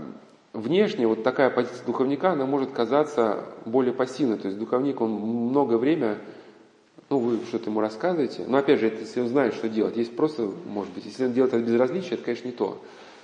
внешне 0.53 1.07
вот 1.07 1.23
такая 1.23 1.51
позиция 1.51 1.85
духовника, 1.87 2.33
она 2.33 2.47
может 2.47 2.73
казаться 2.73 3.45
более 3.65 3.93
пассивной. 3.93 4.39
То 4.39 4.49
есть, 4.49 4.59
духовник, 4.59 5.01
он 5.01 5.13
много 5.13 5.79
время, 5.79 6.19
ну, 7.09 7.19
вы 7.19 7.39
что-то 7.47 7.71
ему 7.71 7.81
рассказываете, 7.81 8.45
но 8.47 8.59
опять 8.59 8.81
же, 8.81 8.87
если 8.87 9.21
он 9.21 9.29
знает, 9.29 9.55
что 9.55 9.69
делать. 9.69 9.97
Есть 9.97 10.17
просто, 10.17 10.51
может 10.67 10.93
быть, 10.93 11.05
если 11.05 11.27
он 11.27 11.33
делает 11.33 11.55
это 11.55 11.63
безразличие, 11.63 12.15
это, 12.15 12.25
конечно, 12.25 12.47
не 12.47 12.53
то. 12.53 12.79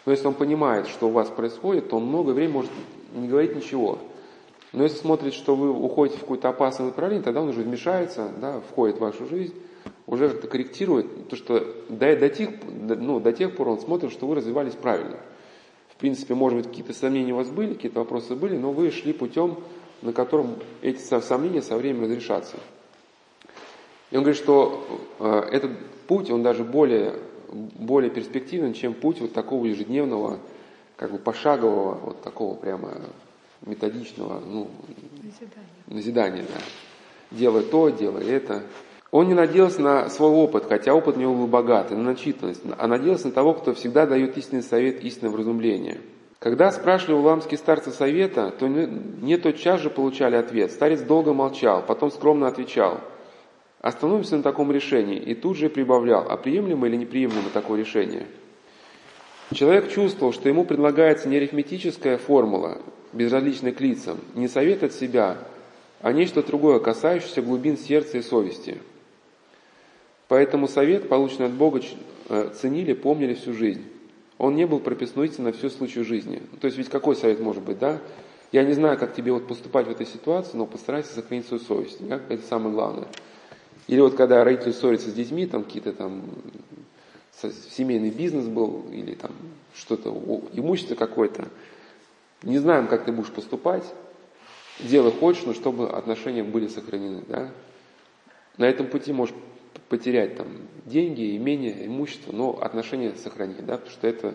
Но 0.07 0.13
если 0.13 0.27
он 0.27 0.35
понимает, 0.35 0.87
что 0.87 1.09
у 1.09 1.11
вас 1.11 1.29
происходит, 1.29 1.91
то 1.91 1.97
он 1.97 2.07
много 2.07 2.31
времени 2.31 2.55
может 2.55 2.71
не 3.15 3.29
говорить 3.29 3.57
ничего. 3.57 3.99
Но 4.73 4.83
если 4.83 4.99
смотрит, 4.99 5.35
что 5.35 5.57
вы 5.57 5.71
уходите 5.71 6.19
в 6.19 6.23
какое-то 6.23 6.51
опасное 6.51 6.87
направление, 6.87 7.25
тогда 7.25 7.43
он 7.43 7.49
уже 7.49 7.63
вмешается, 7.63 8.29
да, 8.41 8.61
входит 8.71 8.97
в 8.97 9.01
вашу 9.01 9.27
жизнь, 9.27 9.55
уже 10.09 10.27
это 10.27 10.49
корректирует, 10.49 11.29
то 11.29 11.37
что 11.37 11.61
до, 11.89 12.17
до, 12.17 12.29
тех, 12.29 12.51
ну, 12.67 13.21
до 13.21 13.33
тех 13.33 13.55
пор 13.55 13.69
он 13.69 13.81
смотрит, 13.81 14.11
что 14.11 14.27
вы 14.27 14.35
развивались 14.35 14.75
правильно. 14.75 15.19
В 15.91 15.97
принципе, 16.01 16.35
может 16.35 16.59
быть, 16.59 16.69
какие-то 16.69 16.93
сомнения 16.93 17.33
у 17.33 17.37
вас 17.37 17.51
были, 17.51 17.75
какие-то 17.75 18.01
вопросы 18.01 18.35
были, 18.35 18.57
но 18.57 18.73
вы 18.73 18.91
шли 18.91 19.13
путем, 19.13 19.59
на 20.03 20.13
котором 20.13 20.57
эти 20.83 20.99
сомнения 20.99 21.63
со 21.63 21.77
временем 21.77 22.05
разрешатся. 22.05 22.57
И 24.11 24.17
он 24.17 24.23
говорит, 24.23 24.41
что 24.41 24.85
э, 25.21 25.49
этот 25.53 25.73
путь, 26.07 26.31
он 26.31 26.43
даже 26.43 26.65
более 26.65 27.15
более 27.53 28.11
перспективен, 28.11 28.75
чем 28.75 28.95
путь 28.95 29.21
вот 29.21 29.33
такого 29.33 29.67
ежедневного, 29.67 30.39
как 30.97 31.13
бы 31.13 31.19
пошагового, 31.19 31.95
вот 31.95 32.23
такого 32.23 32.55
прямо 32.55 32.93
методичного, 33.65 34.41
ну, 34.41 34.69
назидания, 35.23 35.69
назидания 35.87 36.43
да. 36.43 37.37
делай 37.37 37.63
то, 37.63 37.89
делай 37.89 38.27
это. 38.27 38.63
Он 39.11 39.29
не 39.29 39.35
надеялся 39.35 39.81
на 39.81 40.11
свой 40.11 40.31
опыт, 40.31 40.67
хотя 40.69 40.95
опыт 40.95 41.17
у 41.17 41.21
него 41.21 41.35
был 41.35 41.47
богатый, 41.47 41.97
на 41.97 42.03
начитанность, 42.03 42.63
а 42.77 42.87
надеялся 42.87 43.29
на 43.29 43.33
того, 43.33 43.55
кто 43.55 43.73
всегда 43.75 44.07
дает 44.07 44.37
истинный 44.37 44.63
совет, 44.63 45.03
истинное 45.03 45.33
вразумление. 45.33 45.99
Когда 46.39 46.71
спрашивали 46.71 47.15
у 47.15 47.23
ламские 47.23 47.59
старцы 47.59 47.91
совета, 47.91 48.53
то 48.59 48.69
не 48.69 49.37
тотчас 49.39 49.81
же 49.81 49.91
получали 49.91 50.37
ответ. 50.37 50.71
Старец 50.73 51.01
долго 51.01 51.33
молчал, 51.33 51.83
потом 51.87 52.11
скромно 52.11 52.49
отвечал– 52.49 53.01
Остановимся 53.81 54.37
на 54.37 54.43
таком 54.43 54.73
решении 54.73 55.19
и 55.19 55.35
тут 55.35 55.57
же 55.57 55.69
прибавлял, 55.69 56.27
а 56.29 56.37
приемлемо 56.37 56.89
или 56.89 56.97
неприемлемо 56.97 57.51
такое 57.53 57.79
решение. 57.81 58.27
Человек 59.53 59.91
чувствовал, 59.91 60.33
что 60.33 60.49
ему 60.49 60.65
предлагается 60.65 61.29
не 61.29 61.37
арифметическая 61.37 62.19
формула, 62.19 62.79
безразличная 63.13 63.73
к 63.73 63.81
лицам, 63.81 64.19
не 64.35 64.49
совет 64.49 64.83
от 64.83 64.93
себя, 64.93 65.39
а 66.01 66.13
нечто 66.13 66.43
другое, 66.43 66.81
касающееся 66.81 67.41
глубин 67.41 67.79
сердца 67.79 68.19
и 68.19 68.23
совести. 68.23 68.79
Поэтому 70.29 70.69
совет, 70.69 71.09
полученный 71.09 71.47
от 71.47 71.53
Бога, 71.53 71.81
э, 72.29 72.51
ценили, 72.55 72.93
помнили 72.93 73.35
всю 73.35 73.55
жизнь. 73.55 73.85
Он 74.37 74.55
не 74.55 74.67
был 74.67 74.79
прописной 74.79 75.33
на 75.39 75.53
всю 75.53 75.71
случай 75.71 76.03
жизни. 76.03 76.43
То 76.61 76.67
есть 76.67 76.79
ведь 76.79 76.91
какой 76.91 77.17
совет 77.17 77.41
может 77.41 77.63
быть, 77.63 77.79
да? 77.79 77.99
Я 78.53 78.63
не 78.63 78.73
знаю, 78.73 78.99
как 78.99 79.15
тебе 79.15 79.33
вот 79.33 79.49
поступать 79.49 79.87
в 79.87 79.91
этой 79.91 80.07
ситуации, 80.07 80.57
но 80.57 80.67
постарайся 80.67 81.13
сохранить 81.13 81.47
свою 81.47 81.63
совесть. 81.63 82.07
Да? 82.07 82.21
Это 82.29 82.47
самое 82.47 82.73
главное. 82.73 83.09
Или 83.89 84.01
вот 84.01 84.17
когда 84.17 84.45
родители 84.45 84.73
ссорятся 84.73 85.11
с 85.11 85.15
детьми, 85.15 85.47
там 85.47 85.65
какие-то 85.65 85.93
там 85.93 86.23
семейный 87.71 88.11
бизнес 88.11 88.47
был, 88.47 88.85
или 88.93 89.15
там 89.15 89.33
что-то, 89.75 90.11
имущество 90.53 90.95
какое-то, 90.95 91.49
не 92.43 92.59
знаем, 92.59 92.87
как 92.87 93.05
ты 93.05 93.13
будешь 93.13 93.31
поступать, 93.31 93.85
делай 94.81 95.13
хочешь, 95.13 95.45
но 95.45 95.55
чтобы 95.55 95.89
отношения 95.89 96.43
были 96.43 96.69
сохранены, 96.69 97.23
да. 97.29 97.51
На 98.57 98.65
этом 98.65 98.87
пути 98.89 99.13
можешь 99.13 99.35
потерять 99.89 100.37
там 100.37 100.49
деньги, 100.87 101.37
имение, 101.37 101.87
имущество, 101.87 102.33
но 102.33 102.59
отношения 102.61 103.15
сохранить, 103.15 103.65
да, 103.65 103.75
потому 103.75 103.91
что 103.91 104.07
это 104.07 104.35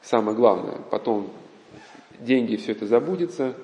самое 0.00 0.36
главное. 0.36 0.78
Потом 0.90 1.30
деньги, 2.20 2.56
все 2.56 2.72
это 2.72 2.86
забудется, 2.86 3.54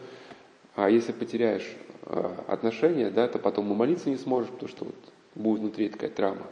а 0.75 0.91
если 0.91 1.13
потеряешь 1.13 1.67
Э, 2.11 2.31
отношения, 2.47 3.11
да, 3.11 3.29
то 3.29 3.39
потом 3.39 3.71
и 3.71 3.75
молиться 3.75 4.09
не 4.09 4.17
сможешь, 4.17 4.49
потому 4.49 4.69
что 4.71 4.87
вот 4.87 4.95
будет 5.35 5.61
внутри 5.61 5.91
такая 5.91 6.09
травма. 6.09 6.47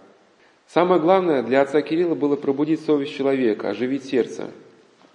Самое 0.68 1.00
главное 1.00 1.42
для 1.42 1.62
отца 1.62 1.80
Кирилла 1.80 2.14
было 2.14 2.36
пробудить 2.36 2.84
совесть 2.84 3.14
человека, 3.14 3.70
оживить 3.70 4.04
сердце. 4.04 4.50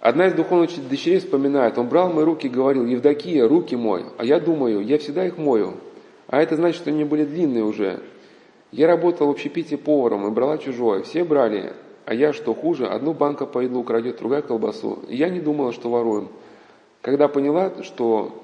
Одна 0.00 0.26
из 0.26 0.32
духовных 0.32 0.70
дочерей 0.88 1.20
вспоминает, 1.20 1.78
он 1.78 1.88
брал 1.88 2.12
мои 2.12 2.24
руки 2.24 2.48
и 2.48 2.50
говорил, 2.50 2.84
Евдокия, 2.84 3.46
руки 3.46 3.76
мой, 3.76 4.04
а 4.18 4.24
я 4.24 4.40
думаю, 4.40 4.80
я 4.80 4.98
всегда 4.98 5.24
их 5.24 5.38
мою. 5.38 5.74
А 6.26 6.42
это 6.42 6.56
значит, 6.56 6.80
что 6.80 6.90
они 6.90 7.04
были 7.04 7.24
длинные 7.24 7.62
уже. 7.62 8.00
Я 8.72 8.86
работал 8.86 9.28
в 9.28 9.30
общепите 9.30 9.76
поваром 9.76 10.26
и 10.26 10.30
брала 10.30 10.58
чужое. 10.58 11.02
Все 11.02 11.24
брали, 11.24 11.74
а 12.04 12.14
я, 12.14 12.32
что 12.32 12.54
хуже, 12.54 12.86
одну 12.86 13.12
банка 13.12 13.46
по 13.46 13.60
еду 13.60 13.78
украдет, 13.78 14.18
другая 14.18 14.42
колбасу. 14.42 15.00
И 15.08 15.16
я 15.16 15.28
не 15.28 15.40
думала, 15.40 15.72
что 15.72 15.90
воруем. 15.90 16.28
Когда 17.02 17.28
поняла, 17.28 17.82
что 17.82 18.42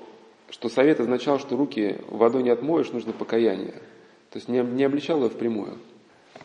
что 0.51 0.68
совет 0.68 1.01
означал, 1.01 1.39
что 1.39 1.57
руки 1.57 1.97
водой 2.09 2.43
не 2.43 2.51
отмоешь, 2.51 2.91
нужно 2.93 3.12
покаяние. 3.12 3.74
То 4.31 4.37
есть 4.37 4.49
не, 4.49 4.61
не 4.61 4.85
обличал 4.85 5.18
его 5.18 5.29
впрямую. 5.29 5.79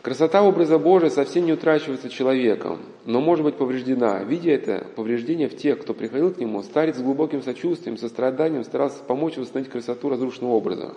Красота 0.02 0.42
образа 0.42 0.78
Божия 0.78 1.08
совсем 1.08 1.46
не 1.46 1.52
утрачивается 1.52 2.10
человеком, 2.10 2.80
но 3.06 3.20
может 3.22 3.44
быть 3.44 3.54
повреждена. 3.54 4.22
Видя 4.22 4.50
это 4.50 4.86
повреждение 4.96 5.48
в 5.48 5.56
тех, 5.56 5.80
кто 5.80 5.94
приходил 5.94 6.34
к 6.34 6.38
нему, 6.38 6.62
старец 6.62 6.96
с 6.96 7.02
глубоким 7.02 7.42
сочувствием, 7.42 7.96
состраданием 7.96 8.64
старался 8.64 9.02
помочь 9.02 9.36
восстановить 9.36 9.70
красоту 9.70 10.10
разрушенного 10.10 10.52
образа. 10.52 10.94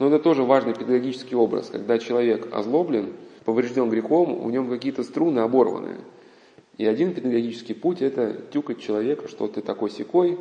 Но 0.00 0.08
это 0.08 0.18
тоже 0.18 0.44
важный 0.44 0.72
педагогический 0.72 1.36
образ, 1.36 1.68
когда 1.68 1.98
человек 1.98 2.48
озлоблен, 2.52 3.12
поврежден 3.44 3.90
грехом, 3.90 4.32
у 4.32 4.48
него 4.48 4.66
какие-то 4.66 5.02
струны 5.04 5.40
оборваны. 5.40 5.98
И 6.78 6.86
один 6.86 7.12
педагогический 7.12 7.74
путь– 7.74 8.00
это 8.00 8.34
тюкать 8.50 8.80
человека, 8.80 9.28
что 9.28 9.46
ты 9.46 9.60
такой 9.60 9.90
секой, 9.90 10.38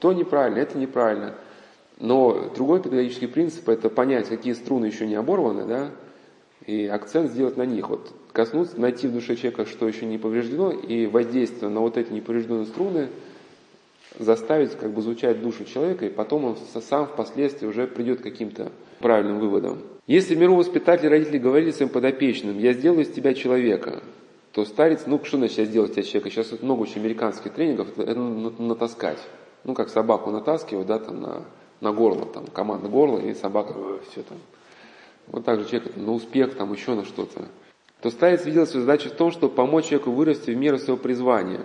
то 0.00 0.12
неправильно, 0.12 0.58
это 0.58 0.76
неправильно. 0.76 1.36
Но 2.00 2.50
другой 2.56 2.82
педагогический 2.82 3.28
принцип– 3.28 3.68
это 3.68 3.88
понять, 3.90 4.28
какие 4.28 4.54
струны 4.54 4.86
еще 4.86 5.06
не 5.06 5.14
оборваны, 5.14 5.66
да, 5.66 5.90
и 6.66 6.86
акцент 6.86 7.30
сделать 7.30 7.56
на 7.56 7.64
них. 7.64 7.88
Вот 7.88 8.12
коснуться, 8.32 8.80
найти 8.80 9.06
в 9.06 9.12
душе 9.12 9.36
человека, 9.36 9.66
что 9.66 9.86
еще 9.86 10.04
не 10.04 10.18
повреждено, 10.18 10.72
и 10.72 11.06
воздействие 11.06 11.70
на 11.70 11.78
вот 11.78 11.96
эти 11.96 12.12
неповрежденные 12.12 12.66
струны 12.66 13.08
заставить 14.18 14.72
как 14.72 14.90
бы 14.90 15.00
звучать 15.00 15.40
душу 15.40 15.64
человека, 15.64 16.06
и 16.06 16.10
потом 16.10 16.44
он 16.44 16.56
сам 16.56 17.06
впоследствии 17.06 17.68
уже 17.68 17.86
придет 17.86 18.18
к 18.18 18.24
каким-то 18.24 18.72
правильным 18.98 19.38
выводам. 19.38 19.78
Если 20.06 20.34
мировоспитатели 20.34 21.08
родители 21.08 21.38
говорили 21.38 21.72
своим 21.72 21.90
подопечным, 21.90 22.58
я 22.58 22.72
сделаю 22.72 23.02
из 23.02 23.10
тебя 23.10 23.34
человека, 23.34 24.02
то 24.52 24.64
старец, 24.64 25.02
ну 25.06 25.20
что 25.24 25.36
значит 25.38 25.58
я 25.58 25.64
сделаю 25.64 25.88
из 25.88 25.94
тебя 25.94 26.04
человека? 26.04 26.30
Сейчас 26.30 26.62
много 26.62 26.82
очень 26.82 27.00
американских 27.00 27.52
тренингов, 27.52 27.98
это 27.98 28.18
натаскать. 28.18 29.18
Ну 29.64 29.74
как 29.74 29.88
собаку 29.88 30.30
натаскивают, 30.30 30.86
да, 30.86 30.98
там 30.98 31.20
на, 31.20 31.42
на 31.80 31.92
горло, 31.92 32.26
там 32.26 32.46
команда 32.46 32.88
горла, 32.88 33.18
и 33.18 33.34
собака 33.34 33.74
все 34.10 34.22
там. 34.22 34.38
Вот 35.26 35.44
так 35.44 35.60
же 35.60 35.66
человек 35.68 35.96
на 35.96 36.12
успех, 36.12 36.54
там 36.54 36.72
еще 36.72 36.94
на 36.94 37.04
что-то. 37.04 37.46
То 38.00 38.10
старец 38.10 38.44
видел 38.44 38.66
свою 38.66 38.86
задачу 38.86 39.08
в 39.08 39.14
том, 39.14 39.32
чтобы 39.32 39.54
помочь 39.54 39.86
человеку 39.86 40.12
вырасти 40.12 40.52
в 40.52 40.56
меру 40.56 40.78
своего 40.78 40.96
призвания. 40.96 41.62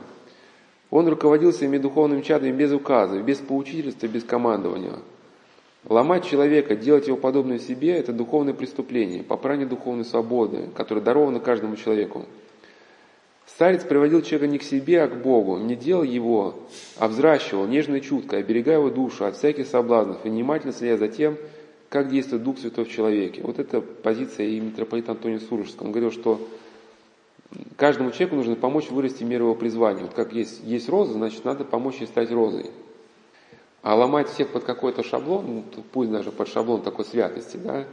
Он 0.90 1.08
руководил 1.08 1.54
своими 1.54 1.78
духовными 1.78 2.22
чадами 2.22 2.52
без 2.52 2.72
указов, 2.72 3.24
без 3.24 3.38
поучительства, 3.38 4.08
без 4.08 4.24
командования. 4.24 4.98
Ломать 5.88 6.26
человека, 6.26 6.76
делать 6.76 7.08
его 7.08 7.18
подобным 7.18 7.60
себе– 7.60 7.92
это 7.98 8.14
духовное 8.14 8.54
преступление, 8.54 9.24
попрание 9.24 9.66
духовной 9.66 10.06
свободы, 10.06 10.70
которая 10.76 11.04
дарована 11.04 11.40
каждому 11.40 11.76
человеку. 11.76 12.26
Старец 13.48 13.84
приводил 13.84 14.22
человека 14.22 14.48
не 14.48 14.60
к 14.60 14.64
себе, 14.64 15.02
а 15.02 15.08
к 15.08 15.22
Богу, 15.22 15.58
не 15.58 15.76
делал 15.76 16.04
его, 16.04 16.56
а 16.98 17.08
взращивал 17.08 17.66
нежно 17.68 17.96
и 17.96 18.02
чутко, 18.02 18.38
оберегая 18.38 18.78
его 18.78 18.90
душу 18.90 19.26
от 19.26 19.36
всяких 19.36 19.68
соблазнов 19.68 20.24
и 20.24 20.30
внимательно 20.30 20.72
следя 20.72 20.98
за 20.98 21.08
тем, 21.08 21.38
как 21.90 22.10
действует 22.10 22.44
Дух 22.44 22.60
Святой 22.60 22.86
в 22.86 22.90
человеке. 22.90 23.42
Вот 23.44 23.60
это 23.60 23.82
позиция 23.82 24.48
и 24.48 24.60
митрополита 24.60 25.12
Антония 25.12 25.40
Сурожского. 25.40 25.88
Он 25.88 25.92
говорил, 25.92 26.12
что 26.12 26.40
каждому 27.76 28.12
человеку 28.12 28.36
нужно 28.36 28.56
помочь 28.56 28.90
вырасти 28.90 29.24
меру 29.24 29.46
его 29.46 29.56
призвания. 29.56 30.04
Вот 30.04 30.14
как 30.14 30.32
есть, 30.32 30.62
есть 30.64 30.88
роза, 30.88 31.14
значит, 31.14 31.44
надо 31.44 31.66
помочь 31.66 31.98
ей 31.98 32.08
стать 32.08 32.32
розой. 32.32 32.72
А 33.82 33.96
ломать 33.96 34.30
всех 34.30 34.50
под 34.50 34.64
какой-то 34.64 35.04
шаблон, 35.04 35.46
ну, 35.48 35.84
пусть 35.92 36.12
даже 36.12 36.32
под 36.32 36.48
шаблон 36.48 36.82
такой 36.82 37.04
святости, 37.06 37.58
да, 37.58 37.86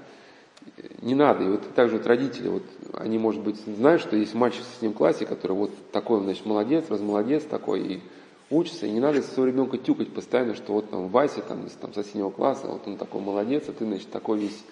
не 1.00 1.14
надо. 1.14 1.44
И 1.44 1.48
вот 1.48 1.74
также 1.74 1.96
вот 1.96 2.06
родители, 2.06 2.48
вот 2.48 2.62
они, 2.92 3.18
может 3.18 3.40
быть, 3.40 3.56
знают, 3.64 4.02
что 4.02 4.16
есть 4.16 4.34
мальчик 4.34 4.62
в 4.64 4.82
ним 4.82 4.92
классе, 4.92 5.24
который 5.24 5.52
вот 5.52 5.70
такой, 5.92 6.20
значит, 6.20 6.44
молодец, 6.44 6.84
размолодец 6.90 7.44
такой, 7.44 7.80
и 7.80 8.00
учится, 8.50 8.86
и 8.86 8.90
не 8.90 9.00
надо 9.00 9.22
своего 9.22 9.46
ребенка 9.46 9.78
тюкать 9.78 10.12
постоянно, 10.12 10.54
что 10.54 10.72
вот 10.74 10.90
там 10.90 11.08
Вася 11.08 11.40
там, 11.40 11.66
из 11.66 11.72
там, 11.72 11.94
соседнего 11.94 12.30
класса, 12.30 12.66
вот 12.66 12.82
он 12.86 12.96
такой 12.96 13.22
молодец, 13.22 13.64
а 13.68 13.72
ты, 13.72 13.86
значит, 13.86 14.10
такой 14.10 14.40
весь 14.40 14.64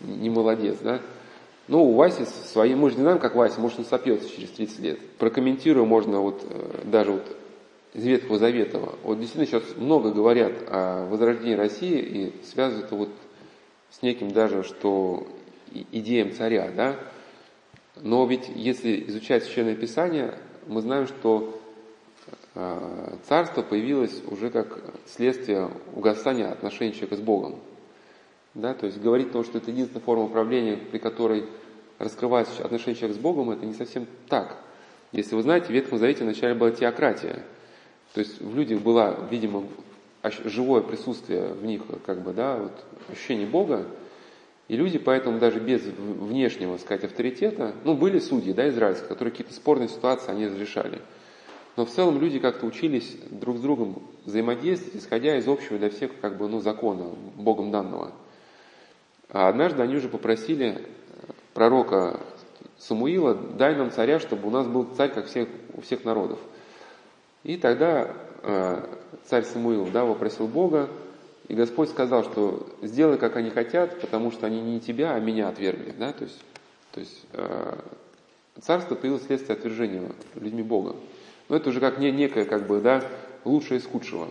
не 0.00 0.30
молодец, 0.30 0.78
да. 0.82 1.00
Ну, 1.68 1.84
у 1.84 1.92
Васи 1.94 2.24
свои, 2.24 2.74
мы 2.74 2.88
же 2.88 2.96
не 2.96 3.02
знаем, 3.02 3.18
как 3.18 3.34
Вася, 3.34 3.60
может, 3.60 3.78
он 3.78 3.84
сопьется 3.84 4.28
через 4.28 4.48
30 4.50 4.78
лет. 4.80 5.00
Прокомментирую 5.18 5.84
можно 5.84 6.20
вот 6.20 6.42
э, 6.48 6.80
даже 6.84 7.12
вот 7.12 7.36
из 7.98 8.04
Ветхого 8.04 8.38
Завета. 8.38 8.78
Вот 9.02 9.18
действительно 9.18 9.46
сейчас 9.46 9.76
много 9.76 10.12
говорят 10.12 10.52
о 10.68 11.08
возрождении 11.08 11.54
России 11.54 11.98
и 11.98 12.44
связывают 12.44 12.90
вот 12.92 13.10
с 13.90 14.02
неким 14.02 14.30
даже, 14.30 14.62
что 14.62 15.26
идеям 15.90 16.32
царя, 16.32 16.70
да. 16.74 16.96
Но 17.96 18.24
ведь 18.26 18.48
если 18.54 19.04
изучать 19.08 19.42
Священное 19.42 19.74
Писание, 19.74 20.34
мы 20.68 20.80
знаем, 20.80 21.08
что 21.08 21.60
э, 22.54 23.16
царство 23.26 23.62
появилось 23.62 24.22
уже 24.30 24.50
как 24.50 24.78
следствие 25.06 25.68
угасания 25.94 26.52
отношений 26.52 26.92
человека 26.92 27.16
с 27.16 27.20
Богом. 27.20 27.56
Да, 28.54 28.74
то 28.74 28.86
есть 28.86 29.00
говорить 29.00 29.32
то, 29.32 29.42
что 29.42 29.58
это 29.58 29.72
единственная 29.72 30.04
форма 30.04 30.24
управления, 30.24 30.76
при 30.76 30.98
которой 30.98 31.46
раскрывается 31.98 32.64
отношения 32.64 32.94
человека 32.94 33.18
с 33.18 33.22
Богом, 33.22 33.50
это 33.50 33.66
не 33.66 33.74
совсем 33.74 34.06
так. 34.28 34.56
Если 35.10 35.34
вы 35.34 35.42
знаете, 35.42 35.66
в 35.66 35.70
Ветхом 35.70 35.98
Завете 35.98 36.22
вначале 36.22 36.54
была 36.54 36.70
теократия. 36.70 37.42
То 38.14 38.20
есть 38.20 38.40
в 38.40 38.56
людях 38.56 38.80
было, 38.80 39.28
видимо, 39.30 39.64
живое 40.44 40.82
присутствие 40.82 41.52
в 41.52 41.64
них, 41.64 41.82
как 42.04 42.22
бы, 42.22 42.32
да, 42.32 42.56
вот, 42.56 42.72
ощущение 43.08 43.46
Бога, 43.46 43.86
и 44.68 44.76
люди 44.76 44.98
поэтому 44.98 45.38
даже 45.38 45.60
без 45.60 45.82
внешнего, 45.82 46.76
сказать, 46.76 47.04
авторитета, 47.04 47.74
ну, 47.84 47.94
были 47.94 48.18
судьи, 48.18 48.52
да, 48.52 48.68
израильские, 48.68 49.08
которые 49.08 49.32
какие-то 49.32 49.54
спорные 49.54 49.88
ситуации 49.88 50.30
они 50.30 50.46
разрешали. 50.46 51.00
Но 51.76 51.86
в 51.86 51.90
целом 51.90 52.20
люди 52.20 52.38
как-то 52.38 52.66
учились 52.66 53.16
друг 53.30 53.58
с 53.58 53.60
другом 53.60 54.02
взаимодействовать, 54.24 54.96
исходя 54.96 55.38
из 55.38 55.46
общего 55.46 55.78
для 55.78 55.90
всех, 55.90 56.10
как 56.20 56.36
бы, 56.36 56.48
ну, 56.48 56.60
закона, 56.60 57.06
Богом 57.36 57.70
данного. 57.70 58.12
А 59.30 59.48
однажды 59.48 59.82
они 59.82 59.96
уже 59.96 60.08
попросили 60.08 60.84
пророка 61.54 62.20
Самуила, 62.78 63.34
дай 63.34 63.74
нам 63.74 63.90
царя, 63.90 64.20
чтобы 64.20 64.48
у 64.48 64.50
нас 64.50 64.66
был 64.66 64.86
царь, 64.96 65.12
как 65.12 65.26
всех, 65.26 65.48
у 65.74 65.80
всех 65.80 66.04
народов. 66.04 66.38
И 67.44 67.56
тогда 67.56 68.14
э, 68.42 68.86
царь 69.24 69.44
Самуил 69.44 69.86
да, 69.86 70.04
вопросил 70.04 70.46
Бога, 70.46 70.88
и 71.48 71.54
Господь 71.54 71.88
сказал, 71.88 72.24
что 72.24 72.68
сделай, 72.82 73.16
как 73.16 73.36
они 73.36 73.50
хотят, 73.50 74.00
потому 74.00 74.30
что 74.30 74.46
они 74.46 74.60
не 74.60 74.80
тебя, 74.80 75.14
а 75.14 75.20
меня 75.20 75.48
отвергли. 75.48 75.94
Да? 75.98 76.12
То 76.12 76.24
есть, 76.24 76.44
то 76.92 77.00
есть 77.00 77.24
э, 77.32 77.78
царство 78.60 78.94
появилось 78.94 79.22
вследствие 79.22 79.56
отвержения 79.56 80.02
людьми 80.34 80.62
Бога. 80.62 80.96
Но 81.48 81.56
это 81.56 81.70
уже 81.70 81.80
как 81.80 81.98
не, 81.98 82.12
некое, 82.12 82.44
как 82.44 82.66
бы, 82.66 82.80
да, 82.80 83.02
лучшее 83.44 83.80
из 83.80 83.86
худшего. 83.86 84.28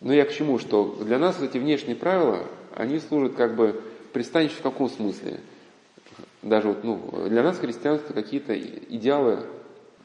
Но 0.00 0.12
я 0.12 0.24
к 0.24 0.32
чему? 0.32 0.58
Что 0.58 0.96
для 1.02 1.18
нас 1.18 1.40
эти 1.42 1.58
внешние 1.58 1.96
правила, 1.96 2.46
они 2.74 2.98
служат 2.98 3.34
как 3.34 3.54
бы 3.54 3.82
пристанищем 4.12 4.58
в 4.58 4.62
каком 4.62 4.88
смысле? 4.88 5.40
Даже 6.42 6.68
вот, 6.68 6.84
ну, 6.84 7.28
для 7.28 7.42
нас 7.42 7.58
христианство 7.58 8.14
какие-то 8.14 8.58
идеалы 8.58 9.40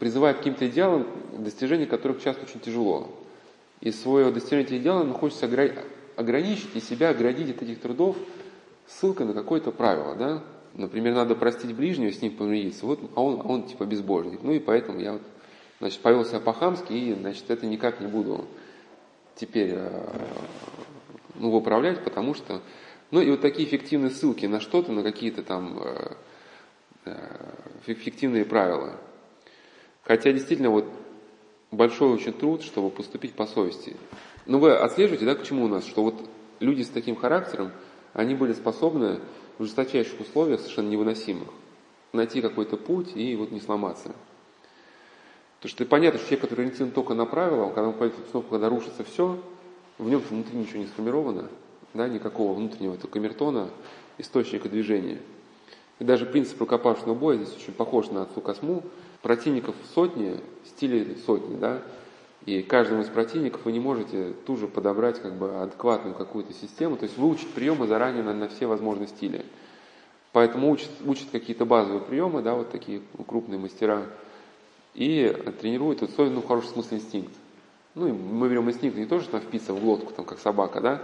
призывает 0.02 0.38
к 0.38 0.40
каким-то 0.40 0.68
идеалам, 0.68 1.06
достижение 1.38 1.86
которых 1.86 2.24
часто 2.24 2.46
очень 2.46 2.60
тяжело. 2.60 3.08
И 3.82 3.92
свое 3.92 4.32
достижение 4.32 4.66
этих 4.66 4.78
идеалов 4.78 5.06
нам 5.06 5.14
хочется 5.14 5.46
ограничить 6.16 6.76
и 6.76 6.80
себя 6.80 7.10
оградить 7.10 7.56
от 7.56 7.62
этих 7.62 7.80
трудов 7.80 8.18
ссылкой 8.88 9.28
на 9.28 9.34
какое-то 9.34 9.70
правило, 9.70 10.16
да? 10.16 10.44
Например, 10.74 11.14
надо 11.14 11.36
простить 11.36 11.76
ближнего, 11.76 12.12
с 12.12 12.20
ним 12.20 12.36
помириться, 12.36 12.88
вот, 12.88 13.00
а 13.14 13.22
он, 13.22 13.42
а 13.42 13.44
он 13.44 13.68
типа 13.68 13.86
безбожник. 13.86 14.40
Ну 14.42 14.54
и 14.54 14.58
поэтому 14.58 15.00
я 15.00 15.14
вот, 15.14 15.22
значит, 15.80 16.00
повел 16.00 16.26
себя 16.26 16.40
по-хамски 16.40 16.94
и, 16.94 17.14
значит, 17.14 17.52
это 17.52 17.68
никак 17.68 18.00
не 18.02 18.08
буду 18.08 18.46
теперь 19.36 19.74
э, 19.76 20.10
ну, 21.36 21.56
управлять, 21.56 22.04
потому 22.04 22.34
что... 22.34 22.62
Ну 23.12 23.22
и 23.22 23.30
вот 23.30 23.42
такие 23.42 23.68
фиктивные 23.68 24.10
ссылки 24.10 24.48
на 24.48 24.62
что-то, 24.62 24.92
на 24.94 25.04
какие-то 25.04 25.44
там 25.44 25.80
э, 25.80 26.14
э, 27.06 27.14
фиктивные 27.86 28.46
правила– 28.46 28.96
Хотя 30.04 30.32
действительно 30.32 30.70
вот 30.70 30.86
большой 31.72 32.14
очень 32.14 32.34
труд, 32.34 32.64
чтобы 32.64 32.90
поступить 32.90 33.34
по 33.34 33.46
совести. 33.46 33.96
Но 34.46 34.60
вы 34.60 34.76
отслеживаете, 34.76 35.26
да, 35.26 35.36
к 35.36 35.44
чему 35.44 35.66
у 35.66 35.68
нас, 35.68 35.86
что 35.86 36.04
вот 36.04 36.16
люди 36.60 36.82
с 36.82 36.90
таким 36.90 37.16
характером, 37.16 37.72
они 38.14 38.36
были 38.36 38.54
способны 38.54 39.20
в 39.58 39.64
жесточайших 39.64 40.20
условиях, 40.20 40.60
совершенно 40.60 40.90
невыносимых, 40.90 41.48
найти 42.14 42.42
какой-то 42.42 42.78
путь 42.78 43.16
и 43.16 43.36
вот 43.36 43.52
не 43.52 43.62
сломаться. 43.62 44.12
Потому 45.58 45.70
что 45.76 45.86
понятно, 45.86 46.20
что 46.20 46.28
человек, 46.28 46.42
который 46.42 46.62
ориентирован 46.62 46.92
только 46.92 47.14
на 47.14 47.26
правила, 47.26 47.70
когда 47.70 47.90
он 47.90 47.94
пойдет 47.94 48.18
в 48.34 48.42
когда 48.50 48.68
рушится 48.68 49.04
все, 49.04 49.40
в 50.00 50.10
нем 50.10 50.20
внутри 50.28 50.58
ничего 50.58 50.80
не 50.80 50.88
сформировано, 50.88 51.50
да, 51.94 52.08
никакого 52.08 52.54
внутреннего 52.54 52.96
этого 52.96 53.12
камертона, 53.12 53.70
источника 54.18 54.70
движения. 54.70 55.20
И 56.00 56.04
даже 56.04 56.26
принцип 56.26 56.60
рукопашного 56.60 57.14
боя 57.14 57.38
здесь 57.38 57.56
очень 57.56 57.74
похож 57.74 58.10
на 58.10 58.24
отцу 58.24 58.42
Косму, 58.42 58.82
противников 59.22 59.76
сотни, 59.94 60.38
в 60.64 60.68
стиле 60.68 61.16
сотни, 61.26 61.58
да, 61.58 61.82
и 62.46 62.64
каждому 62.64 63.04
из 63.04 63.08
противников 63.08 63.66
вы 63.66 63.72
не 63.72 63.80
можете 63.80 64.34
тут 64.46 64.60
же 64.60 64.68
подобрать 64.68 65.22
как 65.22 65.36
бы 65.36 65.62
адекватную 65.62 66.16
какую-то 66.16 66.54
систему, 66.54 66.98
то 66.98 67.04
есть 67.04 67.18
выучить 67.18 67.50
приемы 67.50 67.86
заранее 67.86 68.24
на, 68.24 68.34
на 68.34 68.48
все 68.48 68.66
возможные 68.66 69.08
стили. 69.08 69.46
Поэтому 70.32 70.72
учат, 70.72 70.90
учат 71.06 71.28
какие-то 71.32 71.66
базовые 71.66 72.02
приемы, 72.02 72.42
да, 72.42 72.56
вот 72.56 72.72
такие 72.72 73.02
крупные 73.28 73.60
мастера, 73.60 74.06
и 74.94 75.36
тренируют, 75.62 76.02
вот, 76.02 76.12
ну, 76.18 76.42
в 76.42 76.48
хорошем 76.48 76.72
смысле 76.72 76.98
инстинкт. 76.98 77.34
Ну, 77.94 78.08
и 78.08 78.12
мы 78.12 78.50
берем 78.50 78.70
инстинкт 78.70 78.98
не 78.98 79.06
то, 79.06 79.20
что 79.20 79.32
там 79.32 79.42
впиться 79.42 79.74
в 79.74 79.82
глотку, 79.82 80.14
там, 80.14 80.26
как 80.26 80.40
собака, 80.40 80.82
да, 80.82 81.02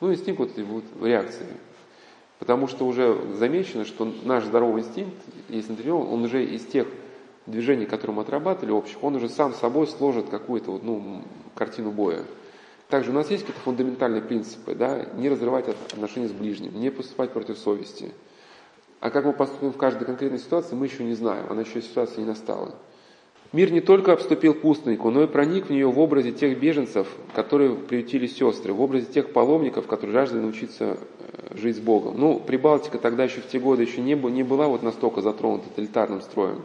ну, 0.00 0.12
инстинкт 0.12 0.38
вот, 0.38 0.50
вот 0.56 0.84
реакции. 1.02 1.46
Потому 2.38 2.68
что 2.68 2.86
уже 2.86 3.18
замечено, 3.34 3.86
что 3.86 4.12
наш 4.24 4.44
здоровый 4.44 4.82
инстинкт, 4.82 5.16
если 5.48 5.74
тренирован, 5.74 6.12
он 6.12 6.24
уже 6.24 6.44
из 6.44 6.64
тех 6.66 6.86
движений, 7.46 7.86
которые 7.86 8.16
мы 8.16 8.22
отрабатывали 8.22 8.72
общих, 8.72 9.02
он 9.02 9.16
уже 9.16 9.28
сам 9.28 9.54
собой 9.54 9.86
сложит 9.86 10.28
какую-то 10.28 10.72
вот, 10.72 10.82
ну, 10.82 11.22
картину 11.54 11.90
боя. 11.90 12.22
Также 12.88 13.10
у 13.10 13.14
нас 13.14 13.30
есть 13.30 13.44
какие-то 13.44 13.62
фундаментальные 13.62 14.22
принципы, 14.22 14.74
да, 14.74 15.06
не 15.16 15.28
разрывать 15.28 15.68
отношения 15.68 16.28
с 16.28 16.32
ближним, 16.32 16.78
не 16.78 16.90
поступать 16.90 17.32
против 17.32 17.58
совести. 17.58 18.12
А 19.00 19.10
как 19.10 19.24
мы 19.24 19.32
поступим 19.32 19.72
в 19.72 19.76
каждой 19.76 20.04
конкретной 20.04 20.38
ситуации, 20.38 20.74
мы 20.74 20.86
еще 20.86 21.04
не 21.04 21.14
знаем, 21.14 21.46
она 21.50 21.62
еще 21.62 21.82
ситуация 21.82 22.20
не 22.20 22.26
настала. 22.26 22.74
Мир 23.52 23.70
не 23.70 23.80
только 23.80 24.12
обступил 24.12 24.54
пустыннику, 24.54 25.10
но 25.10 25.22
и 25.22 25.26
проник 25.26 25.66
в 25.66 25.70
нее 25.70 25.86
в 25.86 25.98
образе 25.98 26.32
тех 26.32 26.58
беженцев, 26.58 27.06
которые 27.34 27.74
приютили 27.74 28.26
сестры, 28.26 28.72
в 28.72 28.80
образе 28.80 29.06
тех 29.06 29.32
паломников, 29.32 29.86
которые 29.86 30.12
жаждали 30.12 30.42
научиться 30.42 30.98
э, 30.98 31.56
жить 31.56 31.76
с 31.76 31.80
Богом. 31.80 32.18
Ну, 32.18 32.40
Прибалтика 32.40 32.98
тогда 32.98 33.24
еще 33.24 33.40
в 33.40 33.48
те 33.48 33.58
годы 33.58 33.82
еще 33.82 34.00
не, 34.00 34.14
не 34.14 34.42
была 34.42 34.66
вот 34.66 34.82
настолько 34.82 35.22
затронута 35.22 35.68
тоталитарным 35.68 36.22
строем. 36.22 36.62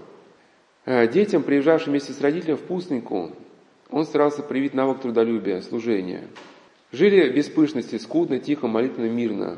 Э, 0.83 1.07
детям, 1.07 1.43
приезжавшим 1.43 1.91
вместе 1.91 2.11
с 2.11 2.21
родителями 2.21 2.57
в 2.57 2.61
пустыннику, 2.61 3.31
он 3.91 4.05
старался 4.05 4.41
привить 4.41 4.73
навык 4.73 4.99
трудолюбия, 4.99 5.61
служения. 5.61 6.27
Жили 6.91 7.29
без 7.29 7.49
пышности, 7.49 7.97
скудно, 7.97 8.39
тихо, 8.39 8.67
молитвенно, 8.67 9.09
мирно. 9.09 9.57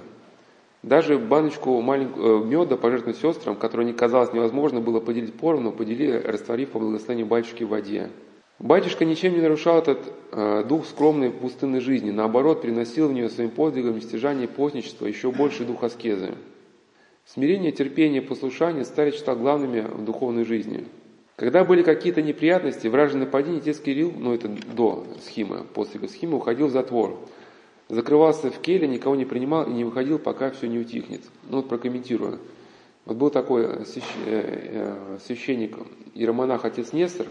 Даже 0.81 1.17
баночку 1.17 1.79
маленького 1.81 2.43
э, 2.43 2.45
меда 2.45 2.75
пожертвовать 2.75 3.17
сестрам, 3.17 3.55
которую 3.55 3.87
не 3.87 3.93
казалось 3.93 4.33
невозможно 4.33 4.81
было 4.81 4.99
поделить 4.99 5.33
поровну, 5.33 5.71
поделили, 5.71 6.17
растворив 6.17 6.71
по 6.71 6.79
благословению 6.79 7.27
батюшки 7.27 7.63
в 7.63 7.69
воде. 7.69 8.09
Батюшка 8.59 9.05
ничем 9.05 9.33
не 9.33 9.41
нарушал 9.41 9.79
этот 9.79 9.99
э, 10.33 10.65
дух 10.67 10.85
скромной 10.85 11.31
пустынной 11.31 11.79
жизни, 11.79 12.11
наоборот, 12.11 12.61
приносил 12.61 13.07
в 13.07 13.13
нее 13.13 13.29
своим 13.29 13.49
подвигом 13.49 14.01
стяжание 14.01 14.49
постничества 14.49 15.05
еще 15.05 15.31
больше 15.31 15.63
дух 15.63 15.83
аскезы. 15.83 16.33
Смирение, 17.25 17.71
терпение, 17.71 18.21
послушание 18.21 18.83
стали 18.83 19.11
считать 19.11 19.37
главными 19.37 19.79
в 19.79 20.03
духовной 20.03 20.43
жизни. 20.43 20.85
Когда 21.35 21.63
были 21.63 21.81
какие-то 21.81 22.21
неприятности, 22.21 22.87
вражий 22.87 23.19
нападение, 23.19 23.59
отец 23.59 23.79
Кирилл, 23.79 24.13
ну 24.15 24.33
это 24.33 24.47
до 24.47 25.05
схемы, 25.25 25.63
после 25.73 26.07
схемы, 26.07 26.37
уходил 26.37 26.67
в 26.67 26.71
затвор. 26.71 27.19
Закрывался 27.89 28.51
в 28.51 28.59
келе, 28.59 28.87
никого 28.87 29.15
не 29.15 29.25
принимал 29.25 29.65
и 29.65 29.71
не 29.71 29.83
выходил, 29.83 30.19
пока 30.19 30.51
все 30.51 30.67
не 30.67 30.79
утихнет. 30.79 31.21
Ну 31.49 31.57
вот 31.57 31.69
прокомментирую. 31.69 32.39
Вот 33.05 33.17
был 33.17 33.29
такой 33.29 33.63
э, 33.65 33.83
э, 34.25 35.17
священник, 35.25 35.75
иеромонах 36.13 36.63
отец 36.65 36.93
Нестор, 36.93 37.27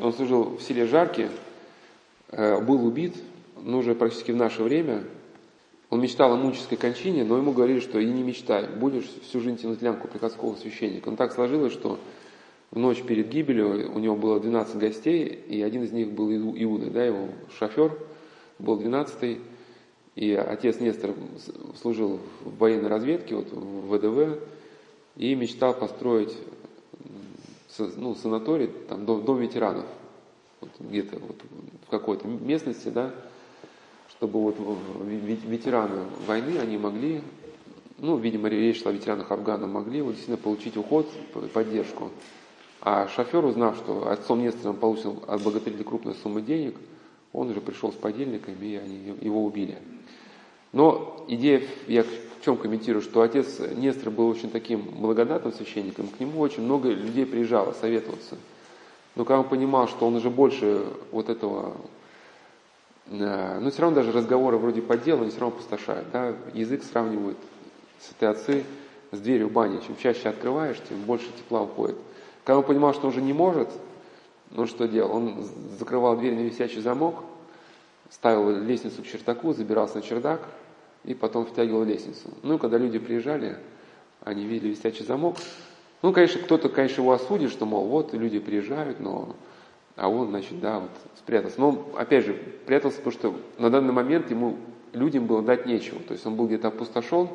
он 0.00 0.12
служил 0.12 0.56
в 0.56 0.62
селе 0.62 0.86
Жарки, 0.86 1.28
э, 2.30 2.60
был 2.60 2.86
убит, 2.86 3.16
но 3.60 3.78
уже 3.78 3.94
практически 3.94 4.30
в 4.30 4.36
наше 4.36 4.62
время. 4.62 5.02
Он 5.90 6.00
мечтал 6.00 6.34
о 6.34 6.36
муческой 6.36 6.76
кончине, 6.76 7.24
но 7.24 7.38
ему 7.38 7.52
говорили, 7.52 7.80
что 7.80 7.98
и 7.98 8.04
не 8.04 8.22
мечтай, 8.22 8.68
будешь 8.68 9.06
всю 9.22 9.40
жизнь 9.40 9.56
тянуть 9.56 9.80
лямку 9.80 10.06
приходского 10.06 10.54
священника. 10.54 11.10
Но 11.10 11.16
так 11.16 11.32
сложилось, 11.32 11.72
что 11.72 11.98
в 12.70 12.78
ночь 12.78 13.02
перед 13.02 13.28
гибелью 13.28 13.90
у 13.94 13.98
него 13.98 14.16
было 14.16 14.40
12 14.40 14.76
гостей, 14.76 15.24
и 15.26 15.62
один 15.62 15.84
из 15.84 15.92
них 15.92 16.12
был 16.12 16.30
Иуда, 16.30 16.90
да, 16.90 17.04
его 17.04 17.28
шофер 17.58 17.98
был 18.58 18.78
12-й, 18.78 19.40
и 20.16 20.34
отец 20.34 20.80
Нестор 20.80 21.14
служил 21.80 22.20
в 22.42 22.58
военной 22.58 22.88
разведке, 22.88 23.36
вот, 23.36 23.50
в 23.52 23.96
ВДВ, 23.96 24.42
и 25.16 25.34
мечтал 25.34 25.74
построить 25.74 26.36
ну, 27.78 28.14
санаторий, 28.14 28.68
там, 28.88 29.06
дом, 29.06 29.24
дом 29.24 29.38
ветеранов, 29.38 29.86
вот, 30.60 30.70
где-то 30.80 31.18
вот, 31.18 31.36
в 31.86 31.90
какой-то 31.90 32.26
местности, 32.26 32.88
да, 32.88 33.14
чтобы 34.10 34.40
вот 34.40 34.56
ветераны 35.06 36.06
войны, 36.26 36.58
они 36.58 36.76
могли, 36.76 37.22
ну, 37.98 38.16
видимо, 38.16 38.48
речь 38.48 38.82
шла 38.82 38.90
о 38.90 38.94
ветеранах 38.94 39.30
Афгана, 39.30 39.66
могли 39.66 40.02
вот, 40.02 40.10
действительно 40.10 40.36
получить 40.36 40.76
уход, 40.76 41.08
поддержку. 41.54 42.10
А 42.80 43.08
шофер, 43.08 43.44
узнав, 43.44 43.76
что 43.76 44.08
отцом 44.08 44.40
Нестором 44.40 44.76
получил 44.76 45.22
от 45.26 45.42
богатыря 45.42 45.82
крупную 45.82 46.14
сумму 46.14 46.40
денег, 46.40 46.76
он 47.32 47.50
уже 47.50 47.60
пришел 47.60 47.92
с 47.92 47.96
подельниками, 47.96 48.66
и 48.66 48.76
они 48.76 49.14
его 49.20 49.44
убили. 49.44 49.78
Но 50.72 51.24
идея, 51.28 51.62
я 51.86 52.04
в 52.04 52.44
чем 52.44 52.56
комментирую, 52.56 53.02
что 53.02 53.22
отец 53.22 53.58
Нестор 53.76 54.10
был 54.10 54.28
очень 54.28 54.50
таким 54.50 54.82
благодатным 54.82 55.52
священником, 55.52 56.08
к 56.08 56.20
нему 56.20 56.40
очень 56.40 56.62
много 56.62 56.90
людей 56.90 57.26
приезжало 57.26 57.72
советоваться. 57.72 58.36
Но 59.16 59.24
когда 59.24 59.40
он 59.40 59.48
понимал, 59.48 59.88
что 59.88 60.06
он 60.06 60.14
уже 60.14 60.30
больше 60.30 60.84
вот 61.10 61.28
этого, 61.28 61.76
э, 63.06 63.58
ну 63.60 63.70
все 63.70 63.82
равно 63.82 63.96
даже 63.96 64.12
разговоры 64.12 64.58
вроде 64.58 64.80
по 64.80 64.96
делу, 64.96 65.22
они 65.22 65.30
все 65.30 65.40
равно 65.40 65.56
пустошают. 65.56 66.06
Да? 66.12 66.34
Язык 66.54 66.84
сравнивают 66.84 67.36
с 67.98 68.12
этой 68.12 68.28
отцы 68.28 68.64
с 69.10 69.18
дверью 69.18 69.50
бани. 69.50 69.80
Чем 69.84 69.96
чаще 69.96 70.28
открываешь, 70.28 70.80
тем 70.88 71.00
больше 71.02 71.26
тепла 71.36 71.62
уходит. 71.62 71.96
Когда 72.48 72.60
он 72.60 72.64
понимал, 72.64 72.94
что 72.94 73.08
уже 73.08 73.20
не 73.20 73.34
может, 73.34 73.68
ну 74.52 74.66
что 74.66 74.88
делал? 74.88 75.14
Он 75.14 75.44
закрывал 75.78 76.16
дверь 76.16 76.34
на 76.34 76.40
висячий 76.40 76.80
замок, 76.80 77.16
ставил 78.08 78.48
лестницу 78.62 79.02
к 79.02 79.06
чердаку, 79.06 79.52
забирался 79.52 79.96
на 79.96 80.02
чердак 80.02 80.40
и 81.04 81.12
потом 81.12 81.44
втягивал 81.44 81.84
лестницу. 81.84 82.30
Ну, 82.42 82.56
когда 82.58 82.78
люди 82.78 82.98
приезжали, 82.98 83.58
они 84.24 84.46
видели 84.46 84.70
висячий 84.70 85.04
замок. 85.04 85.36
Ну, 86.00 86.14
конечно, 86.14 86.40
кто-то, 86.40 86.70
конечно, 86.70 87.02
его 87.02 87.12
осудит, 87.12 87.50
что, 87.50 87.66
мол, 87.66 87.84
вот 87.86 88.14
люди 88.14 88.38
приезжают, 88.38 88.98
но... 88.98 89.36
А 89.96 90.08
он, 90.08 90.28
значит, 90.28 90.58
да, 90.58 90.78
вот 90.78 90.90
спрятался. 91.18 91.60
Но, 91.60 91.86
опять 91.98 92.24
же, 92.24 92.32
прятался, 92.64 92.96
потому 93.02 93.12
что 93.12 93.34
на 93.58 93.68
данный 93.68 93.92
момент 93.92 94.30
ему 94.30 94.56
людям 94.94 95.26
было 95.26 95.42
дать 95.42 95.66
нечего. 95.66 96.00
То 96.00 96.14
есть 96.14 96.24
он 96.24 96.34
был 96.34 96.46
где-то 96.46 96.68
опустошен, 96.68 97.28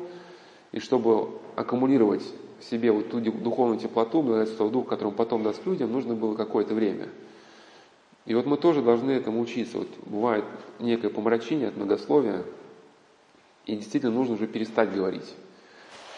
и 0.72 0.80
чтобы 0.80 1.28
аккумулировать 1.54 2.24
в 2.60 2.64
себе 2.64 2.92
вот 2.92 3.10
ту 3.10 3.20
духовную 3.20 3.78
теплоту, 3.78 4.22
благодетельство 4.22 4.70
дух, 4.70 4.88
который 4.88 5.08
он 5.08 5.14
потом 5.14 5.42
даст 5.42 5.64
людям, 5.66 5.92
нужно 5.92 6.14
было 6.14 6.34
какое-то 6.34 6.74
время. 6.74 7.08
И 8.26 8.34
вот 8.34 8.46
мы 8.46 8.56
тоже 8.56 8.82
должны 8.82 9.10
этому 9.10 9.40
учиться. 9.40 9.78
Вот 9.78 9.88
бывает 10.06 10.44
некое 10.78 11.10
помрачение 11.10 11.68
от 11.68 11.76
многословия, 11.76 12.42
и 13.66 13.76
действительно 13.76 14.12
нужно 14.12 14.34
уже 14.34 14.46
перестать 14.46 14.92
говорить. 14.92 15.34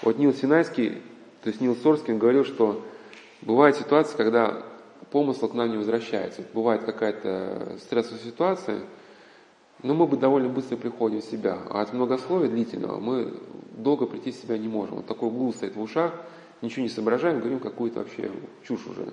Вот 0.02 0.18
Нил 0.18 0.32
Синайский, 0.32 1.02
то 1.42 1.48
есть 1.48 1.60
Нил 1.60 1.76
Сорский, 1.76 2.14
говорил, 2.14 2.44
что 2.44 2.82
бывает 3.42 3.76
ситуация, 3.76 4.16
когда 4.16 4.62
помысл 5.10 5.48
к 5.48 5.54
нам 5.54 5.70
не 5.70 5.76
возвращается. 5.76 6.42
Вот 6.42 6.50
бывает 6.52 6.84
какая-то 6.84 7.76
стрессовая 7.80 8.20
ситуация, 8.20 8.80
но 9.82 9.94
мы 9.94 10.06
бы 10.06 10.16
довольно 10.16 10.48
быстро 10.48 10.76
приходим 10.76 11.20
в 11.20 11.24
себя. 11.24 11.58
А 11.70 11.82
от 11.82 11.92
многословия 11.92 12.48
длительного 12.48 12.98
мы 12.98 13.34
долго 13.76 14.06
прийти 14.06 14.32
в 14.32 14.36
себя 14.36 14.58
не 14.58 14.68
можем. 14.68 14.96
Вот 14.96 15.06
такой 15.06 15.30
гул 15.30 15.52
стоит 15.52 15.76
в 15.76 15.80
ушах, 15.80 16.12
ничего 16.62 16.82
не 16.82 16.88
соображаем, 16.88 17.40
говорим 17.40 17.60
какую-то 17.60 18.00
вообще 18.00 18.30
чушь 18.66 18.86
уже. 18.86 19.12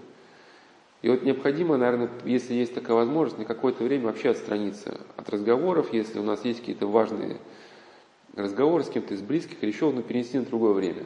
И 1.01 1.09
вот 1.09 1.23
необходимо, 1.23 1.75
наверное, 1.77 2.09
если 2.23 2.53
есть 2.53 2.73
такая 2.73 2.95
возможность, 2.95 3.37
на 3.37 3.45
какое-то 3.45 3.83
время 3.83 4.05
вообще 4.05 4.29
отстраниться 4.29 5.01
от 5.17 5.29
разговоров, 5.29 5.93
если 5.93 6.17
у 6.19 6.23
нас 6.23 6.45
есть 6.45 6.61
какие-то 6.61 6.87
важные 6.87 7.37
разговоры 8.35 8.83
с 8.83 8.89
кем-то 8.89 9.13
из 9.13 9.21
близких, 9.21 9.61
или 9.61 9.69
еще 9.69 9.89
одну 9.89 10.01
перенести 10.01 10.39
на 10.39 10.45
другое 10.45 10.73
время. 10.73 11.03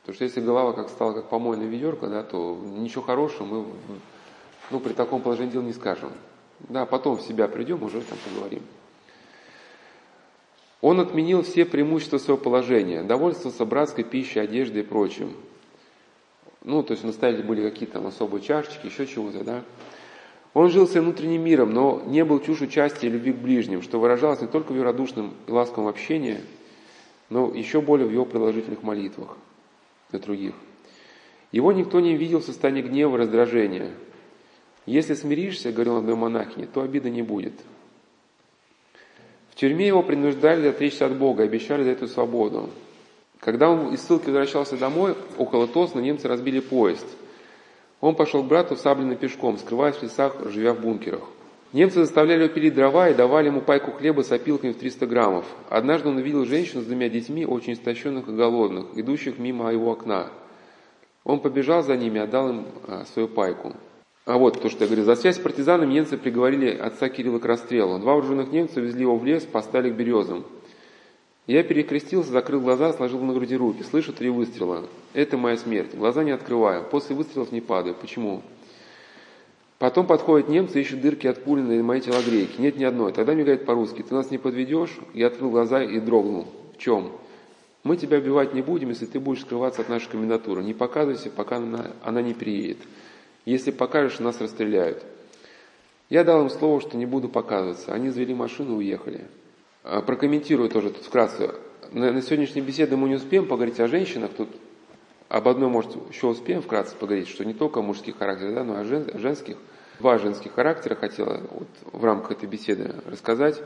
Потому 0.00 0.14
что 0.14 0.24
если 0.24 0.40
голова 0.40 0.72
как 0.72 0.88
стала 0.88 1.12
как 1.12 1.28
помойная 1.28 1.66
ведерко, 1.66 2.06
да, 2.06 2.22
то 2.22 2.56
ничего 2.76 3.02
хорошего 3.02 3.44
мы 3.44 3.64
ну, 4.70 4.78
при 4.78 4.92
таком 4.92 5.20
положении 5.20 5.50
дел 5.50 5.62
не 5.62 5.72
скажем. 5.72 6.12
Да, 6.60 6.86
потом 6.86 7.16
в 7.16 7.22
себя 7.22 7.48
придем, 7.48 7.82
уже 7.82 8.00
там 8.00 8.18
поговорим. 8.28 8.62
Он 10.80 11.00
отменил 11.00 11.42
все 11.42 11.64
преимущества 11.64 12.18
своего 12.18 12.42
положения, 12.42 13.02
довольствовался 13.02 13.64
братской 13.64 14.04
пищей, 14.04 14.40
одеждой 14.40 14.82
и 14.82 14.84
прочим. 14.84 15.32
Ну, 16.62 16.82
то 16.82 16.92
есть 16.92 17.04
у 17.04 17.06
наставили 17.06 17.42
были 17.42 17.68
какие-то 17.68 17.94
там 17.94 18.06
особые 18.06 18.42
чашечки, 18.42 18.86
еще 18.86 19.06
чего-то, 19.06 19.44
да. 19.44 19.62
Он 20.52 20.70
жил 20.70 20.88
своим 20.88 21.04
внутренним 21.04 21.42
миром, 21.42 21.72
но 21.72 22.02
не 22.06 22.24
был 22.24 22.40
чушь 22.40 22.62
участия 22.62 23.08
и 23.08 23.10
любви 23.10 23.32
к 23.32 23.36
ближним, 23.36 23.82
что 23.82 24.00
выражалось 24.00 24.40
не 24.40 24.48
только 24.48 24.72
в 24.72 24.76
его 24.76 24.90
и 25.46 25.50
ласковом 25.50 25.88
общении, 25.88 26.38
но 27.28 27.52
еще 27.54 27.80
более 27.80 28.06
в 28.06 28.12
его 28.12 28.24
продолжительных 28.24 28.82
молитвах 28.82 29.36
для 30.10 30.18
других. 30.18 30.54
Его 31.52 31.72
никто 31.72 32.00
не 32.00 32.16
видел 32.16 32.40
в 32.40 32.44
состоянии 32.44 32.82
гнева 32.82 33.16
и 33.16 33.20
раздражения. 33.20 33.90
Если 34.86 35.14
смиришься, 35.14 35.72
говорил 35.72 35.96
одной 35.96 36.14
монахине, 36.14 36.66
то 36.72 36.80
обиды 36.80 37.10
не 37.10 37.22
будет. 37.22 37.52
В 39.50 39.56
тюрьме 39.56 39.86
его 39.86 40.02
принуждали 40.02 40.68
отречься 40.68 41.06
от 41.06 41.16
Бога, 41.16 41.42
обещали 41.42 41.82
за 41.82 41.90
эту 41.90 42.06
свободу. 42.06 42.70
Когда 43.40 43.68
он 43.68 43.92
из 43.92 44.02
ссылки 44.02 44.26
возвращался 44.26 44.76
домой, 44.76 45.14
около 45.38 45.66
Тосна 45.66 46.00
немцы 46.00 46.28
разбили 46.28 46.60
поезд. 46.60 47.06
Он 48.00 48.14
пошел 48.14 48.42
к 48.42 48.46
брату 48.46 48.76
сабленным 48.76 49.16
пешком, 49.16 49.58
скрываясь 49.58 49.96
в 49.96 50.02
лесах, 50.02 50.36
живя 50.50 50.72
в 50.72 50.80
бункерах. 50.80 51.22
Немцы 51.72 52.00
заставляли 52.00 52.44
его 52.44 52.54
пилить 52.54 52.74
дрова 52.74 53.08
и 53.08 53.14
давали 53.14 53.46
ему 53.46 53.60
пайку 53.60 53.90
хлеба 53.90 54.22
с 54.22 54.30
опилками 54.30 54.72
в 54.72 54.78
300 54.78 55.06
граммов. 55.06 55.46
Однажды 55.68 56.08
он 56.08 56.16
увидел 56.16 56.44
женщину 56.44 56.82
с 56.82 56.86
двумя 56.86 57.08
детьми, 57.08 57.44
очень 57.44 57.72
истощенных 57.72 58.28
и 58.28 58.32
голодных, 58.32 58.86
идущих 58.94 59.38
мимо 59.38 59.72
его 59.72 59.90
окна. 59.90 60.28
Он 61.24 61.40
побежал 61.40 61.82
за 61.82 61.96
ними 61.96 62.18
и 62.18 62.22
отдал 62.22 62.50
им 62.50 62.66
а, 62.86 63.04
свою 63.12 63.26
пайку. 63.26 63.74
А 64.26 64.38
вот 64.38 64.60
то, 64.60 64.68
что 64.68 64.82
я 64.82 64.86
говорю. 64.88 65.04
За 65.04 65.14
связь 65.14 65.36
с 65.36 65.38
партизанами 65.38 65.94
немцы 65.94 66.18
приговорили 66.18 66.76
отца 66.76 67.08
Кирилла 67.08 67.38
к 67.38 67.44
расстрелу. 67.44 68.00
Два 68.00 68.14
вооруженных 68.14 68.50
немца 68.50 68.80
везли 68.80 69.02
его 69.02 69.16
в 69.16 69.24
лес, 69.24 69.44
поставили 69.44 69.92
к 69.92 69.94
березам. 69.94 70.44
Я 71.46 71.62
перекрестился, 71.62 72.32
закрыл 72.32 72.60
глаза, 72.60 72.92
сложил 72.92 73.20
на 73.20 73.32
груди 73.32 73.56
руки. 73.56 73.84
Слышу 73.84 74.12
три 74.12 74.28
выстрела. 74.28 74.88
Это 75.14 75.36
моя 75.36 75.56
смерть. 75.56 75.94
Глаза 75.94 76.24
не 76.24 76.32
открываю. 76.32 76.82
После 76.82 77.14
выстрелов 77.14 77.52
не 77.52 77.60
падаю. 77.60 77.94
Почему? 77.94 78.42
Потом 79.78 80.08
подходят 80.08 80.48
немцы, 80.48 80.80
ищут 80.80 81.02
дырки 81.02 81.28
от 81.28 81.44
пули 81.44 81.60
на 81.60 81.80
моей 81.84 82.00
телогрейке. 82.00 82.60
Нет 82.60 82.78
ни 82.78 82.84
одной. 82.84 83.12
Тогда 83.12 83.32
мне 83.32 83.44
говорят 83.44 83.64
по-русски, 83.64 84.02
ты 84.02 84.12
нас 84.12 84.32
не 84.32 84.38
подведешь? 84.38 84.98
Я 85.14 85.28
открыл 85.28 85.50
глаза 85.50 85.84
и 85.84 86.00
дрогнул. 86.00 86.48
В 86.74 86.78
чем? 86.78 87.12
Мы 87.84 87.96
тебя 87.96 88.18
убивать 88.18 88.54
не 88.54 88.62
будем, 88.62 88.88
если 88.88 89.06
ты 89.06 89.20
будешь 89.20 89.42
скрываться 89.42 89.82
от 89.82 89.88
нашей 89.88 90.10
комендатуры. 90.10 90.64
Не 90.64 90.74
показывайся, 90.74 91.30
пока 91.30 91.58
она, 91.58 91.92
она 92.02 92.22
не 92.22 92.34
приедет. 92.34 92.78
Если 93.46 93.70
покажешь, 93.70 94.18
нас 94.18 94.40
расстреляют. 94.40 95.02
Я 96.10 96.24
дал 96.24 96.42
им 96.42 96.50
слово, 96.50 96.80
что 96.80 96.96
не 96.96 97.06
буду 97.06 97.28
показываться. 97.28 97.92
Они 97.94 98.10
завели 98.10 98.34
машину 98.34 98.74
и 98.74 98.76
уехали. 98.78 99.24
А, 99.84 100.02
прокомментирую 100.02 100.68
тоже 100.68 100.90
тут 100.90 101.04
вкратце. 101.04 101.54
На, 101.92 102.12
на 102.12 102.20
сегодняшней 102.22 102.60
беседе 102.60 102.96
мы 102.96 103.08
не 103.08 103.14
успеем 103.14 103.46
поговорить 103.46 103.78
о 103.78 103.86
женщинах. 103.86 104.32
Тут 104.36 104.48
об 105.28 105.46
одной, 105.46 105.68
может, 105.68 105.92
еще 106.12 106.26
успеем 106.26 106.60
вкратце 106.60 106.96
поговорить, 106.96 107.28
что 107.28 107.44
не 107.44 107.54
только 107.54 107.78
о 107.78 107.82
мужских 107.82 108.18
характерах, 108.18 108.54
да, 108.54 108.64
но 108.64 108.78
и 108.78 108.80
о 108.80 108.84
жен, 108.84 109.10
женских. 109.14 109.56
Два 110.00 110.18
женских 110.18 110.52
характера 110.52 110.94
хотела 110.96 111.40
вот 111.50 111.68
в 111.92 112.04
рамках 112.04 112.32
этой 112.32 112.48
беседы 112.48 112.96
рассказать. 113.06 113.62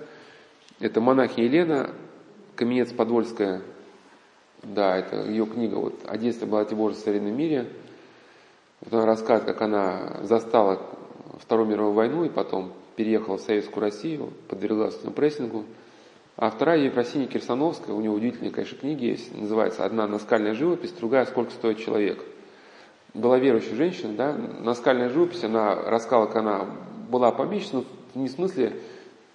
Это 0.78 1.00
монахиня 1.00 1.46
Елена, 1.46 1.90
Каменец 2.54 2.92
Подвольская, 2.92 3.62
да, 4.62 4.98
это 4.98 5.24
ее 5.24 5.46
книга 5.46 5.76
вот 5.76 5.94
«О 6.06 6.18
детстве 6.18 6.46
Благодати 6.46 6.74
Божьей 6.74 6.98
в 6.98 7.02
современном 7.02 7.36
мире». 7.36 7.66
Она 8.90 9.04
рассказывает, 9.04 9.44
как 9.44 9.62
она 9.62 10.20
застала 10.22 10.80
Вторую 11.40 11.68
мировую 11.68 11.94
войну 11.94 12.24
и 12.24 12.28
потом 12.28 12.72
переехала 12.96 13.36
в 13.36 13.40
Советскую 13.40 13.82
Россию, 13.82 14.32
подверглась 14.48 14.94
прессингу. 14.94 15.64
А 16.36 16.50
вторая 16.50 16.78
Ефросиния 16.78 17.26
Кирсановская, 17.26 17.94
у 17.94 18.00
нее 18.00 18.10
удивительные, 18.10 18.50
конечно, 18.50 18.78
книги 18.78 19.06
есть, 19.06 19.36
называется 19.36 19.84
«Одна 19.84 20.06
наскальная 20.06 20.54
живопись, 20.54 20.92
другая 20.92 21.26
«Сколько 21.26 21.50
стоит 21.50 21.78
человек». 21.78 22.24
Была 23.12 23.38
верующая 23.38 23.74
женщина, 23.74 24.14
да, 24.14 24.32
наскальная 24.32 25.08
живопись, 25.08 25.44
она 25.44 25.74
рассказала, 25.74 26.26
как 26.26 26.36
она 26.36 26.66
была 27.10 27.32
помещена, 27.32 27.84
не 28.14 28.28
в 28.28 28.30
смысле 28.30 28.74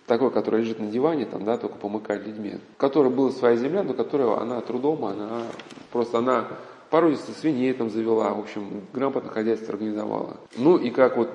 такой, 0.08 0.32
который 0.32 0.62
лежит 0.62 0.80
на 0.80 0.88
диване, 0.88 1.26
там, 1.26 1.44
да, 1.44 1.58
только 1.58 1.76
помыкает 1.76 2.26
людьми, 2.26 2.54
которая 2.78 3.12
была 3.12 3.32
своя 3.32 3.56
земля, 3.56 3.84
но 3.84 3.94
которая 3.94 4.38
она 4.38 4.62
трудом, 4.62 5.06
она 5.06 5.44
просто 5.92 6.20
она 6.20 6.48
породисто 6.96 7.34
свиней 7.34 7.74
там 7.74 7.90
завела, 7.90 8.34
в 8.34 8.40
общем, 8.40 8.84
грамотно 8.94 9.30
хозяйство 9.30 9.74
организовала. 9.74 10.38
Ну 10.56 10.78
и 10.78 10.92
как 10.92 11.18
вот, 11.18 11.30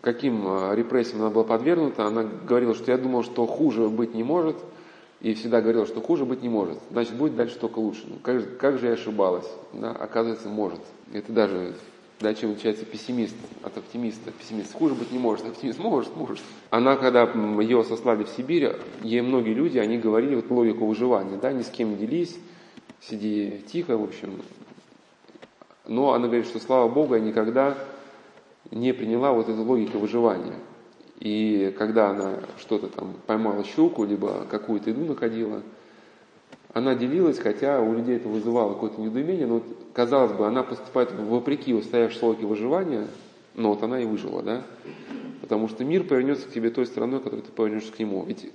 каким 0.00 0.44
а, 0.46 0.74
репрессиям 0.74 1.20
она 1.20 1.28
была 1.28 1.44
подвергнута, 1.44 2.06
она 2.06 2.22
говорила, 2.22 2.74
что 2.74 2.92
я 2.92 2.96
думала, 2.96 3.22
что 3.22 3.46
хуже 3.46 3.90
быть 3.90 4.14
не 4.14 4.22
может, 4.22 4.56
и 5.20 5.34
всегда 5.34 5.60
говорила, 5.60 5.84
что 5.84 6.00
хуже 6.00 6.24
быть 6.24 6.40
не 6.40 6.48
может, 6.48 6.78
значит, 6.90 7.14
будет 7.14 7.36
дальше 7.36 7.58
только 7.58 7.78
лучше. 7.78 8.04
Ну, 8.06 8.14
как, 8.22 8.56
как 8.56 8.78
же 8.78 8.86
я 8.86 8.94
ошибалась? 8.94 9.44
Да, 9.74 9.90
оказывается, 9.90 10.48
может. 10.48 10.80
Это 11.12 11.30
даже 11.30 11.74
да, 12.20 12.32
чем 12.32 12.52
отличается 12.52 12.86
пессимист 12.86 13.36
от 13.62 13.76
оптимиста. 13.76 14.30
Пессимист 14.30 14.72
хуже 14.72 14.94
быть 14.94 15.12
не 15.12 15.18
может, 15.18 15.44
оптимист 15.44 15.78
может, 15.78 16.16
может. 16.16 16.42
Она, 16.70 16.96
когда 16.96 17.24
ее 17.60 17.84
сослали 17.84 18.24
в 18.24 18.30
Сибирь, 18.30 18.76
ей 19.02 19.20
многие 19.20 19.52
люди, 19.52 19.76
они 19.76 19.98
говорили 19.98 20.36
вот 20.36 20.50
логику 20.50 20.86
выживания, 20.86 21.36
да, 21.36 21.52
ни 21.52 21.60
с 21.60 21.68
кем 21.68 21.90
не 21.90 21.96
делись, 21.96 22.34
сиди 23.02 23.62
тихо, 23.70 23.98
в 23.98 24.04
общем. 24.04 24.40
Но 25.86 26.12
она 26.12 26.26
говорит, 26.26 26.46
что 26.46 26.58
слава 26.60 26.88
Богу, 26.88 27.14
я 27.14 27.20
никогда 27.20 27.76
не 28.70 28.92
приняла 28.92 29.32
вот 29.32 29.48
эту 29.48 29.62
логику 29.62 29.98
выживания. 29.98 30.54
И 31.18 31.74
когда 31.78 32.10
она 32.10 32.34
что-то 32.58 32.88
там 32.88 33.14
поймала 33.26 33.64
щуку, 33.64 34.04
либо 34.04 34.44
какую-то 34.50 34.90
еду 34.90 35.04
находила, 35.04 35.62
она 36.72 36.94
делилась, 36.94 37.38
хотя 37.38 37.80
у 37.80 37.92
людей 37.92 38.16
это 38.16 38.28
вызывало 38.28 38.72
какое-то 38.72 39.00
недоумение, 39.00 39.46
но 39.46 39.62
казалось 39.92 40.32
бы, 40.32 40.46
она 40.46 40.62
поступает 40.62 41.12
вопреки 41.12 41.74
устоявшей 41.74 42.22
логике 42.22 42.46
выживания, 42.46 43.06
но 43.54 43.70
вот 43.70 43.82
она 43.82 44.00
и 44.00 44.06
выжила, 44.06 44.42
да? 44.42 44.62
Потому 45.42 45.68
что 45.68 45.84
мир 45.84 46.04
повернется 46.04 46.48
к 46.48 46.52
тебе 46.52 46.70
той 46.70 46.86
стороной, 46.86 47.20
которой 47.20 47.42
ты 47.42 47.52
повернешься 47.52 47.92
к 47.92 47.98
нему. 47.98 48.24
Ведь, 48.24 48.50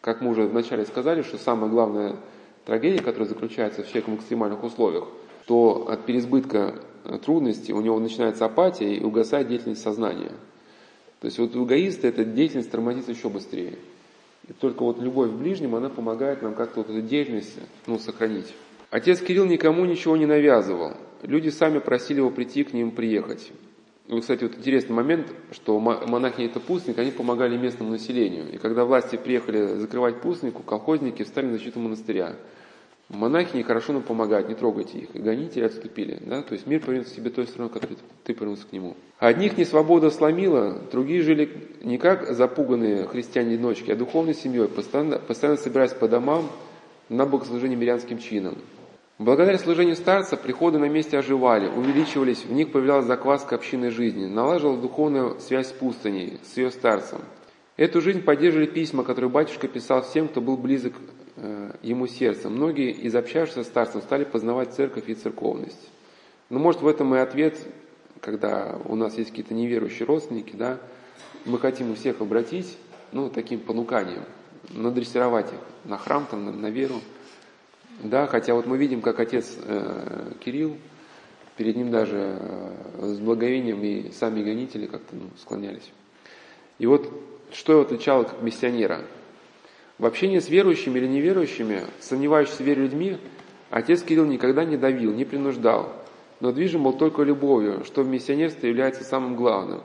как 0.00 0.22
мы 0.22 0.30
уже 0.30 0.46
вначале 0.46 0.86
сказали, 0.86 1.22
что 1.22 1.36
самая 1.36 1.68
главная 1.70 2.16
трагедия, 2.64 3.02
которая 3.02 3.28
заключается 3.28 3.82
в 3.82 3.88
человеке 3.88 4.12
в 4.12 4.14
экстремальных 4.16 4.64
условиях, 4.64 5.04
то 5.50 5.88
от 5.88 6.06
переизбытка 6.06 6.76
трудностей 7.24 7.72
у 7.72 7.80
него 7.80 7.98
начинается 7.98 8.44
апатия 8.44 8.94
и 8.94 9.02
угасает 9.02 9.48
деятельность 9.48 9.82
сознания. 9.82 10.30
То 11.18 11.24
есть 11.24 11.40
вот 11.40 11.56
у 11.56 11.66
эгоиста 11.66 12.06
эта 12.06 12.24
деятельность 12.24 12.70
тормозится 12.70 13.10
еще 13.10 13.28
быстрее. 13.28 13.74
И 14.46 14.52
только 14.52 14.84
вот 14.84 15.00
любовь 15.00 15.30
к 15.30 15.32
ближнему, 15.32 15.76
она 15.76 15.88
помогает 15.88 16.40
нам 16.42 16.54
как-то 16.54 16.82
вот 16.82 16.90
эту 16.90 17.02
деятельность 17.02 17.58
ну, 17.88 17.98
сохранить. 17.98 18.54
Отец 18.90 19.18
Кирилл 19.20 19.44
никому 19.44 19.84
ничего 19.86 20.16
не 20.16 20.24
навязывал. 20.24 20.92
Люди 21.22 21.48
сами 21.48 21.80
просили 21.80 22.18
его 22.18 22.30
прийти 22.30 22.62
к 22.62 22.72
ним 22.72 22.92
приехать. 22.92 23.50
И, 24.06 24.20
кстати, 24.20 24.44
вот 24.44 24.56
интересный 24.56 24.94
момент, 24.94 25.34
что 25.50 25.80
монахи 25.80 26.42
это 26.42 26.60
пустник, 26.60 26.96
они 27.00 27.10
помогали 27.10 27.56
местному 27.56 27.90
населению. 27.90 28.52
И 28.52 28.58
когда 28.58 28.84
власти 28.84 29.16
приехали 29.16 29.78
закрывать 29.80 30.20
пустнику, 30.20 30.62
колхозники 30.62 31.24
встали 31.24 31.46
на 31.46 31.52
защиту 31.54 31.80
монастыря. 31.80 32.36
Монахи 33.10 33.62
хорошо 33.62 33.92
нам 33.92 34.02
помогают, 34.02 34.48
не 34.48 34.54
трогайте 34.54 34.98
их. 34.98 35.08
И 35.14 35.18
гонители 35.18 35.64
отступили. 35.64 36.18
Да? 36.24 36.42
То 36.42 36.54
есть 36.54 36.68
мир 36.68 36.80
повернется 36.80 37.12
к 37.12 37.16
себе 37.16 37.30
той 37.30 37.46
стороной, 37.46 37.72
которой 37.72 37.98
ты 38.22 38.34
повернулся 38.34 38.66
к 38.66 38.72
нему. 38.72 38.96
Одних 39.18 39.58
не 39.58 39.64
свобода 39.64 40.10
сломила, 40.10 40.80
другие 40.92 41.22
жили 41.22 41.50
не 41.82 41.98
как 41.98 42.32
запуганные 42.32 43.06
христиане-одиночки, 43.08 43.90
а 43.90 43.96
духовной 43.96 44.34
семьей, 44.34 44.68
постоянно, 44.68 45.18
постоянно 45.18 45.58
собираясь 45.58 45.92
по 45.92 46.06
домам 46.06 46.48
на 47.08 47.26
богослужение 47.26 47.76
мирянским 47.76 48.18
чинам. 48.18 48.56
Благодаря 49.18 49.58
служению 49.58 49.96
старца 49.96 50.36
приходы 50.36 50.78
на 50.78 50.88
месте 50.88 51.18
оживали, 51.18 51.66
увеличивались, 51.66 52.44
в 52.44 52.52
них 52.52 52.70
появлялась 52.70 53.06
закваска 53.06 53.56
общинной 53.56 53.90
жизни, 53.90 54.26
налаживалась 54.26 54.80
духовная 54.80 55.34
связь 55.40 55.68
с 55.68 55.72
пустыней, 55.72 56.38
с 56.44 56.56
ее 56.56 56.70
старцем. 56.70 57.18
Эту 57.76 58.00
жизнь 58.00 58.22
поддерживали 58.22 58.66
письма, 58.66 59.02
которые 59.02 59.30
батюшка 59.30 59.66
писал 59.66 60.02
всем, 60.02 60.28
кто 60.28 60.40
был 60.40 60.56
близок 60.56 60.94
ему 61.82 62.06
сердцем. 62.06 62.54
Многие 62.54 62.90
из 62.90 63.14
общавшихся 63.14 63.64
старцев 63.64 64.02
стали 64.02 64.24
познавать 64.24 64.74
церковь 64.74 65.08
и 65.08 65.14
церковность. 65.14 65.88
Но 66.48 66.58
ну, 66.58 66.64
может 66.64 66.82
в 66.82 66.86
этом 66.88 67.14
и 67.14 67.18
ответ, 67.18 67.58
когда 68.20 68.76
у 68.84 68.96
нас 68.96 69.16
есть 69.16 69.30
какие-то 69.30 69.54
неверующие 69.54 70.06
родственники, 70.06 70.56
да, 70.56 70.78
мы 71.44 71.58
хотим 71.58 71.94
всех 71.94 72.20
обратить, 72.20 72.76
ну, 73.12 73.30
таким 73.30 73.60
понуканием, 73.60 74.24
надрессировать 74.70 75.46
их 75.46 75.60
на 75.84 75.96
храм, 75.96 76.26
там, 76.30 76.44
на, 76.44 76.52
на 76.52 76.66
веру. 76.66 77.00
Да, 78.02 78.26
хотя 78.26 78.54
вот 78.54 78.66
мы 78.66 78.78
видим, 78.78 79.00
как 79.00 79.20
отец 79.20 79.56
э, 79.62 80.32
Кирилл, 80.40 80.76
перед 81.56 81.76
ним 81.76 81.90
даже 81.90 82.36
э, 82.38 83.14
с 83.14 83.18
благовением 83.20 83.82
и 83.82 84.10
сами 84.10 84.42
гонители 84.42 84.86
как-то 84.86 85.14
ну, 85.14 85.30
склонялись. 85.38 85.90
И 86.78 86.86
вот 86.86 87.12
что 87.52 87.72
его 87.72 87.82
отличало 87.82 88.24
как 88.24 88.42
миссионера– 88.42 89.02
в 90.00 90.06
общении 90.06 90.38
с 90.38 90.48
верующими 90.48 90.98
или 90.98 91.06
неверующими, 91.06 91.82
сомневающимися 92.00 92.62
в 92.62 92.66
вере 92.66 92.82
людьми, 92.84 93.18
отец 93.68 94.02
Кирилл 94.02 94.24
никогда 94.24 94.64
не 94.64 94.78
давил, 94.78 95.12
не 95.12 95.26
принуждал, 95.26 95.92
но 96.40 96.52
движим 96.52 96.84
был 96.84 96.94
только 96.94 97.22
любовью, 97.22 97.84
что 97.84 98.02
в 98.02 98.08
миссионерстве 98.08 98.70
является 98.70 99.04
самым 99.04 99.36
главным. 99.36 99.82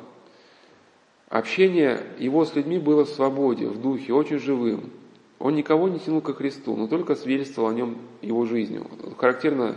Общение 1.28 2.02
его 2.18 2.46
с 2.46 2.56
людьми 2.56 2.80
было 2.80 3.04
в 3.04 3.10
свободе, 3.10 3.68
в 3.68 3.82
духе, 3.82 4.14
очень 4.14 4.40
живым. 4.40 4.90
Он 5.38 5.54
никого 5.54 5.90
не 5.90 6.00
тянул 6.00 6.22
ко 6.22 6.34
Христу, 6.34 6.78
но 6.78 6.88
только 6.88 7.16
свидетельствовал 7.16 7.68
о 7.68 7.74
нем 7.74 7.98
его 8.22 8.46
жизнью. 8.46 8.88
Характерно 9.18 9.76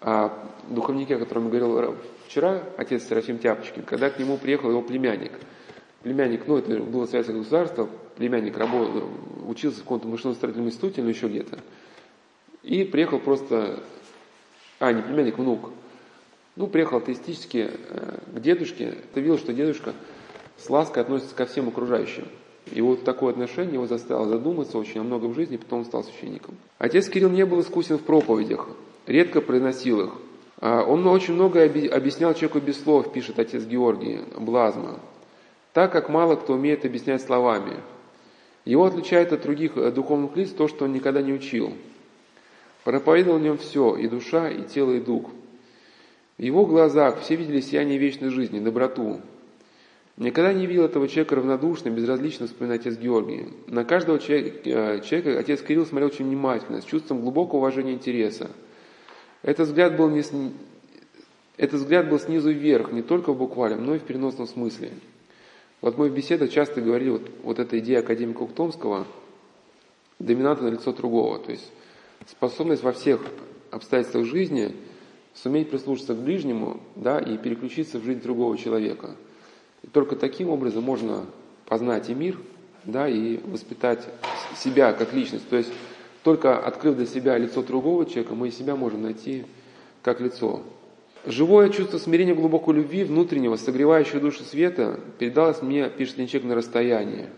о 0.00 0.30
духовнике, 0.70 1.14
о 1.14 1.18
котором 1.20 1.50
говорил 1.50 1.94
вчера, 2.26 2.64
отец 2.76 3.04
Серафим 3.04 3.38
Тяпочкин, 3.38 3.84
когда 3.84 4.10
к 4.10 4.18
нему 4.18 4.38
приехал 4.38 4.70
его 4.70 4.82
племянник. 4.82 5.30
Племянник, 6.02 6.46
ну 6.46 6.56
это 6.58 6.78
было 6.78 7.06
советское 7.06 7.34
государство, 7.34 7.88
племянник 8.16 8.56
работал, 8.58 9.08
учился 9.46 9.80
в 9.80 9.82
каком-то 9.82 10.08
машиностроительном 10.08 10.68
институте 10.68 11.00
или 11.00 11.08
еще 11.08 11.28
где-то. 11.28 11.60
И 12.62 12.84
приехал 12.84 13.18
просто, 13.18 13.80
а, 14.80 14.92
не 14.92 15.02
племянник, 15.02 15.38
внук. 15.38 15.70
Ну, 16.54 16.66
приехал 16.66 16.98
атеистически 16.98 17.70
э, 17.72 18.18
к 18.34 18.40
дедушке. 18.40 18.98
Ты 19.14 19.20
видел, 19.20 19.38
что 19.38 19.54
дедушка 19.54 19.94
с 20.58 20.68
лаской 20.68 21.02
относится 21.02 21.34
ко 21.34 21.46
всем 21.46 21.68
окружающим. 21.68 22.28
И 22.70 22.80
вот 22.80 23.04
такое 23.04 23.32
отношение 23.32 23.74
его 23.74 23.86
заставило 23.86 24.28
задуматься 24.28 24.78
очень 24.78 25.00
о 25.00 25.02
многом 25.02 25.32
в 25.32 25.34
жизни, 25.34 25.56
потом 25.56 25.80
он 25.80 25.84
стал 25.84 26.04
священником. 26.04 26.56
Отец 26.78 27.08
Кирилл 27.08 27.30
не 27.30 27.44
был 27.46 27.60
искусен 27.60 27.98
в 27.98 28.02
проповедях, 28.02 28.68
редко 29.06 29.40
произносил 29.40 30.02
их. 30.02 30.12
А, 30.60 30.82
он 30.82 31.06
очень 31.06 31.34
многое 31.34 31.66
объяснял 31.66 32.34
человеку 32.34 32.60
без 32.60 32.80
слов, 32.80 33.12
пишет 33.12 33.38
отец 33.38 33.64
Георгий 33.64 34.20
Блазма, 34.38 35.00
так 35.72 35.92
как 35.92 36.08
мало 36.08 36.36
кто 36.36 36.54
умеет 36.54 36.84
объяснять 36.84 37.22
словами. 37.22 37.78
Его 38.64 38.84
отличает 38.84 39.32
от 39.32 39.42
других 39.42 39.76
э, 39.76 39.90
духовных 39.90 40.36
лиц 40.36 40.50
то, 40.50 40.68
что 40.68 40.84
он 40.84 40.92
никогда 40.92 41.22
не 41.22 41.32
учил. 41.32 41.72
Проповедовал 42.84 43.38
в 43.38 43.42
нем 43.42 43.58
все, 43.58 43.96
и 43.96 44.08
душа, 44.08 44.50
и 44.50 44.62
тело, 44.62 44.92
и 44.92 45.00
дух. 45.00 45.30
В 46.38 46.42
его 46.42 46.66
глазах 46.66 47.20
все 47.20 47.36
видели 47.36 47.60
сияние 47.60 47.98
вечной 47.98 48.30
жизни, 48.30 48.60
доброту. 48.60 49.20
Никогда 50.16 50.52
не 50.52 50.66
видел 50.66 50.84
этого 50.84 51.08
человека 51.08 51.36
равнодушно, 51.36 51.88
безразлично, 51.90 52.46
вспоминает 52.46 52.82
отец 52.82 52.98
Георгий. 52.98 53.48
На 53.66 53.84
каждого 53.84 54.18
человека, 54.18 54.58
э, 54.64 55.00
человека 55.00 55.38
отец 55.38 55.62
Кирилл 55.62 55.86
смотрел 55.86 56.08
очень 56.08 56.26
внимательно, 56.26 56.80
с 56.80 56.84
чувством 56.84 57.22
глубокого 57.22 57.58
уважения 57.58 57.92
и 57.92 57.94
интереса. 57.94 58.50
Этот 59.42 59.68
взгляд 59.68 59.96
был, 59.96 60.10
не, 60.10 60.22
этот 61.56 61.80
взгляд 61.80 62.08
был 62.08 62.20
снизу 62.20 62.52
вверх, 62.52 62.92
не 62.92 63.02
только 63.02 63.32
в 63.32 63.38
буквальном, 63.38 63.84
но 63.84 63.94
и 63.94 63.98
в 63.98 64.02
переносном 64.02 64.46
смысле. 64.46 64.92
Вот 65.82 65.98
мы 65.98 66.08
в 66.08 66.14
беседах 66.14 66.50
часто 66.50 66.80
говорили, 66.80 67.10
вот, 67.10 67.30
вот 67.42 67.58
эта 67.58 67.78
идея 67.80 67.98
академика 67.98 68.42
Ухтомского, 68.42 69.04
доминантное 70.20 70.70
лицо 70.70 70.92
другого, 70.92 71.40
то 71.40 71.50
есть 71.50 71.70
способность 72.28 72.84
во 72.84 72.92
всех 72.92 73.20
обстоятельствах 73.72 74.24
жизни 74.26 74.76
суметь 75.34 75.70
прислушаться 75.70 76.14
к 76.14 76.18
ближнему, 76.18 76.80
да, 76.94 77.18
и 77.18 77.36
переключиться 77.36 77.98
в 77.98 78.04
жизнь 78.04 78.22
другого 78.22 78.56
человека. 78.56 79.16
И 79.82 79.88
только 79.88 80.14
таким 80.14 80.50
образом 80.50 80.84
можно 80.84 81.26
познать 81.66 82.08
и 82.10 82.14
мир, 82.14 82.38
да, 82.84 83.08
и 83.08 83.38
воспитать 83.38 84.06
себя 84.56 84.92
как 84.92 85.12
личность. 85.12 85.48
То 85.48 85.56
есть 85.56 85.72
только 86.22 86.58
открыв 86.58 86.96
для 86.96 87.06
себя 87.06 87.36
лицо 87.36 87.60
другого 87.60 88.06
человека, 88.06 88.36
мы 88.36 88.48
и 88.48 88.52
себя 88.52 88.76
можем 88.76 89.02
найти 89.02 89.46
как 90.02 90.20
лицо. 90.20 90.62
Живое 91.24 91.68
чувство 91.68 91.98
смирения 91.98 92.34
глубокой 92.34 92.74
любви, 92.74 93.04
внутреннего, 93.04 93.54
согревающего 93.56 94.20
душу 94.20 94.42
света, 94.42 94.98
передалось 95.18 95.62
мне, 95.62 95.88
пишет 95.88 96.18
Ленчек, 96.18 96.42
на 96.42 96.56
расстоянии. 96.56 97.28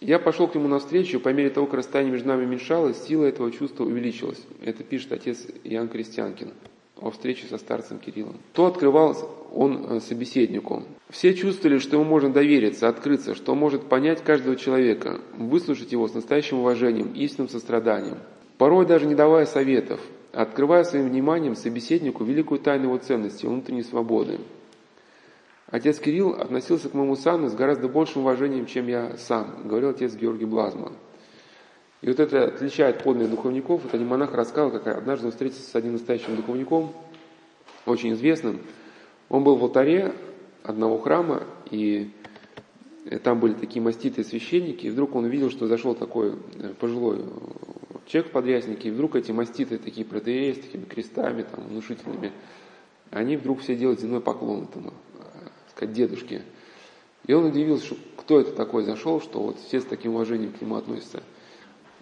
Я 0.00 0.18
пошел 0.18 0.48
к 0.48 0.54
нему 0.54 0.66
навстречу, 0.66 1.18
и 1.18 1.20
по 1.20 1.28
мере 1.28 1.50
того, 1.50 1.66
как 1.66 1.76
расстояние 1.76 2.14
между 2.14 2.28
нами 2.28 2.46
уменьшалось, 2.46 3.04
сила 3.04 3.26
этого 3.26 3.52
чувства 3.52 3.84
увеличилась. 3.84 4.40
Это 4.64 4.82
пишет 4.82 5.12
отец 5.12 5.46
Иоанн 5.62 5.88
Крестьянкин 5.88 6.52
о 7.00 7.10
встрече 7.10 7.46
со 7.46 7.58
старцем 7.58 7.98
Кириллом. 7.98 8.38
То 8.54 8.66
открывал 8.66 9.16
он 9.52 9.86
э, 9.88 10.00
собеседнику. 10.00 10.82
Все 11.10 11.34
чувствовали, 11.34 11.78
что 11.78 11.96
ему 11.96 12.04
можно 12.04 12.32
довериться, 12.32 12.88
открыться, 12.88 13.34
что 13.34 13.52
он 13.52 13.58
может 13.58 13.84
понять 13.84 14.22
каждого 14.22 14.56
человека, 14.56 15.20
выслушать 15.36 15.92
его 15.92 16.08
с 16.08 16.14
настоящим 16.14 16.58
уважением, 16.58 17.12
истинным 17.14 17.48
состраданием. 17.48 18.18
Порой 18.58 18.86
даже 18.86 19.06
не 19.06 19.14
давая 19.14 19.46
советов, 19.46 20.00
открывая 20.32 20.84
своим 20.84 21.08
вниманием 21.08 21.56
собеседнику 21.56 22.24
великую 22.24 22.60
тайну 22.60 22.84
его 22.84 22.98
ценности, 22.98 23.46
внутренней 23.46 23.82
свободы. 23.82 24.38
Отец 25.68 25.98
Кирилл 25.98 26.32
относился 26.32 26.88
к 26.88 26.94
моему 26.94 27.16
сану 27.16 27.48
с 27.48 27.54
гораздо 27.54 27.88
большим 27.88 28.22
уважением, 28.22 28.66
чем 28.66 28.88
я 28.88 29.16
сам, 29.16 29.62
говорил 29.64 29.90
отец 29.90 30.14
Георгий 30.14 30.44
Блазман. 30.44 30.94
И 32.02 32.08
вот 32.08 32.18
это 32.18 32.46
отличает 32.46 33.02
подлинных 33.02 33.30
духовников. 33.30 33.82
Вот 33.84 33.94
один 33.94 34.08
монах 34.08 34.34
рассказал, 34.34 34.70
как 34.70 34.86
однажды 34.86 35.26
он 35.26 35.32
встретился 35.32 35.70
с 35.70 35.74
одним 35.74 35.92
настоящим 35.92 36.34
духовником, 36.34 36.92
очень 37.86 38.14
известным. 38.14 38.60
Он 39.28 39.44
был 39.44 39.56
в 39.56 39.62
алтаре 39.62 40.12
одного 40.62 40.98
храма, 40.98 41.42
и 41.70 42.10
там 43.22 43.38
были 43.38 43.52
такие 43.52 43.82
маститые 43.82 44.24
священники, 44.24 44.86
и 44.86 44.90
вдруг 44.90 45.14
он 45.14 45.24
увидел, 45.24 45.50
что 45.50 45.66
зашел 45.66 45.94
такой 45.94 46.36
пожилой 46.80 47.24
человек 48.10 48.30
в 48.30 48.32
подряснике, 48.32 48.88
и 48.88 48.90
вдруг 48.90 49.14
эти 49.14 49.30
маститые 49.30 49.78
такие 49.78 50.04
протеереи 50.04 50.54
с 50.54 50.58
такими 50.58 50.84
крестами 50.84 51.42
там, 51.42 51.64
внушительными, 51.68 52.32
они 53.10 53.36
вдруг 53.36 53.60
все 53.60 53.76
делают 53.76 54.00
земной 54.00 54.20
поклон 54.20 54.64
этому, 54.64 54.92
э, 55.14 55.48
сказать, 55.70 55.94
дедушке. 55.94 56.42
И 57.26 57.32
он 57.32 57.46
удивился, 57.46 57.86
что 57.86 57.96
кто 58.16 58.40
это 58.40 58.52
такой 58.52 58.82
зашел, 58.84 59.20
что 59.20 59.40
вот 59.40 59.58
все 59.60 59.80
с 59.80 59.84
таким 59.84 60.14
уважением 60.14 60.52
к 60.52 60.60
нему 60.60 60.74
относятся. 60.76 61.22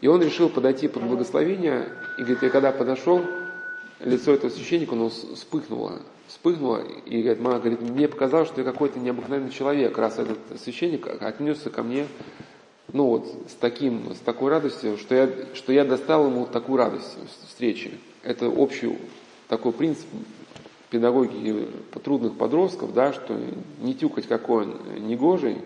И 0.00 0.08
он 0.08 0.22
решил 0.22 0.48
подойти 0.48 0.88
под 0.88 1.02
благословение, 1.02 1.88
и 2.16 2.22
говорит, 2.22 2.42
я 2.42 2.50
когда 2.50 2.72
подошел, 2.72 3.22
лицо 4.00 4.32
этого 4.32 4.50
священника, 4.50 4.94
оно 4.94 5.10
вспыхнуло, 5.10 6.00
вспыхнуло, 6.26 6.82
и 7.04 7.22
говорит, 7.22 7.42
мама, 7.42 7.58
говорит, 7.58 7.82
мне 7.82 8.08
показалось, 8.08 8.48
что 8.48 8.60
я 8.60 8.64
какой-то 8.64 8.98
необыкновенный 8.98 9.50
человек, 9.50 9.98
раз 9.98 10.18
этот 10.18 10.38
священник 10.62 11.06
отнесся 11.20 11.68
ко 11.68 11.82
мне, 11.82 12.06
ну 12.92 13.06
вот, 13.06 13.26
с 13.48 13.54
таким, 13.54 14.14
с 14.14 14.18
такой 14.18 14.50
радостью, 14.50 14.96
что 14.96 15.14
я, 15.14 15.28
что 15.54 15.72
я 15.72 15.84
достал 15.84 16.26
ему 16.26 16.46
такую 16.46 16.78
радость 16.78 17.16
встречи. 17.46 17.92
Это 18.22 18.48
общий 18.48 18.98
такой 19.48 19.72
принцип 19.72 20.06
педагогики 20.90 21.68
трудных 22.02 22.36
подростков, 22.36 22.94
да, 22.94 23.12
что 23.12 23.38
не 23.80 23.94
тюкать, 23.94 24.26
какой 24.26 24.64
он 24.64 24.78
негожий, 25.06 25.58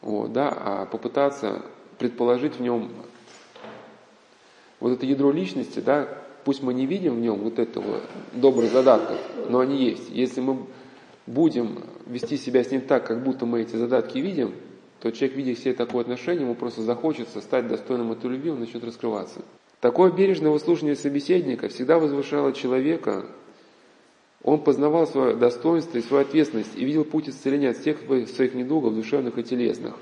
вот, 0.00 0.32
да, 0.32 0.48
а 0.48 0.86
попытаться 0.86 1.62
предположить 1.98 2.56
в 2.56 2.60
нем 2.60 2.90
вот 4.80 4.90
это 4.90 5.06
ядро 5.06 5.30
личности, 5.30 5.78
да, 5.78 6.08
пусть 6.44 6.60
мы 6.60 6.74
не 6.74 6.86
видим 6.86 7.14
в 7.14 7.20
нем 7.20 7.38
вот 7.38 7.60
этого 7.60 8.00
добрых 8.32 8.72
задатков, 8.72 9.16
но 9.48 9.60
они 9.60 9.84
есть. 9.84 10.10
Если 10.10 10.40
мы 10.40 10.66
будем 11.26 11.84
вести 12.06 12.36
себя 12.36 12.64
с 12.64 12.70
ним 12.72 12.80
так, 12.80 13.06
как 13.06 13.22
будто 13.22 13.46
мы 13.46 13.60
эти 13.60 13.76
задатки 13.76 14.18
видим, 14.18 14.54
то 15.02 15.10
человек, 15.10 15.36
видя 15.36 15.56
себе 15.56 15.74
такое 15.74 16.02
отношение, 16.02 16.44
ему 16.44 16.54
просто 16.54 16.82
захочется 16.82 17.40
стать 17.40 17.66
достойным 17.66 18.12
этой 18.12 18.30
любви, 18.30 18.50
он 18.50 18.60
начнет 18.60 18.84
раскрываться. 18.84 19.40
Такое 19.80 20.12
бережное 20.12 20.52
выслушивание 20.52 20.94
собеседника 20.94 21.68
всегда 21.68 21.98
возвышало 21.98 22.52
человека, 22.52 23.26
он 24.44 24.62
познавал 24.62 25.08
свое 25.08 25.34
достоинство 25.34 25.98
и 25.98 26.02
свою 26.02 26.22
ответственность 26.22 26.76
и 26.76 26.84
видел 26.84 27.04
путь 27.04 27.28
исцеления 27.28 27.70
от 27.70 27.78
всех 27.78 27.98
своих 28.28 28.54
недугов, 28.54 28.94
душевных 28.94 29.38
и 29.38 29.42
телесных. 29.42 29.94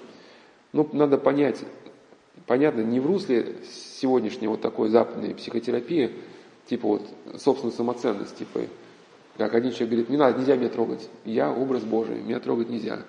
Ну, 0.74 0.86
надо 0.92 1.16
понять, 1.16 1.64
понятно, 2.46 2.82
не 2.82 3.00
в 3.00 3.06
русле 3.06 3.56
сегодняшней 3.96 4.48
вот 4.48 4.60
такой 4.60 4.90
западной 4.90 5.34
психотерапии, 5.34 6.10
типа 6.66 6.86
вот 6.86 7.08
собственной 7.38 7.72
самоценность, 7.72 8.36
типа, 8.36 8.60
как 9.38 9.54
один 9.54 9.72
человек 9.72 9.90
говорит, 9.90 10.10
не 10.10 10.18
надо, 10.18 10.38
нельзя 10.38 10.56
меня 10.56 10.68
трогать, 10.68 11.08
я 11.24 11.50
образ 11.50 11.84
Божий, 11.84 12.20
меня 12.20 12.38
трогать 12.38 12.68
нельзя. 12.68 13.02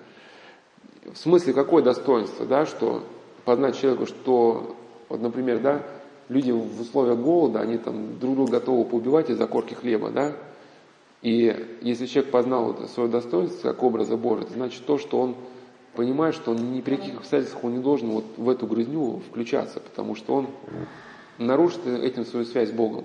В 1.04 1.16
смысле, 1.16 1.52
какое 1.52 1.82
достоинство, 1.82 2.46
да, 2.46 2.64
что 2.64 3.02
познать 3.44 3.78
человеку, 3.78 4.06
что, 4.06 4.76
вот, 5.08 5.20
например, 5.20 5.58
да, 5.58 5.82
люди 6.28 6.52
в 6.52 6.80
условиях 6.80 7.18
голода, 7.18 7.60
они 7.60 7.78
там 7.78 8.18
друг 8.18 8.36
друга 8.36 8.52
готовы 8.52 8.84
поубивать 8.84 9.28
из-за 9.28 9.46
корки 9.46 9.74
хлеба, 9.74 10.10
да, 10.10 10.32
и 11.22 11.78
если 11.82 12.06
человек 12.06 12.30
познал 12.32 12.76
свое 12.88 13.08
достоинство 13.08 13.72
как 13.72 13.82
образа 13.82 14.16
Божия, 14.16 14.44
это 14.44 14.54
значит 14.54 14.84
то, 14.86 14.98
что 14.98 15.20
он 15.20 15.36
понимает, 15.94 16.34
что 16.34 16.52
он 16.52 16.72
ни 16.72 16.80
при 16.80 16.96
каких 16.96 17.18
обстоятельствах 17.18 17.64
он 17.64 17.76
не 17.76 17.82
должен 17.82 18.10
вот 18.10 18.24
в 18.36 18.48
эту 18.48 18.66
грызню 18.66 19.22
включаться, 19.28 19.80
потому 19.80 20.14
что 20.14 20.34
он 20.34 20.46
нарушит 21.38 21.86
этим 21.86 22.24
свою 22.24 22.44
связь 22.44 22.70
с 22.70 22.72
Богом. 22.72 23.04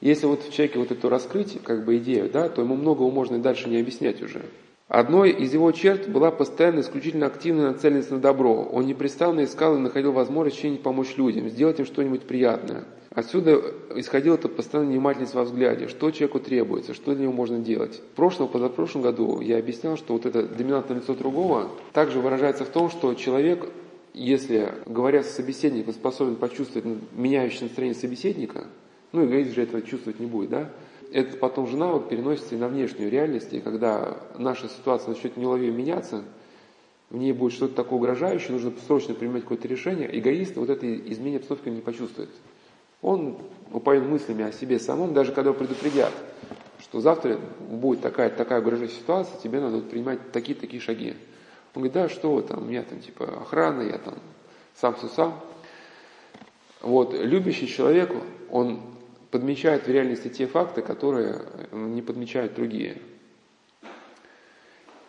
Если 0.00 0.26
вот 0.26 0.42
в 0.42 0.52
человеке 0.52 0.80
вот 0.80 0.90
это 0.90 1.08
раскрыть, 1.08 1.62
как 1.62 1.84
бы 1.84 1.98
идею, 1.98 2.28
да, 2.28 2.48
то 2.48 2.62
ему 2.62 2.74
многого 2.74 3.10
можно 3.10 3.36
и 3.36 3.38
дальше 3.38 3.68
не 3.68 3.78
объяснять 3.78 4.20
уже. 4.20 4.42
Одной 4.88 5.30
из 5.30 5.54
его 5.54 5.72
черт 5.72 6.08
была 6.08 6.30
постоянно 6.30 6.80
исключительно 6.80 7.26
активная 7.26 7.72
нацеленность 7.72 8.10
на 8.10 8.18
добро. 8.18 8.62
Он 8.62 8.84
непрестанно 8.86 9.44
искал 9.44 9.76
и 9.76 9.80
находил 9.80 10.12
возможность 10.12 10.58
чем-нибудь 10.58 10.82
помочь 10.82 11.16
людям, 11.16 11.48
сделать 11.48 11.78
им 11.78 11.86
что-нибудь 11.86 12.22
приятное. 12.22 12.84
Отсюда 13.14 13.60
исходила 13.94 14.36
эта 14.36 14.48
постоянная 14.48 14.92
внимательность 14.92 15.34
во 15.34 15.44
взгляде, 15.44 15.88
что 15.88 16.10
человеку 16.10 16.40
требуется, 16.40 16.94
что 16.94 17.14
для 17.14 17.24
него 17.24 17.32
можно 17.32 17.58
делать. 17.58 17.96
В 18.12 18.16
прошлом, 18.16 18.48
позапрошлом 18.48 19.02
году 19.02 19.40
я 19.40 19.58
объяснял, 19.58 19.96
что 19.96 20.14
вот 20.14 20.24
это 20.24 20.44
доминантное 20.44 20.98
лицо 20.98 21.14
другого 21.14 21.68
также 21.92 22.20
выражается 22.20 22.64
в 22.64 22.68
том, 22.68 22.90
что 22.90 23.12
человек, 23.14 23.68
если, 24.14 24.72
говоря 24.86 25.22
с 25.22 25.30
собеседником, 25.30 25.92
способен 25.92 26.36
почувствовать 26.36 26.86
меняющее 27.12 27.64
настроение 27.64 27.98
собеседника, 27.98 28.64
ну, 29.12 29.26
эгоист 29.26 29.54
же 29.54 29.62
этого 29.62 29.82
чувствовать 29.82 30.18
не 30.18 30.26
будет, 30.26 30.48
да, 30.48 30.70
это 31.12 31.36
потом 31.36 31.66
же 31.66 31.76
навык 31.76 32.08
переносится 32.08 32.54
и 32.54 32.58
на 32.58 32.68
внешнюю 32.68 33.10
реальность, 33.10 33.52
и 33.52 33.60
когда 33.60 34.16
наша 34.38 34.68
ситуация 34.68 35.14
начнет 35.14 35.36
неуловимо 35.36 35.76
меняться, 35.76 36.24
в 37.10 37.16
ней 37.16 37.32
будет 37.32 37.52
что-то 37.52 37.74
такое 37.74 37.98
угрожающее, 37.98 38.52
нужно 38.52 38.72
срочно 38.86 39.14
принимать 39.14 39.42
какое-то 39.42 39.68
решение, 39.68 40.08
эгоист 40.18 40.56
вот 40.56 40.70
это 40.70 40.86
изменение 40.94 41.38
обстановки 41.38 41.68
не 41.68 41.82
почувствует. 41.82 42.30
Он 43.02 43.36
упоен 43.72 44.08
мыслями 44.08 44.44
о 44.44 44.52
себе 44.52 44.78
самом, 44.78 45.12
даже 45.12 45.32
когда 45.32 45.52
предупредят, 45.52 46.12
что 46.80 47.00
завтра 47.00 47.38
будет 47.68 48.00
такая 48.00 48.30
такая 48.30 48.60
угрожающая 48.60 48.96
ситуация, 48.96 49.38
тебе 49.40 49.60
надо 49.60 49.80
принимать 49.80 50.32
такие-такие 50.32 50.80
шаги. 50.80 51.14
Он 51.74 51.82
говорит, 51.82 51.92
да, 51.92 52.08
что 52.08 52.40
там, 52.42 52.62
у 52.62 52.66
меня 52.66 52.82
там 52.82 53.00
типа 53.00 53.24
охрана, 53.24 53.82
я 53.82 53.98
там 53.98 54.14
сам 54.74 54.96
сусам. 54.96 55.40
Вот, 56.80 57.14
любящий 57.14 57.66
человек, 57.66 58.10
он 58.50 58.80
подмечает 59.32 59.86
в 59.86 59.90
реальности 59.90 60.28
те 60.28 60.46
факты, 60.46 60.82
которые 60.82 61.40
не 61.72 62.02
подмечают 62.02 62.54
другие. 62.54 62.98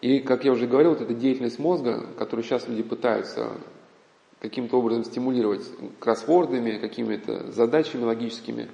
И, 0.01 0.19
как 0.19 0.45
я 0.45 0.53
уже 0.53 0.65
говорил, 0.65 0.91
вот 0.91 1.01
эта 1.01 1.13
деятельность 1.13 1.59
мозга, 1.59 2.07
которую 2.17 2.43
сейчас 2.43 2.67
люди 2.67 2.83
пытаются 2.83 3.51
каким-то 4.39 4.77
образом 4.77 5.03
стимулировать 5.03 5.61
кроссвордами, 5.99 6.77
какими-то 6.77 7.51
задачами 7.51 8.03
логическими. 8.03 8.69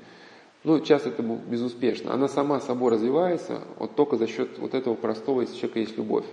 Ну, 0.64 0.80
часто 0.82 1.10
это 1.10 1.24
безуспешно. 1.24 2.14
Она 2.14 2.28
сама 2.28 2.60
собой 2.60 2.92
развивается 2.92 3.62
вот 3.78 3.96
только 3.96 4.18
за 4.18 4.28
счет 4.28 4.60
вот 4.60 4.76
этого 4.76 4.94
простого, 4.94 5.42
если 5.42 5.56
человека 5.56 5.80
есть 5.80 5.98
любовь. 5.98 6.26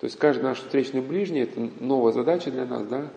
То 0.00 0.04
есть 0.04 0.18
каждый 0.18 0.42
наш 0.42 0.58
встречный 0.58 1.02
ближний– 1.02 1.40
это 1.40 1.60
новая 1.80 2.12
задача 2.12 2.50
для 2.50 2.64
нас, 2.64 2.86
да? 2.86 3.10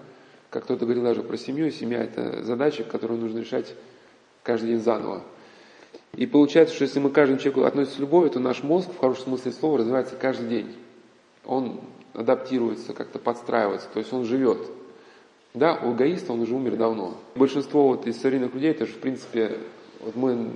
Как 0.49 0.63
кто-то 0.63 0.85
говорил 0.85 1.03
даже 1.03 1.23
про 1.23 1.37
семью, 1.37 1.71
семья– 1.71 2.03
это 2.03 2.43
задача, 2.43 2.83
которую 2.83 3.19
нужно 3.19 3.39
решать 3.39 3.73
каждый 4.43 4.71
день 4.71 4.79
заново. 4.79 5.23
И 6.15 6.25
получается, 6.25 6.73
что 6.73 6.83
если 6.83 6.99
мы 6.99 7.09
к 7.09 7.13
каждому 7.13 7.39
человеку 7.39 7.65
относимся 7.65 7.97
с 7.97 7.99
любовью, 7.99 8.31
то 8.31 8.39
наш 8.39 8.63
мозг, 8.63 8.89
в 8.91 8.97
хорошем 8.97 9.25
смысле 9.25 9.51
слова, 9.51 9.77
развивается 9.77 10.15
каждый 10.15 10.49
день. 10.49 10.75
Он 11.45 11.79
адаптируется, 12.13 12.93
как-то 12.93 13.19
подстраивается, 13.19 13.87
то 13.93 13.99
есть 13.99 14.11
он 14.11 14.25
живет. 14.25 14.57
Да, 15.53 15.75
у 15.75 15.95
эгоиста 15.95 16.33
он 16.33 16.41
уже 16.41 16.55
умер 16.55 16.75
давно. 16.75 17.17
Большинство 17.35 17.87
вот 17.87 18.07
из 18.07 18.19
современных 18.19 18.53
людей, 18.53 18.71
это 18.71 18.85
же 18.85 18.93
в 18.93 18.97
принципе, 18.97 19.57
вот 19.99 20.15
мы, 20.15 20.51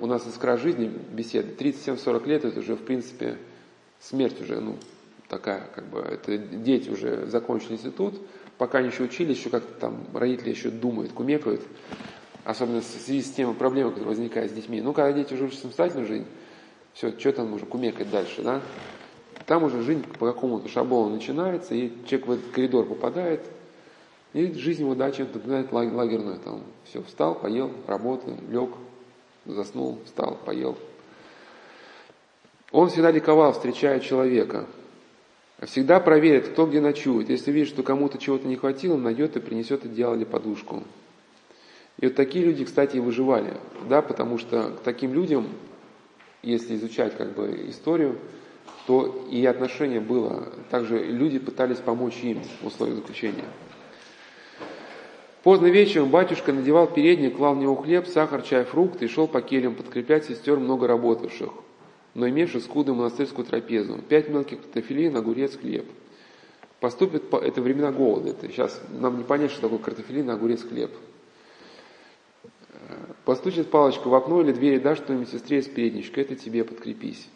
у 0.00 0.06
нас 0.06 0.26
искра 0.26 0.56
жизни 0.56 0.90
беседы, 1.12 1.54
37-40 1.58 2.26
лет, 2.26 2.44
это 2.44 2.60
уже 2.60 2.76
в 2.76 2.82
принципе 2.82 3.36
смерть 4.00 4.40
уже, 4.40 4.60
ну, 4.60 4.76
такая, 5.28 5.68
как 5.74 5.86
бы, 5.88 6.00
это 6.00 6.36
дети 6.38 6.90
уже 6.90 7.26
закончили 7.26 7.74
институт, 7.74 8.14
пока 8.58 8.78
они 8.78 8.88
еще 8.88 9.04
учились, 9.04 9.38
еще 9.38 9.50
как-то 9.50 9.72
там 9.80 10.06
родители 10.12 10.50
еще 10.50 10.70
думают, 10.70 11.12
кумекают, 11.12 11.62
особенно 12.50 12.80
в 12.80 12.84
связи 12.84 13.22
с 13.22 13.30
теми 13.30 13.52
проблемами, 13.52 13.92
которые 13.92 14.08
возникают 14.08 14.50
с 14.50 14.54
детьми. 14.54 14.80
Ну, 14.80 14.92
когда 14.92 15.12
дети 15.12 15.34
уже 15.34 15.44
учатся 15.44 15.62
самостоятельную 15.62 16.08
жизнь, 16.08 16.26
все, 16.92 17.16
что 17.18 17.32
там 17.32 17.52
уже 17.52 17.66
кумекать 17.66 18.10
дальше, 18.10 18.42
да? 18.42 18.60
Там 19.46 19.64
уже 19.64 19.82
жизнь 19.82 20.04
по 20.18 20.32
какому-то 20.32 20.68
шаблону 20.68 21.14
начинается, 21.14 21.74
и 21.74 21.90
человек 22.06 22.26
в 22.26 22.30
этот 22.32 22.50
коридор 22.52 22.86
попадает, 22.86 23.42
и 24.32 24.52
жизнь 24.52 24.82
его 24.82 24.94
да, 24.94 25.10
чем-то 25.10 25.38
напоминает 25.38 25.72
лагерную. 25.72 26.38
Там 26.38 26.62
все, 26.84 27.02
встал, 27.02 27.34
поел, 27.34 27.72
работа, 27.86 28.30
лег, 28.48 28.70
заснул, 29.46 29.98
встал, 30.04 30.38
поел. 30.44 30.76
Он 32.70 32.88
всегда 32.88 33.10
ликовал, 33.10 33.52
встречая 33.52 33.98
человека. 34.00 34.66
Всегда 35.60 36.00
проверит, 36.00 36.48
кто 36.48 36.66
где 36.66 36.80
ночует. 36.80 37.28
Если 37.28 37.50
видит, 37.50 37.68
что 37.68 37.82
кому-то 37.82 38.18
чего-то 38.18 38.46
не 38.46 38.56
хватило, 38.56 38.96
найдет 38.96 39.36
и 39.36 39.40
принесет 39.40 39.84
одеяло 39.84 40.14
или 40.14 40.24
подушку. 40.24 40.84
И 42.00 42.06
вот 42.06 42.14
такие 42.14 42.44
люди, 42.44 42.64
кстати, 42.64 42.96
и 42.96 43.00
выживали, 43.00 43.58
да, 43.88 44.00
потому 44.00 44.38
что 44.38 44.70
к 44.70 44.80
таким 44.80 45.12
людям, 45.12 45.48
если 46.42 46.74
изучать 46.76 47.14
как 47.16 47.34
бы 47.34 47.66
историю, 47.68 48.16
то 48.86 49.26
и 49.30 49.44
отношение 49.44 50.00
было. 50.00 50.48
Также 50.70 50.98
люди 50.98 51.38
пытались 51.38 51.76
помочь 51.76 52.16
им 52.22 52.40
в 52.62 52.66
условиях 52.66 52.98
заключения. 52.98 53.44
Поздно 55.42 55.66
вечером 55.66 56.08
батюшка 56.08 56.52
надевал 56.52 56.86
передник, 56.86 57.36
клал 57.36 57.54
в 57.54 57.58
него 57.58 57.76
хлеб, 57.76 58.06
сахар, 58.06 58.42
чай, 58.42 58.64
фрукты 58.64 59.04
и 59.04 59.08
шел 59.08 59.26
по 59.28 59.42
кельям 59.42 59.74
подкреплять 59.74 60.24
сестер 60.24 60.58
много 60.58 60.86
работавших, 60.86 61.50
но 62.14 62.28
имевших 62.28 62.62
скудную 62.62 62.96
монастырскую 62.96 63.46
трапезу. 63.46 63.98
Пять 64.08 64.28
мелких 64.30 64.62
картофелин, 64.62 65.16
огурец, 65.16 65.56
хлеб. 65.56 65.84
Поступит, 66.80 67.32
это 67.32 67.60
времена 67.60 67.92
голода. 67.92 68.30
Это 68.30 68.48
сейчас 68.48 68.80
нам 68.88 69.18
не 69.18 69.24
понять, 69.24 69.50
что 69.50 69.62
такое 69.62 69.78
картофелин, 69.78 70.30
огурец, 70.30 70.62
хлеб. 70.62 70.90
Постучит 73.24 73.70
палочку 73.70 74.08
в 74.08 74.14
окно 74.14 74.40
или 74.40 74.52
двери, 74.52 74.78
дашь 74.78 74.98
что-нибудь 74.98 75.28
сестре 75.28 75.58
из 75.58 75.68
передничка, 75.68 76.20
это 76.20 76.36
тебе 76.36 76.64
подкрепись. 76.64 77.28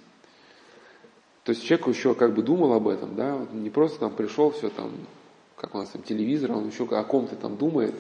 То 1.45 1.51
есть 1.51 1.62
человек 1.62 1.89
еще 1.89 2.14
как 2.14 2.35
бы 2.35 2.43
думал 2.43 2.72
об 2.72 2.89
этом, 2.89 3.14
да, 3.16 3.47
не 3.53 3.68
просто 3.68 4.01
там 4.01 4.12
пришел, 4.12 4.51
все 4.51 4.70
там, 4.70 4.93
как 5.57 5.74
у 5.74 5.78
нас 5.78 5.91
там 5.91 6.03
телевизор, 6.03 6.53
он 6.53 6.68
еще 6.68 6.85
о 6.85 7.05
ком-то 7.05 7.37
там 7.37 7.57
думает. 7.57 7.95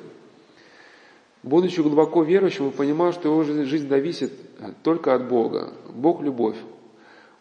Будучи 1.42 1.80
глубоко 1.80 2.22
верующим, 2.22 2.66
он 2.66 2.72
понимал, 2.72 3.12
что 3.12 3.28
его 3.28 3.44
жизнь 3.44 3.86
зависит 3.86 4.32
только 4.82 5.14
от 5.14 5.28
Бога. 5.28 5.74
Бог– 5.92 6.22
любовь. 6.22 6.56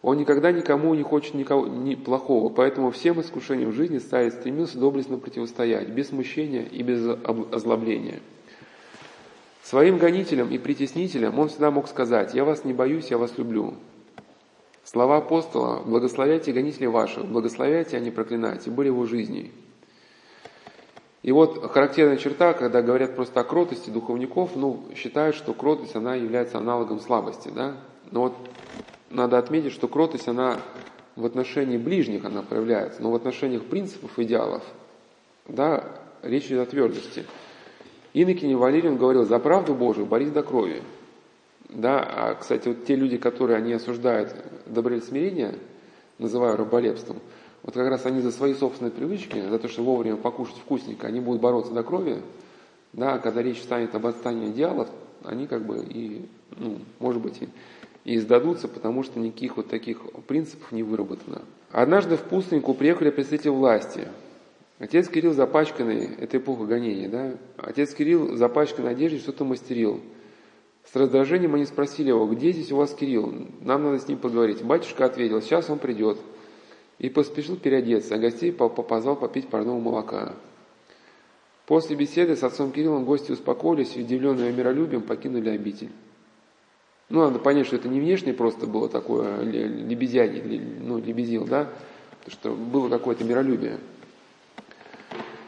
Он 0.02 0.18
никогда 0.18 0.52
никому 0.52 0.92
не 0.94 1.02
хочет 1.02 1.32
никого, 1.32 1.66
ни 1.66 1.94
плохого, 1.94 2.50
поэтому 2.50 2.90
всем 2.90 3.18
искушениям 3.22 3.72
жизни 3.72 3.96
ставит, 3.96 4.34
стремился 4.34 4.78
доблестно 4.78 5.16
противостоять, 5.16 5.88
без 5.88 6.08
смущения 6.08 6.66
и 6.66 6.82
без 6.82 7.02
озлобления. 7.50 8.20
Своим 9.64 9.96
гонителям 9.96 10.50
и 10.50 10.58
притеснителям 10.58 11.38
он 11.38 11.48
всегда 11.48 11.70
мог 11.70 11.88
сказать 11.88 12.34
«Я 12.34 12.44
вас 12.44 12.66
не 12.66 12.74
боюсь, 12.74 13.10
я 13.10 13.16
вас 13.16 13.38
люблю». 13.38 13.72
Слова 14.84 15.16
апостола 15.16 15.82
«Благословяйте 15.82 16.52
гонителей 16.52 16.88
ваших, 16.88 17.24
благословяйте, 17.24 17.96
а 17.96 18.00
не 18.00 18.10
проклинайте» 18.10 18.70
были 18.70 18.88
его 18.88 19.06
жизнью. 19.06 19.48
И 21.22 21.32
вот 21.32 21.72
характерная 21.72 22.18
черта, 22.18 22.52
когда 22.52 22.82
говорят 22.82 23.16
просто 23.16 23.40
о 23.40 23.44
кротости 23.44 23.88
духовников, 23.88 24.50
ну, 24.54 24.84
считают, 24.94 25.34
что 25.34 25.54
кротость, 25.54 25.96
она 25.96 26.14
является 26.14 26.58
аналогом 26.58 27.00
слабости, 27.00 27.48
да? 27.48 27.74
Но 28.10 28.24
вот 28.24 28.34
надо 29.08 29.38
отметить, 29.38 29.72
что 29.72 29.88
кротость, 29.88 30.28
она 30.28 30.60
в 31.16 31.24
отношении 31.24 31.78
ближних 31.78 32.26
она 32.26 32.42
проявляется, 32.42 33.02
но 33.02 33.10
в 33.10 33.14
отношениях 33.14 33.64
принципов, 33.64 34.18
идеалов, 34.18 34.62
да, 35.48 35.84
речь 36.22 36.48
идет 36.48 36.68
о 36.68 36.70
твердости. 36.70 37.24
Иннокене 38.14 38.56
Валериан 38.56 38.96
говорил, 38.96 39.24
за 39.24 39.38
правду 39.40 39.74
Божию 39.74 40.06
борись 40.06 40.30
до 40.30 40.42
крови. 40.42 40.82
Да, 41.68 42.00
а, 42.00 42.34
кстати, 42.34 42.68
вот 42.68 42.84
те 42.86 42.94
люди, 42.94 43.18
которые 43.18 43.58
они 43.58 43.72
осуждают 43.72 44.34
доброе 44.66 45.00
смирение, 45.00 45.56
называю 46.18 46.56
раболепством, 46.56 47.18
вот 47.64 47.74
как 47.74 47.88
раз 47.88 48.06
они 48.06 48.20
за 48.20 48.30
свои 48.30 48.54
собственные 48.54 48.92
привычки, 48.92 49.40
за 49.40 49.58
то, 49.58 49.68
что 49.68 49.82
вовремя 49.82 50.16
покушать 50.16 50.56
вкусненько, 50.58 51.08
они 51.08 51.18
будут 51.18 51.42
бороться 51.42 51.72
до 51.72 51.82
крови, 51.82 52.22
да, 52.92 53.14
а 53.14 53.18
когда 53.18 53.42
речь 53.42 53.60
станет 53.60 53.94
об 53.96 54.06
отстании 54.06 54.50
идеалов, 54.50 54.88
они 55.24 55.48
как 55.48 55.64
бы 55.64 55.78
и, 55.78 56.28
ну, 56.56 56.78
может 57.00 57.20
быть, 57.20 57.42
и, 57.42 57.48
и 58.04 58.18
сдадутся, 58.18 58.68
потому 58.68 59.02
что 59.02 59.18
никаких 59.18 59.56
вот 59.56 59.68
таких 59.68 60.02
принципов 60.28 60.70
не 60.70 60.84
выработано. 60.84 61.42
Однажды 61.72 62.16
в 62.16 62.20
пустыньку 62.20 62.74
приехали 62.74 63.10
представители 63.10 63.48
власти. 63.48 64.06
Отец 64.78 65.08
Кирилл 65.08 65.32
запачканный, 65.32 66.16
это 66.18 66.38
эпоха 66.38 66.64
гонения, 66.64 67.08
да? 67.08 67.34
Отец 67.56 67.94
Кирилл 67.94 68.36
запачканный 68.36 68.90
одеждой 68.90 69.20
что-то 69.20 69.44
мастерил. 69.44 70.00
С 70.84 70.96
раздражением 70.96 71.54
они 71.54 71.64
спросили 71.64 72.08
его, 72.08 72.26
где 72.26 72.52
здесь 72.52 72.72
у 72.72 72.76
вас 72.76 72.92
Кирилл? 72.94 73.32
Нам 73.60 73.84
надо 73.84 74.00
с 74.00 74.08
ним 74.08 74.18
поговорить. 74.18 74.62
Батюшка 74.62 75.04
ответил, 75.06 75.40
сейчас 75.40 75.70
он 75.70 75.78
придет. 75.78 76.18
И 76.98 77.08
поспешил 77.08 77.56
переодеться, 77.56 78.16
а 78.16 78.18
гостей 78.18 78.52
позвал 78.52 79.16
попить 79.16 79.48
парного 79.48 79.78
молока. 79.78 80.34
После 81.66 81.96
беседы 81.96 82.36
с 82.36 82.42
отцом 82.42 82.72
Кириллом 82.72 83.04
гости 83.04 83.32
успокоились 83.32 83.96
и, 83.96 84.02
удивленные 84.02 84.52
миролюбием, 84.52 85.02
покинули 85.02 85.48
обитель. 85.48 85.90
Ну, 87.08 87.20
надо 87.20 87.38
понять, 87.38 87.66
что 87.66 87.76
это 87.76 87.88
не 87.88 88.00
внешне 88.00 88.32
просто 88.34 88.66
было 88.66 88.88
такое 88.88 89.40
лебезяние, 89.42 90.60
ну, 90.80 90.98
лебезил, 90.98 91.46
да, 91.46 91.70
что 92.26 92.52
было 92.52 92.88
какое-то 92.88 93.24
миролюбие. 93.24 93.78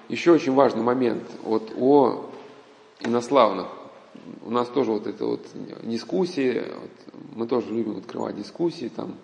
Еще 0.09 0.33
очень 0.33 0.55
важный 0.55 0.83
момент 0.83 1.25
вот 1.43 1.73
о 1.77 2.31
инославных. 3.01 3.67
У 4.45 4.51
нас 4.51 4.69
тоже 4.69 4.93
вот 4.93 5.07
это 5.07 5.27
вот 5.27 5.41
дискуссии, 5.83 6.63
вот 6.81 6.91
мы 7.35 7.47
тоже 7.47 7.73
любим 7.73 7.99
открывать 7.99 8.37
дискуссии 8.37 8.91
там 8.95 9.17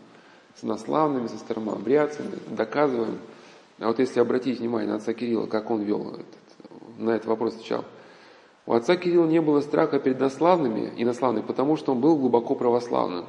с 0.57 0.65
инославными, 0.65 1.29
со 1.29 1.39
старомобрядцами, 1.39 2.33
доказываем. 2.49 3.19
А 3.79 3.87
вот 3.87 4.01
если 4.01 4.21
обратить 4.21 4.59
внимание 4.59 4.91
на 4.91 4.97
отца 4.97 5.15
Кирилла, 5.15 5.47
как 5.47 5.71
он 5.71 5.83
вел 5.83 6.15
этот, 6.15 6.27
на 6.99 7.11
этот 7.11 7.27
вопрос 7.27 7.55
отвечал. 7.55 7.85
У 8.67 8.73
отца 8.75 8.97
Кирилла 8.97 9.27
не 9.27 9.41
было 9.41 9.61
страха 9.61 9.99
перед 9.99 10.21
инославными, 10.21 10.93
инославными, 10.97 11.45
потому 11.45 11.77
что 11.77 11.93
он 11.93 12.01
был 12.01 12.17
глубоко 12.17 12.55
православным. 12.55 13.27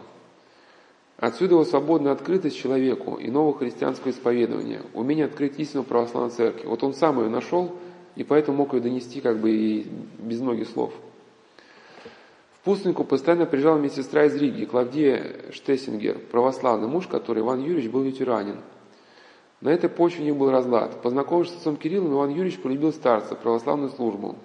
Отсюда 1.23 1.53
его 1.53 1.63
свободная 1.63 2.11
открытость 2.11 2.57
человеку 2.57 3.15
и 3.15 3.31
нового 3.31 3.57
христианского 3.57 4.11
исповедования, 4.11 4.81
умение 4.93 5.23
открыть 5.23 5.57
истину 5.57 5.83
православной 5.83 6.31
церкви. 6.31 6.67
Вот 6.67 6.83
он 6.83 6.93
сам 6.93 7.17
ее 7.21 7.29
нашел, 7.29 7.77
и 8.17 8.25
поэтому 8.25 8.57
мог 8.57 8.73
ее 8.73 8.81
донести 8.81 9.21
как 9.21 9.39
бы 9.39 9.51
и 9.51 9.87
без 10.19 10.41
многих 10.41 10.67
слов. 10.67 10.93
В 12.59 12.65
Пустынку 12.65 13.05
постоянно 13.05 13.45
приезжала 13.45 13.77
медсестра 13.77 14.25
из 14.25 14.35
Риги, 14.35 14.65
Клавдия 14.65 15.49
Штессингер, 15.53 16.19
православный 16.29 16.89
муж, 16.89 17.07
который 17.07 17.39
Иван 17.39 17.61
Юрьевич 17.61 17.89
был 17.89 18.01
ветеранин. 18.01 18.57
На 19.61 19.69
этой 19.69 19.89
почве 19.89 20.23
у 20.23 20.25
них 20.25 20.35
был 20.35 20.51
разлад. 20.51 21.01
Познакомившись 21.01 21.53
с 21.53 21.57
отцом 21.59 21.77
Кириллом, 21.77 22.11
Иван 22.11 22.31
Юрьевич 22.31 22.59
полюбил 22.59 22.91
старца, 22.91 23.35
православную 23.35 23.91
службу. 23.91 24.35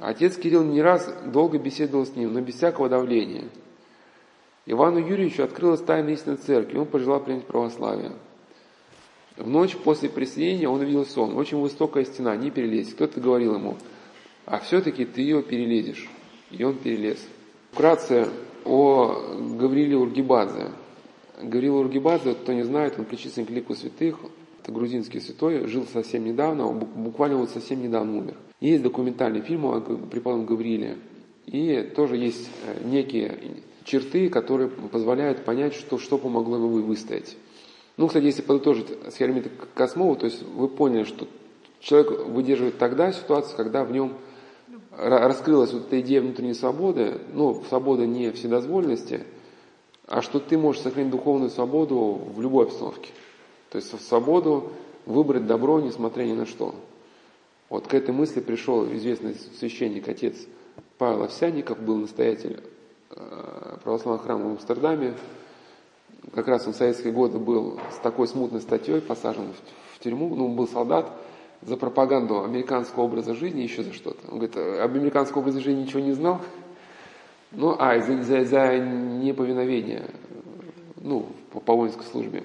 Отец 0.00 0.34
Кирилл 0.34 0.64
не 0.64 0.82
раз 0.82 1.08
долго 1.24 1.56
беседовал 1.58 2.04
с 2.04 2.16
ним, 2.16 2.32
но 2.32 2.40
без 2.40 2.56
всякого 2.56 2.88
давления– 2.88 3.44
Ивану 4.66 4.98
Юрьевичу 4.98 5.42
открылась 5.42 5.80
тайна 5.80 6.10
истинной 6.10 6.36
церкви, 6.36 6.78
он 6.78 6.86
пожелал 6.86 7.20
принять 7.20 7.46
православие. 7.46 8.12
В 9.36 9.48
ночь 9.48 9.76
после 9.76 10.08
присоединения 10.08 10.68
он 10.68 10.80
увидел 10.80 11.06
сон. 11.06 11.36
Очень 11.36 11.58
высокая 11.58 12.04
стена, 12.04 12.36
не 12.36 12.50
перелезть. 12.50 12.94
Кто-то 12.94 13.20
говорил 13.20 13.54
ему, 13.54 13.76
а 14.44 14.58
все-таки 14.58 15.04
ты 15.04 15.22
ее 15.22 15.42
перелезешь. 15.42 16.08
И 16.50 16.62
он 16.62 16.76
перелез. 16.76 17.18
Вкратце 17.72 18.28
о 18.64 19.36
Гавриле 19.58 19.96
Ургибадзе. 19.96 20.70
Гаврил 21.42 21.78
Ургибадзе, 21.78 22.34
кто 22.34 22.52
не 22.52 22.62
знает, 22.62 22.98
он 22.98 23.06
причислен 23.06 23.46
к 23.46 23.50
лику 23.50 23.74
святых. 23.74 24.18
Это 24.62 24.70
грузинский 24.70 25.18
святой, 25.18 25.66
жил 25.66 25.86
совсем 25.92 26.24
недавно, 26.24 26.68
буквально 26.68 27.36
вот 27.36 27.50
совсем 27.50 27.82
недавно 27.82 28.16
умер. 28.16 28.36
Есть 28.60 28.84
документальный 28.84 29.40
фильм 29.40 29.66
о 29.66 29.80
преподобном 29.80 30.46
Гавриле. 30.46 30.98
И 31.46 31.82
тоже 31.96 32.16
есть 32.16 32.48
э, 32.64 32.84
некие 32.84 33.36
черты, 33.84 34.28
которые 34.28 34.68
позволяют 34.68 35.44
понять, 35.44 35.74
что, 35.74 35.98
что 35.98 36.18
помогло 36.18 36.56
ему 36.56 36.68
выстоять. 36.68 37.36
Ну, 37.96 38.06
кстати, 38.06 38.24
если 38.24 38.42
подытожить 38.42 38.88
с 39.10 39.16
Хермита 39.16 39.50
Космова, 39.74 40.16
то 40.16 40.26
есть 40.26 40.42
вы 40.42 40.68
поняли, 40.68 41.04
что 41.04 41.28
человек 41.80 42.26
выдерживает 42.26 42.78
тогда 42.78 43.12
ситуацию, 43.12 43.56
когда 43.56 43.84
в 43.84 43.92
нем 43.92 44.14
раскрылась 44.96 45.72
вот 45.72 45.86
эта 45.86 46.00
идея 46.00 46.20
внутренней 46.20 46.54
свободы, 46.54 47.18
ну, 47.32 47.62
свобода 47.68 48.06
не 48.06 48.30
вседозволенности, 48.30 49.24
а 50.06 50.22
что 50.22 50.40
ты 50.40 50.58
можешь 50.58 50.82
сохранить 50.82 51.10
духовную 51.10 51.50
свободу 51.50 52.20
в 52.34 52.40
любой 52.40 52.66
обстановке. 52.66 53.10
То 53.70 53.76
есть 53.76 54.06
свободу 54.06 54.72
выбрать 55.06 55.46
добро, 55.46 55.80
несмотря 55.80 56.24
ни 56.24 56.32
на 56.32 56.46
что. 56.46 56.74
Вот 57.68 57.86
к 57.86 57.94
этой 57.94 58.14
мысли 58.14 58.40
пришел 58.40 58.86
известный 58.92 59.34
священник, 59.58 60.08
отец 60.08 60.36
Павел 60.98 61.22
Овсянников, 61.22 61.80
был 61.80 61.96
настоятель 61.96 62.60
Э, 63.14 63.76
православного 63.84 64.24
храма 64.24 64.44
в 64.48 64.52
Амстердаме. 64.52 65.14
Как 66.34 66.48
раз 66.48 66.66
он 66.66 66.72
в 66.72 66.76
советские 66.76 67.12
годы 67.12 67.38
был 67.38 67.78
с 67.90 67.96
такой 67.96 68.26
смутной 68.26 68.60
статьей 68.60 69.00
посажен 69.00 69.52
в, 69.94 69.98
тюрьму, 69.98 70.34
ну, 70.34 70.46
он 70.46 70.56
был 70.56 70.66
солдат, 70.66 71.10
за 71.62 71.76
пропаганду 71.76 72.42
американского 72.42 73.02
образа 73.02 73.34
жизни, 73.34 73.60
еще 73.60 73.82
за 73.82 73.92
что-то. 73.92 74.18
Он 74.30 74.38
говорит, 74.38 74.56
об 74.56 74.96
американском 74.96 75.42
образе 75.42 75.60
жизни 75.60 75.82
ничего 75.82 76.00
не 76.00 76.12
знал, 76.12 76.40
ну, 77.50 77.76
а, 77.78 78.00
за, 78.00 78.22
за, 78.22 78.44
за 78.44 78.78
неповиновение, 78.78 80.08
ну, 80.96 81.26
по, 81.52 81.60
по 81.60 81.74
воинской 81.74 82.04
службе. 82.06 82.44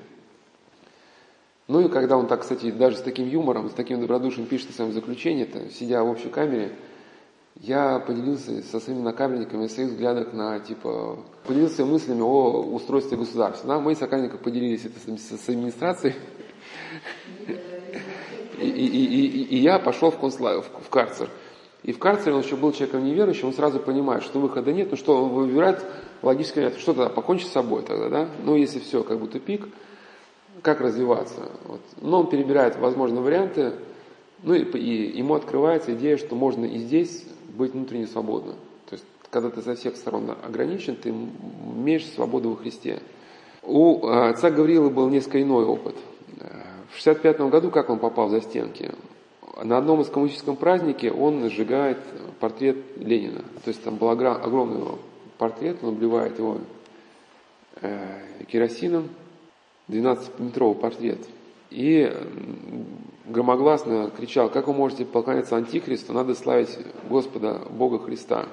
Ну 1.67 1.81
и 1.81 1.89
когда 1.89 2.17
он 2.17 2.27
так, 2.27 2.41
кстати, 2.41 2.71
даже 2.71 2.97
с 2.97 3.01
таким 3.01 3.27
юмором, 3.27 3.69
с 3.69 3.73
таким 3.73 4.01
добродушием 4.01 4.47
пишет 4.47 4.71
в 4.71 4.75
своем 4.75 4.91
заключении, 4.91 5.45
то, 5.45 5.69
сидя 5.69 6.03
в 6.03 6.09
общей 6.09 6.29
камере, 6.29 6.73
я 7.61 7.99
поделился 7.99 8.61
со 8.63 8.79
своими 8.79 9.01
накамерниками 9.01 9.67
своих 9.67 9.91
взглядах 9.91 10.33
на, 10.33 10.59
типа, 10.59 11.19
поделился 11.45 11.85
мыслями 11.85 12.21
о 12.21 12.61
устройстве 12.61 13.17
государства. 13.17 13.67
Да, 13.67 13.79
мои 13.79 13.95
сокамерники 13.95 14.37
поделились 14.37 14.85
это 14.85 14.99
с, 14.99 15.43
с 15.43 15.49
администрацией. 15.49 16.15
И, 18.59 18.69
и, 18.69 19.05
и, 19.05 19.43
и 19.43 19.57
я 19.57 19.79
пошел 19.79 20.11
в, 20.11 20.17
концлагерь, 20.17 20.63
в 20.63 20.89
карцер. 20.89 21.29
И 21.83 21.93
в 21.93 21.99
карцере 21.99 22.35
он 22.35 22.41
еще 22.41 22.55
был 22.55 22.71
человеком 22.71 23.05
неверующим, 23.05 23.47
он 23.47 23.53
сразу 23.53 23.79
понимает, 23.79 24.23
что 24.23 24.39
выхода 24.39 24.73
нет, 24.73 24.89
ну 24.91 24.97
что, 24.97 25.23
он 25.23 25.29
выбирает 25.29 25.85
логически, 26.21 26.57
вариант, 26.57 26.79
что 26.79 26.93
тогда, 26.93 27.09
покончить 27.09 27.47
с 27.47 27.51
собой 27.51 27.83
тогда, 27.83 28.09
да? 28.09 28.29
Ну, 28.43 28.55
если 28.55 28.79
все, 28.79 29.03
как 29.03 29.19
бы 29.19 29.27
тупик, 29.27 29.67
как 30.63 30.81
развиваться? 30.81 31.49
Вот. 31.65 31.81
Но 32.01 32.21
он 32.21 32.29
перебирает 32.29 32.77
возможные 32.77 33.21
варианты, 33.21 33.73
ну 34.43 34.53
и, 34.53 34.63
и 34.77 35.17
ему 35.17 35.35
открывается 35.35 35.93
идея, 35.93 36.17
что 36.17 36.35
можно 36.35 36.65
и 36.65 36.77
здесь 36.77 37.25
быть 37.57 37.73
внутренне 37.73 38.07
свободным. 38.07 38.55
То 38.89 38.93
есть, 38.93 39.05
когда 39.29 39.49
ты 39.49 39.61
со 39.61 39.75
всех 39.75 39.95
сторон 39.95 40.35
ограничен, 40.43 40.95
ты 40.95 41.09
имеешь 41.09 42.05
свободу 42.05 42.51
во 42.51 42.55
Христе. 42.55 43.01
У 43.63 44.05
а, 44.05 44.29
отца 44.29 44.49
Гавриила 44.49 44.89
был 44.89 45.09
несколько 45.09 45.41
иной 45.41 45.65
опыт. 45.65 45.95
В 46.91 46.95
65 46.97 47.41
году, 47.49 47.69
как 47.69 47.89
он 47.89 47.99
попал 47.99 48.29
за 48.29 48.41
стенки? 48.41 48.91
На 49.63 49.77
одном 49.77 50.01
из 50.01 50.07
коммунистическом 50.07 50.55
празднике 50.55 51.11
он 51.11 51.49
сжигает 51.49 51.97
портрет 52.39 52.77
Ленина. 52.95 53.41
То 53.63 53.69
есть 53.69 53.83
там 53.83 53.97
был 53.97 54.09
огромный 54.09 54.83
портрет, 55.37 55.77
он 55.81 55.89
обливает 55.89 56.37
его 56.37 56.59
э, 57.81 58.21
керосином, 58.47 59.09
12-метровый 59.89 60.75
портрет. 60.75 61.19
И 61.69 62.11
громогласно 63.27 64.11
кричал, 64.15 64.49
как 64.49 64.67
вы 64.67 64.73
можете 64.73 65.05
поклоняться 65.05 65.55
Антихристу, 65.55 66.13
надо 66.13 66.35
славить 66.35 66.77
Господа 67.09 67.61
Бога 67.69 67.99
Христа. 67.99 68.47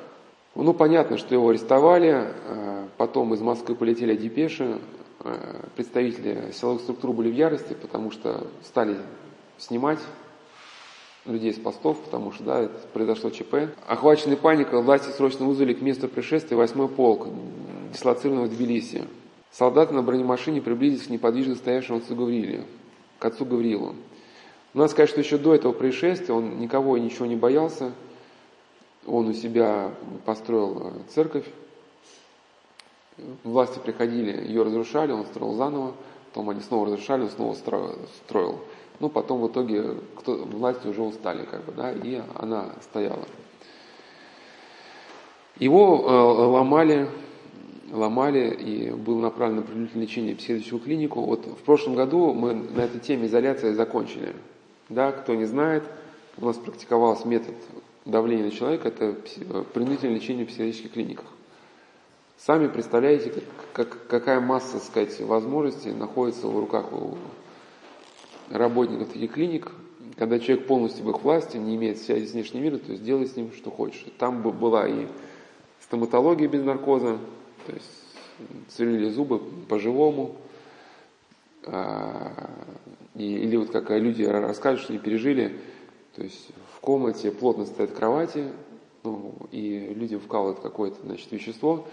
Ну, 0.54 0.72
понятно, 0.72 1.18
что 1.18 1.34
его 1.34 1.48
арестовали, 1.48 2.28
э, 2.28 2.86
потом 2.96 3.34
из 3.34 3.40
Москвы 3.40 3.74
полетели 3.74 4.14
депеши, 4.14 4.78
э, 5.20 5.66
представители 5.74 6.52
силовых 6.52 6.82
структур 6.82 7.12
были 7.12 7.30
в 7.30 7.34
ярости, 7.34 7.74
потому 7.74 8.10
что 8.12 8.46
стали 8.62 8.98
снимать 9.58 9.98
людей 11.26 11.52
с 11.52 11.58
постов, 11.58 11.98
потому 12.04 12.32
что, 12.32 12.44
да, 12.44 12.60
это 12.60 12.74
произошло 12.92 13.30
ЧП. 13.30 13.54
Охваченный 13.88 14.36
паникой, 14.36 14.82
власти 14.82 15.10
срочно 15.10 15.46
вызвали 15.46 15.72
к 15.72 15.80
месту 15.80 16.08
происшествия 16.08 16.56
8 16.56 16.86
полк, 16.88 17.26
дислоцированного 17.92 18.46
в 18.46 18.50
Тбилиси. 18.54 19.04
Солдаты 19.50 19.94
на 19.94 20.02
бронемашине 20.02 20.60
приблизились 20.60 21.06
к 21.06 21.10
неподвижно 21.10 21.54
стоявшему 21.54 21.98
отцу 21.98 22.14
Гаврииле, 22.14 22.64
к 23.18 23.24
отцу 23.24 23.44
Гавриилу. 24.74 24.78
Надо 24.82 24.88
сказать, 24.88 25.10
что 25.10 25.20
еще 25.20 25.38
до 25.38 25.54
этого 25.54 25.72
происшествия 25.72 26.34
он 26.34 26.58
никого 26.58 26.96
и 26.96 27.00
ничего 27.00 27.26
не 27.26 27.36
боялся. 27.36 27.92
Он 29.06 29.28
у 29.28 29.32
себя 29.32 29.90
построил 30.24 30.88
э, 30.88 30.90
церковь. 31.14 31.46
Власти 33.44 33.78
приходили, 33.78 34.44
ее 34.46 34.64
разрушали, 34.64 35.12
он 35.12 35.24
строил 35.26 35.54
заново. 35.54 35.94
Потом 36.30 36.50
они 36.50 36.60
снова 36.60 36.86
разрушали, 36.86 37.22
он 37.22 37.30
снова 37.30 37.54
строил. 37.54 38.58
Ну, 39.00 39.08
потом 39.08 39.40
в 39.40 39.48
итоге 39.48 39.96
кто, 40.16 40.36
власти 40.36 40.88
уже 40.88 41.02
устали, 41.02 41.44
как 41.44 41.64
бы, 41.64 41.72
да, 41.72 41.92
и 41.92 42.20
она 42.34 42.72
стояла. 42.82 43.24
Его 45.58 46.04
э, 46.04 46.10
ломали, 46.10 47.08
ломали, 47.92 48.50
и 48.50 48.90
был 48.90 49.20
направлен 49.20 49.56
на 49.56 49.62
принудительное 49.62 50.06
лечение 50.06 50.34
в 50.34 50.38
психиатрическую 50.38 50.80
клинику. 50.80 51.20
Вот 51.20 51.46
в 51.46 51.62
прошлом 51.64 51.94
году 51.94 52.32
мы 52.32 52.54
на 52.54 52.80
этой 52.80 53.00
теме 53.00 53.26
изоляции 53.26 53.72
закончили. 53.72 54.34
Да, 54.88 55.12
кто 55.12 55.34
не 55.34 55.46
знает, 55.46 55.84
у 56.36 56.44
нас 56.44 56.56
практиковался 56.56 57.26
метод 57.26 57.54
давления 58.04 58.44
на 58.44 58.50
человека, 58.50 58.88
это 58.88 59.16
э, 59.36 59.64
принудительное 59.72 60.16
лечение 60.16 60.44
в 60.44 60.48
психиатрических 60.48 60.92
клиниках. 60.92 61.26
Сами 62.36 62.66
представляете, 62.66 63.30
как, 63.30 63.44
как, 63.72 64.06
какая 64.08 64.40
масса, 64.40 64.78
сказать, 64.78 65.18
возможностей 65.20 65.92
находится 65.92 66.46
в 66.46 66.58
руках 66.58 66.92
у 66.92 67.16
работников 68.50 69.08
таких 69.08 69.32
клиник, 69.32 69.70
когда 70.16 70.38
человек 70.38 70.66
полностью 70.66 71.04
в 71.04 71.10
их 71.10 71.22
власти, 71.22 71.56
не 71.56 71.76
имеет 71.76 71.98
связи 71.98 72.26
с 72.26 72.32
внешним 72.32 72.62
миром, 72.62 72.80
то 72.80 72.92
есть 72.92 73.02
делай 73.02 73.26
с 73.26 73.36
ним 73.36 73.52
что 73.52 73.70
хочешь. 73.70 74.04
Там 74.18 74.42
была 74.42 74.86
и 74.86 75.06
стоматология 75.80 76.46
без 76.46 76.62
наркоза, 76.62 77.18
то 77.66 77.72
есть 77.72 77.88
сверлили 78.68 79.08
зубы 79.08 79.38
по-живому, 79.68 80.36
и, 81.66 83.22
или 83.22 83.56
вот 83.56 83.70
как 83.70 83.90
люди 83.90 84.22
расскажут, 84.22 84.82
что 84.82 84.92
они 84.92 85.00
пережили, 85.00 85.60
то 86.14 86.22
есть 86.22 86.48
в 86.76 86.80
комнате 86.80 87.30
плотно 87.30 87.66
стоят 87.66 87.92
кровати, 87.92 88.52
ну, 89.02 89.34
и 89.50 89.92
людям 89.94 90.20
вкалывают 90.20 90.60
какое-то 90.60 90.96
значит, 91.04 91.30
вещество, 91.30 91.86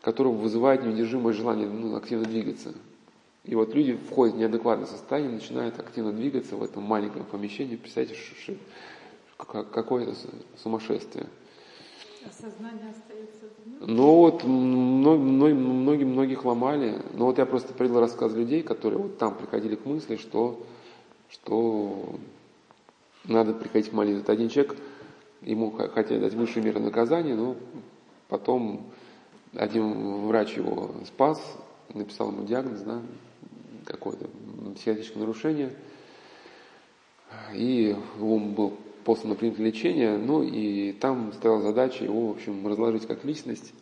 которое 0.00 0.30
вызывает 0.30 0.84
неудержимое 0.84 1.32
желание 1.32 1.68
ну, 1.68 1.96
активно 1.96 2.24
двигаться. 2.24 2.72
И 3.44 3.54
вот 3.54 3.74
люди 3.74 3.94
входят 3.94 4.36
в 4.36 4.38
неадекватное 4.38 4.86
состояние, 4.86 5.32
начинают 5.32 5.78
активно 5.80 6.12
двигаться 6.12 6.56
в 6.56 6.62
этом 6.62 6.84
маленьком 6.84 7.24
помещении. 7.24 7.76
Представьте, 7.76 8.14
что, 8.14 8.54
какое-то 9.36 10.14
сумасшествие. 10.62 11.26
Сознание 12.30 12.94
Ну 13.80 14.16
вот 14.16 14.44
многие, 14.44 16.04
многих 16.04 16.44
ломали. 16.44 17.00
Но 17.14 17.26
вот 17.26 17.38
я 17.38 17.46
просто 17.46 17.72
привел 17.74 18.00
рассказ 18.00 18.32
людей, 18.32 18.62
которые 18.62 18.98
вот 18.98 19.18
там 19.18 19.36
приходили 19.36 19.74
к 19.74 19.84
мысли, 19.84 20.16
что, 20.16 20.64
что 21.28 22.16
надо 23.24 23.54
приходить 23.54 23.90
к 23.90 23.92
молитве. 23.92 24.20
Это 24.20 24.32
один 24.32 24.48
человек, 24.48 24.76
ему 25.40 25.70
хотели 25.70 26.20
дать 26.20 26.34
высшую 26.34 26.64
меру 26.64 26.80
наказания, 26.80 27.34
но 27.34 27.56
потом 28.28 28.86
один 29.54 30.26
врач 30.26 30.56
его 30.56 30.92
спас, 31.06 31.40
написал 31.92 32.30
ему 32.30 32.44
диагноз, 32.44 32.80
да, 32.80 33.02
какое-то 33.84 34.28
психиатрическое 34.74 35.20
нарушение, 35.20 35.72
и 37.52 37.96
он 38.20 38.54
был 38.54 38.74
послан 39.04 39.30
на 39.30 39.34
принятое 39.34 39.66
лечение, 39.66 40.16
ну 40.16 40.42
и 40.42 40.92
там 40.92 41.32
стояла 41.32 41.62
задача 41.62 42.04
его, 42.04 42.28
в 42.28 42.30
общем, 42.32 42.66
разложить 42.66 43.06
как 43.06 43.24
личность, 43.24 43.72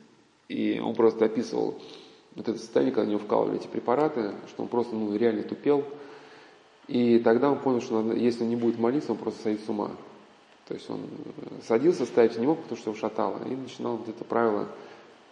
и 0.48 0.80
он 0.80 0.94
просто 0.94 1.26
описывал 1.26 1.80
вот 2.34 2.48
это 2.48 2.58
состояние, 2.58 2.94
когда 2.94 3.10
него 3.10 3.20
вкалывали 3.20 3.58
эти 3.58 3.66
препараты, 3.66 4.32
что 4.48 4.62
он 4.62 4.68
просто 4.68 4.94
ну, 4.94 5.14
реально 5.16 5.42
тупел, 5.42 5.84
и 6.88 7.18
тогда 7.18 7.50
он 7.50 7.58
понял, 7.58 7.80
что 7.80 8.12
если 8.12 8.42
он 8.42 8.50
не 8.50 8.56
будет 8.56 8.78
молиться, 8.78 9.12
он 9.12 9.18
просто 9.18 9.42
сойдет 9.42 9.64
с 9.64 9.68
ума. 9.68 9.92
То 10.66 10.74
есть 10.74 10.88
он 10.88 11.00
садился, 11.66 12.04
ставить 12.06 12.38
не 12.38 12.46
мог, 12.46 12.60
потому 12.60 12.78
что 12.78 12.90
его 12.90 12.98
шатало, 12.98 13.40
и 13.46 13.56
начинал 13.56 13.96
вот 13.96 14.08
это 14.08 14.24
правило 14.24 14.68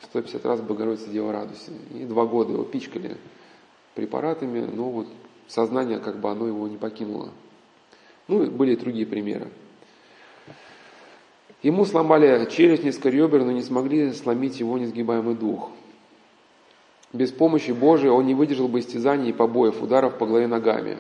150 0.03 0.45
раз 0.45 0.61
Богородица 0.61 1.09
Дева 1.11 1.33
радуйся. 1.33 1.73
И 1.95 2.05
два 2.05 2.27
года 2.27 2.53
его 2.53 2.65
пичкали 2.65 3.17
препаратами, 3.95 4.61
но 4.61 4.91
вот 4.91 5.07
сознание 5.49 5.99
как 5.99 6.21
бы 6.21 6.31
оно 6.31 6.47
его 6.47 6.69
не 6.69 6.77
покинуло. 6.77 7.31
Ну 8.29 8.49
были 8.51 8.75
и 8.75 8.77
другие 8.77 9.07
примеры. 9.07 9.49
Ему 11.63 11.85
сломали 11.85 12.49
челюсть, 12.51 12.85
несколько 12.85 13.11
ребер, 13.11 13.45
но 13.45 13.53
не 13.53 13.63
смогли 13.63 14.13
сломить 14.13 14.61
его 14.61 14.79
несгибаемый 14.79 15.35
дух. 15.35 15.71
Без 17.13 17.33
помощи 17.33 17.73
Божией 17.73 18.11
он 18.11 18.27
не 18.27 18.35
выдержал 18.35 18.69
бы 18.69 18.81
истязаний 18.81 19.31
и 19.31 19.33
побоев, 19.33 19.83
ударов 19.83 20.19
по 20.19 20.27
голове 20.27 20.47
ногами. 20.47 20.99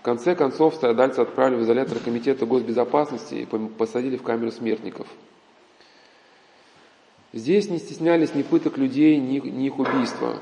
В 0.00 0.02
конце 0.02 0.34
концов, 0.34 0.74
страдальца 0.74 1.22
отправили 1.22 1.60
в 1.60 1.62
изолятор 1.62 1.98
комитета 1.98 2.46
госбезопасности 2.46 3.34
и 3.34 3.46
посадили 3.46 4.16
в 4.16 4.22
камеру 4.22 4.50
смертников. 4.50 5.06
Здесь 7.32 7.68
не 7.68 7.78
стеснялись 7.78 8.34
ни 8.34 8.42
пыток 8.42 8.78
людей, 8.78 9.18
ни, 9.18 9.38
ни 9.38 9.66
их 9.66 9.78
убийства 9.78 10.38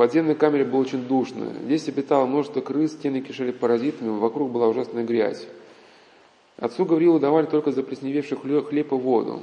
подземной 0.00 0.34
камере 0.34 0.64
было 0.64 0.80
очень 0.80 1.06
душно. 1.06 1.48
Здесь 1.62 1.86
обитало 1.88 2.24
множество 2.24 2.62
крыс, 2.62 2.92
стены 2.92 3.20
кишели 3.20 3.50
паразитами, 3.50 4.08
вокруг 4.08 4.50
была 4.50 4.66
ужасная 4.66 5.04
грязь. 5.04 5.46
Отцу 6.60 6.84
Гаврилу 6.84 7.18
давали 7.18 7.46
только 7.46 7.72
заплесневевший 7.72 8.36
хлеб 8.36 8.92
и 8.92 8.94
воду. 8.94 9.40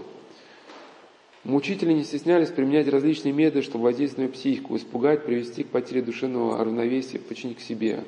Мучители 1.44 1.94
не 1.94 2.04
стеснялись 2.04 2.50
применять 2.50 2.88
различные 2.88 3.34
методы, 3.34 3.64
чтобы 3.64 3.86
воздействовать 3.86 4.30
на 4.30 4.34
психику, 4.34 4.76
испугать, 4.76 5.26
привести 5.26 5.64
к 5.64 5.70
потере 5.70 6.02
душевного 6.02 6.64
равновесия, 6.64 7.20
подчинить 7.20 7.58
к 7.58 7.62
себе. 7.62 8.04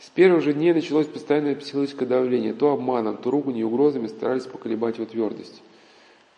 С 0.00 0.08
первых 0.08 0.42
же 0.42 0.52
дней 0.52 0.72
началось 0.72 1.06
постоянное 1.06 1.54
психологическое 1.54 2.06
давление. 2.06 2.54
То 2.54 2.72
обманом, 2.72 3.16
то 3.16 3.30
руганью 3.30 3.66
угрозами 3.66 4.06
старались 4.06 4.46
поколебать 4.46 4.96
его 4.96 5.06
твердость. 5.06 5.62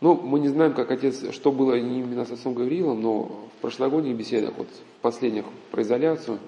Ну, 0.00 0.14
мы 0.14 0.40
не 0.40 0.48
знаем, 0.48 0.74
как 0.74 0.90
отец, 0.90 1.32
что 1.32 1.52
было 1.52 1.74
именно 1.74 2.24
с 2.24 2.30
отцом 2.30 2.54
Гавриилом, 2.54 3.00
но 3.00 3.22
в 3.56 3.60
прошлогодних 3.62 4.16
беседах, 4.16 4.54
вот 4.56 4.68
в 4.68 5.00
последних 5.02 5.44
про 5.70 5.82
изоляцию, 5.82 6.38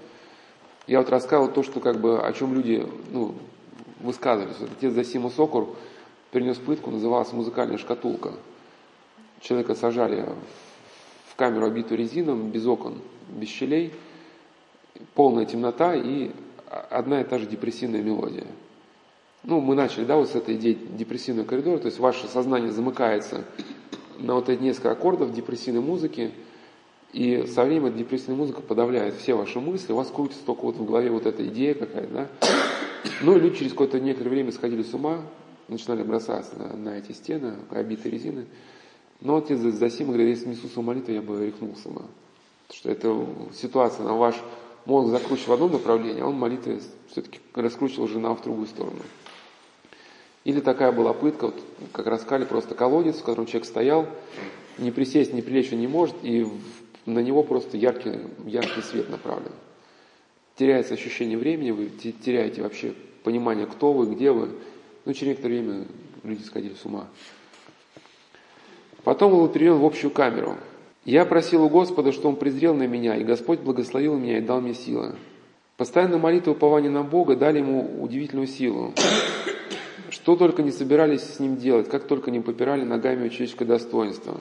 я 0.87 0.99
вот 0.99 1.09
рассказывал 1.09 1.53
то, 1.53 1.63
что 1.63 1.81
как 1.81 2.01
бы, 2.01 2.21
о 2.21 2.33
чем 2.33 2.55
люди, 2.55 2.87
ну, 3.13 3.35
высказывались. 4.01 4.59
Вот 4.59 4.71
отец 4.77 4.93
Засима 4.93 5.31
Сокур 5.31 5.77
принес 6.31 6.57
пытку, 6.57 6.91
называлась 6.91 7.33
«Музыкальная 7.33 7.79
шкатулка». 7.79 8.33
Человека 9.41 9.75
сажали 9.75 10.29
в 11.29 11.37
камеру, 11.37 11.67
обитую 11.67 11.99
резином, 11.99 12.51
без 12.51 12.67
окон, 12.67 13.01
без 13.29 13.49
щелей, 13.49 13.93
полная 15.15 15.45
темнота 15.45 15.95
и 15.95 16.31
одна 16.91 17.21
и 17.21 17.25
та 17.25 17.39
же 17.39 17.47
депрессивная 17.47 18.03
мелодия. 18.03 18.47
Ну, 19.45 19.61
мы 19.61 19.75
начали, 19.75 20.05
да, 20.05 20.17
вот 20.17 20.29
с 20.29 20.35
этой 20.35 20.57
идеи 20.57 20.73
депрессивного 20.73 21.47
коридора, 21.47 21.79
то 21.79 21.87
есть 21.87 21.99
ваше 21.99 22.27
сознание 22.27 22.73
замыкается 22.73 23.45
на 24.19 24.35
вот 24.35 24.49
эти 24.49 24.61
несколько 24.63 24.91
аккордов 24.91 25.33
депрессивной 25.33 25.83
музыки, 25.83 26.33
и 27.13 27.47
со 27.47 27.65
временем 27.65 27.87
эта 27.87 27.99
депрессивная 27.99 28.37
музыка 28.37 28.61
подавляет 28.61 29.15
все 29.15 29.35
ваши 29.35 29.61
мысли, 29.61 29.93
у 29.93 29.97
вас 29.97 30.11
крутится 30.11 30.45
только 30.45 30.63
вот 30.63 30.77
в 30.77 30.85
голове 30.85 31.11
вот 31.11 31.27
эта 31.27 31.47
идея 31.47 31.75
какая-то, 31.75 32.13
да. 32.13 32.29
Ну, 33.23 33.37
и 33.37 33.41
люди 33.41 33.59
через 33.59 33.73
какое-то 33.73 34.01
некоторое 34.01 34.31
время 34.31 34.53
сходили 34.53 34.83
с 34.83 34.93
ума, 34.95 35.23
начинали 35.69 36.03
бросаться 36.03 36.57
на, 36.57 36.77
на 36.77 36.99
эти 36.99 37.13
стены, 37.13 37.55
обитые 37.71 38.13
резины. 38.13 38.47
Но 39.21 39.37
отец 39.37 39.59
Засима 39.59 40.13
говорит, 40.13 40.37
если 40.37 40.49
не 40.49 40.57
слушал 40.57 40.83
молитву, 40.83 41.13
я 41.13 41.23
бы 41.23 41.47
рехнулся 41.47 41.89
бы. 41.89 42.03
Потому 42.69 42.79
что 42.79 42.91
это 42.91 43.27
ситуация, 43.55 44.05
на 44.05 44.17
ваш 44.17 44.37
мозг 44.85 45.11
закручивал 45.11 45.51
в 45.51 45.53
одном 45.55 45.73
направлении, 45.73 46.23
а 46.23 46.27
он 46.27 46.35
молитвы 46.35 46.81
все-таки 47.11 47.41
раскручивал 47.55 48.05
уже 48.05 48.19
на 48.19 48.35
в 48.35 48.43
другую 48.43 48.67
сторону. 48.67 49.03
Или 50.45 50.61
такая 50.61 50.93
была 50.93 51.13
пытка, 51.13 51.47
вот, 51.47 51.61
как 51.93 52.07
рассказали, 52.07 52.45
просто 52.45 52.75
колодец, 52.75 53.17
в 53.17 53.25
котором 53.25 53.47
человек 53.47 53.67
стоял, 53.67 54.07
не 54.79 54.91
присесть, 54.93 55.33
не 55.33 55.43
прилечь 55.43 55.73
он 55.73 55.81
не 55.81 55.89
может, 55.89 56.15
и 56.23 56.47
на 57.05 57.21
него 57.21 57.43
просто 57.43 57.77
яркий, 57.77 58.21
яркий 58.47 58.83
свет 58.83 59.09
направлен. 59.09 59.53
Теряется 60.57 60.95
ощущение 60.95 61.37
времени, 61.37 61.71
вы 61.71 61.91
теряете 61.91 62.63
вообще 62.63 62.95
понимание, 63.23 63.67
кто 63.67 63.93
вы, 63.93 64.15
где 64.15 64.31
вы. 64.31 64.51
Ну, 65.05 65.13
через 65.13 65.29
некоторое 65.29 65.61
время 65.61 65.87
люди 66.25 66.43
сходили 66.43 66.75
с 66.75 66.85
ума. 66.85 67.09
Потом 69.05 69.33
был 69.33 69.49
переведен 69.49 69.79
в 69.79 69.85
общую 69.85 70.11
камеру. 70.11 70.57
Я 71.05 71.25
просил 71.27 71.63
у 71.63 71.69
Господа, 71.69 72.11
что 72.11 72.29
Он 72.29 72.37
презрел 72.37 72.75
на 72.75 72.87
меня, 72.87 73.17
и 73.17 73.23
Господь 73.23 73.61
благословил 73.61 74.17
меня 74.17 74.39
и 74.39 74.41
дал 74.41 74.61
мне 74.61 74.75
силы. 74.75 75.15
Постоянно 75.77 76.17
молитва 76.17 76.51
и 76.51 76.55
упование 76.55 76.91
на 76.91 77.03
Бога 77.03 77.37
дали 77.37 77.59
ему 77.59 78.03
удивительную 78.03 78.47
силу. 78.47 78.95
Что 80.09 80.37
только 80.37 80.63
не 80.63 80.73
собирались 80.73 81.23
с 81.23 81.39
ним 81.39 81.57
делать, 81.57 81.89
как 81.91 82.05
только 82.05 82.31
не 82.31 82.41
попирали 82.41 82.83
ногами 82.83 83.29
человеческое 83.29 83.67
достоинство. 83.67 84.41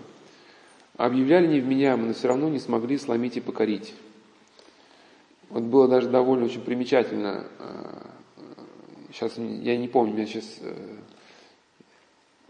Объявляли 0.95 1.47
невменяемо, 1.47 2.07
но 2.07 2.13
все 2.13 2.29
равно 2.29 2.47
не 2.47 2.59
смогли 2.59 2.97
сломить 2.97 3.35
и 3.35 3.41
покорить. 3.41 3.93
Вот 5.49 5.63
было 5.63 5.87
даже 5.87 6.09
довольно 6.09 6.45
очень 6.45 6.61
примечательно, 6.61 7.47
сейчас 9.15 9.37
я 9.37 9.77
не 9.77 9.87
помню, 9.87 10.13
меня 10.13 10.25
сейчас 10.25 10.59
э, 10.61 10.73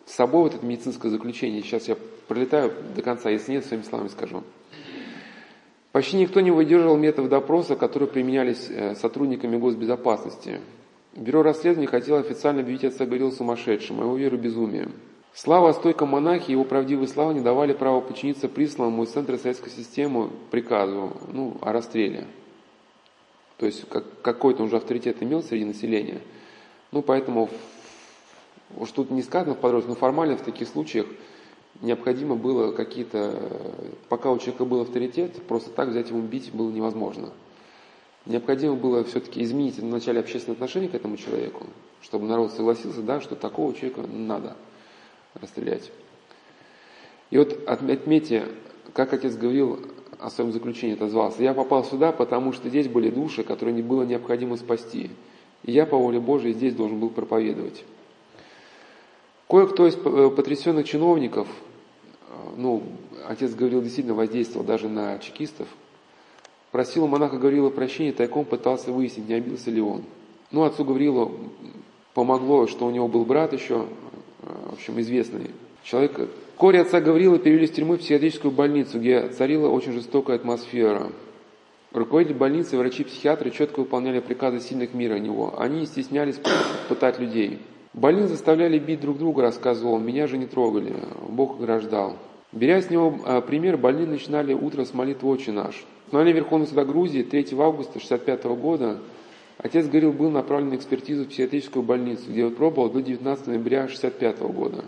с 0.05 0.13
собой 0.13 0.43
вот 0.43 0.55
это 0.55 0.65
медицинское 0.65 1.09
заключение, 1.09 1.61
сейчас 1.61 1.87
я 1.87 1.95
пролетаю 2.27 2.73
до 2.95 3.01
конца, 3.01 3.29
если 3.29 3.51
нет, 3.51 3.65
своими 3.65 3.83
словами 3.83 4.07
скажу. 4.07 4.43
Почти 5.91 6.17
никто 6.17 6.41
не 6.41 6.51
выдерживал 6.51 6.97
методов 6.97 7.29
допроса, 7.29 7.75
которые 7.75 8.09
применялись 8.09 8.67
э, 8.69 8.95
сотрудниками 8.95 9.57
госбезопасности. 9.57 10.59
Бюро 11.15 11.43
расследований 11.43 11.87
хотело 11.87 12.19
официально 12.19 12.61
объявить 12.61 12.83
отца 12.83 13.05
Горилла 13.05 13.31
сумасшедшим, 13.31 14.01
а 14.01 14.03
его 14.03 14.17
веру 14.17 14.37
безумием. 14.37 14.91
Слава 15.33 15.69
о 15.69 15.73
стойком 15.73 16.09
монахе 16.09 16.47
и 16.47 16.51
его 16.51 16.63
правдивые 16.63 17.07
слова 17.07 17.31
не 17.33 17.41
давали 17.41 17.73
права 17.73 18.01
подчиниться 18.01 18.49
присланному 18.49 19.03
из 19.03 19.09
центра 19.09 19.37
советской 19.37 19.69
системы 19.69 20.29
приказу 20.51 21.13
ну, 21.31 21.57
о 21.61 21.71
расстреле. 21.71 22.25
То 23.57 23.65
есть 23.65 23.87
как, 23.89 24.03
какой-то 24.21 24.63
уже 24.63 24.77
авторитет 24.77 25.21
имел 25.23 25.41
среди 25.41 25.65
населения. 25.65 26.21
Ну, 26.91 27.01
поэтому, 27.01 27.49
уж 28.77 28.91
тут 28.91 29.11
не 29.11 29.21
сказано 29.21 29.55
в 29.55 29.59
подробности, 29.59 29.89
но 29.89 29.95
формально 29.95 30.37
в 30.37 30.41
таких 30.41 30.67
случаях 30.67 31.07
необходимо 31.81 32.35
было 32.35 32.71
какие-то, 32.71 33.51
пока 34.09 34.31
у 34.31 34.37
человека 34.37 34.65
был 34.65 34.81
авторитет, 34.81 35.41
просто 35.43 35.69
так 35.71 35.89
взять 35.89 36.09
его 36.09 36.19
бить 36.21 36.51
было 36.53 36.69
невозможно. 36.71 37.31
Необходимо 38.25 38.75
было 38.75 39.03
все-таки 39.03 39.43
изменить 39.43 39.77
вначале 39.77 40.19
общественное 40.19 40.55
отношение 40.55 40.89
к 40.89 40.95
этому 40.95 41.15
человеку, 41.15 41.67
чтобы 42.01 42.25
народ 42.25 42.51
согласился, 42.53 43.01
да, 43.01 43.21
что 43.21 43.35
такого 43.35 43.73
человека 43.73 44.01
надо 44.01 44.55
расстрелять. 45.35 45.91
И 47.29 47.37
вот 47.37 47.57
отметьте, 47.67 48.47
как 48.93 49.13
отец 49.13 49.35
говорил 49.35 49.79
о 50.25 50.31
своем 50.31 50.51
заключении, 50.51 50.95
отозвался, 50.95 51.43
я 51.43 51.53
попал 51.53 51.83
сюда, 51.83 52.11
потому 52.11 52.51
что 52.51 52.67
здесь 52.67 52.87
были 52.87 53.11
души, 53.11 53.43
которые 53.43 53.75
не 53.75 53.83
было 53.83 54.01
необходимо 54.01 54.57
спасти. 54.57 55.11
И 55.61 55.71
я 55.71 55.85
по 55.85 55.97
воле 55.97 56.19
Божией 56.19 56.55
здесь 56.55 56.73
должен 56.73 56.99
был 56.99 57.11
проповедовать. 57.11 57.83
Кое-кто 59.47 59.85
из 59.85 59.95
э, 59.95 60.29
потрясенных 60.35 60.87
чиновников, 60.87 61.47
э, 61.47 62.33
ну, 62.57 62.81
отец 63.27 63.53
говорил, 63.53 63.83
действительно 63.83 64.15
воздействовал 64.15 64.65
даже 64.65 64.89
на 64.89 65.19
чекистов, 65.19 65.67
просил 66.71 67.03
у 67.03 67.07
монаха 67.07 67.37
Гаврила 67.37 67.69
прощения, 67.69 68.11
тайком 68.11 68.45
пытался 68.45 68.91
выяснить, 68.91 69.29
не 69.29 69.35
обился 69.35 69.69
ли 69.69 69.79
он. 69.79 70.01
Ну, 70.49 70.63
отцу 70.63 70.85
Гаврилу 70.85 71.33
помогло, 72.15 72.65
что 72.65 72.87
у 72.87 72.89
него 72.89 73.07
был 73.07 73.25
брат 73.25 73.53
еще, 73.53 73.85
э, 74.41 74.47
в 74.71 74.73
общем, 74.73 74.99
известный 75.01 75.51
человек. 75.83 76.27
Кори 76.57 76.77
отца 76.77 77.01
Гаврила 77.01 77.37
перевели 77.37 77.67
с 77.67 77.71
тюрьмы 77.71 77.97
в 77.97 77.99
психиатрическую 77.99 78.51
больницу, 78.51 78.97
где 78.97 79.27
царила 79.27 79.67
очень 79.67 79.91
жестокая 79.91 80.37
атмосфера. 80.37 81.11
Руководители 81.91 82.37
больницы, 82.37 82.77
врачи-психиатры 82.77 83.51
четко 83.51 83.79
выполняли 83.79 84.21
приказы 84.21 84.61
сильных 84.61 84.93
мира 84.93 85.15
него. 85.15 85.59
Они 85.59 85.81
не 85.81 85.85
стеснялись 85.85 86.39
пытать 86.89 87.19
людей. 87.19 87.59
Больных 87.93 88.29
заставляли 88.29 88.79
бить 88.79 89.01
друг 89.01 89.17
друга, 89.17 89.41
рассказывал 89.41 89.99
меня 89.99 90.27
же 90.27 90.37
не 90.37 90.45
трогали, 90.45 90.93
Бог 91.27 91.59
ограждал. 91.59 92.15
Беря 92.53 92.81
с 92.81 92.89
него 92.89 93.19
а, 93.25 93.41
пример, 93.41 93.75
больные 93.75 94.07
начинали 94.07 94.53
утро 94.53 94.85
с 94.85 94.93
молитвы 94.93 95.29
«Отче 95.29 95.51
наш». 95.51 95.83
Постановление 96.05 96.41
Верховного 96.41 96.69
суда 96.69 96.85
Грузии 96.85 97.23
3 97.23 97.47
августа 97.59 97.99
1965 97.99 98.45
года 98.61 98.97
отец 99.57 99.87
Горил 99.87 100.13
был 100.13 100.29
направлен 100.29 100.69
на 100.69 100.75
экспертизу 100.75 101.25
в 101.25 101.27
психиатрическую 101.27 101.83
больницу, 101.83 102.23
где 102.29 102.45
он 102.45 102.55
пробовал 102.55 102.89
до 102.89 103.01
19 103.01 103.47
ноября 103.47 103.83
1965 103.83 104.39
года. 104.53 104.85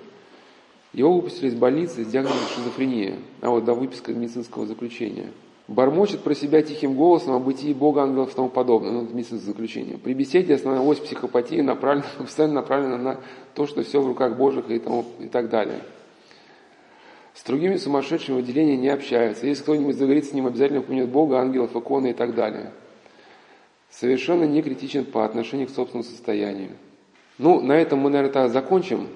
Его 0.98 1.14
выпустили 1.14 1.48
из 1.48 1.56
больницы 1.56 2.04
с 2.04 2.08
диагнозом 2.08 2.48
шизофрения, 2.56 3.16
а 3.40 3.52
вот 3.52 3.64
до 3.64 3.74
выписка 3.74 4.12
медицинского 4.14 4.66
заключения– 4.66 5.32
Бормочет 5.68 6.22
про 6.22 6.34
себя 6.34 6.62
тихим 6.62 6.96
голосом 6.96 7.34
о 7.34 7.40
бытии 7.40 7.74
Бога, 7.74 8.04
ангелов 8.04 8.32
и 8.32 8.36
тому 8.36 8.48
подобное. 8.48 8.92
Ну, 8.92 9.02
медицинское 9.02 9.52
заключение. 9.52 9.98
При 9.98 10.14
беседе 10.14 10.56
основная 10.56 10.82
ось 10.82 11.00
психопатии 11.00 11.60
направлена, 11.60 12.08
постоянно 12.18 12.54
направлена 12.56 12.98
на 12.98 13.20
то, 13.54 13.68
что 13.68 13.84
все 13.84 14.00
в 14.00 14.08
руках 14.08 14.38
Божьих 14.38 14.70
и, 14.70 14.80
тому, 14.80 15.04
и 15.20 15.28
так 15.28 15.50
далее. 15.50 15.80
С 17.34 17.44
другими 17.44 17.76
сумасшедшими 17.76 18.38
в 18.38 18.40
отделении 18.40 18.78
не 18.78 18.88
общаются. 18.88 19.46
Если 19.46 19.62
кто-нибудь 19.62 19.98
заговорит 19.98 20.26
с 20.26 20.32
ним, 20.32 20.48
обязательно 20.48 20.80
упомянет 20.80 21.10
Бога, 21.10 21.40
ангелов, 21.40 21.76
иконы 21.76 22.12
и 22.12 22.14
так 22.14 22.34
далее. 22.34 22.72
Совершенно 23.90 24.46
не 24.46 24.62
критичен 24.62 25.04
по 25.04 25.26
отношению 25.26 25.68
к 25.68 25.72
собственному 25.72 26.10
состоянию. 26.10 26.72
Ну, 27.38 27.60
на 27.60 27.74
этом 27.74 28.00
мы, 28.00 28.10
наверное, 28.10 28.48
закончим. 28.48 29.10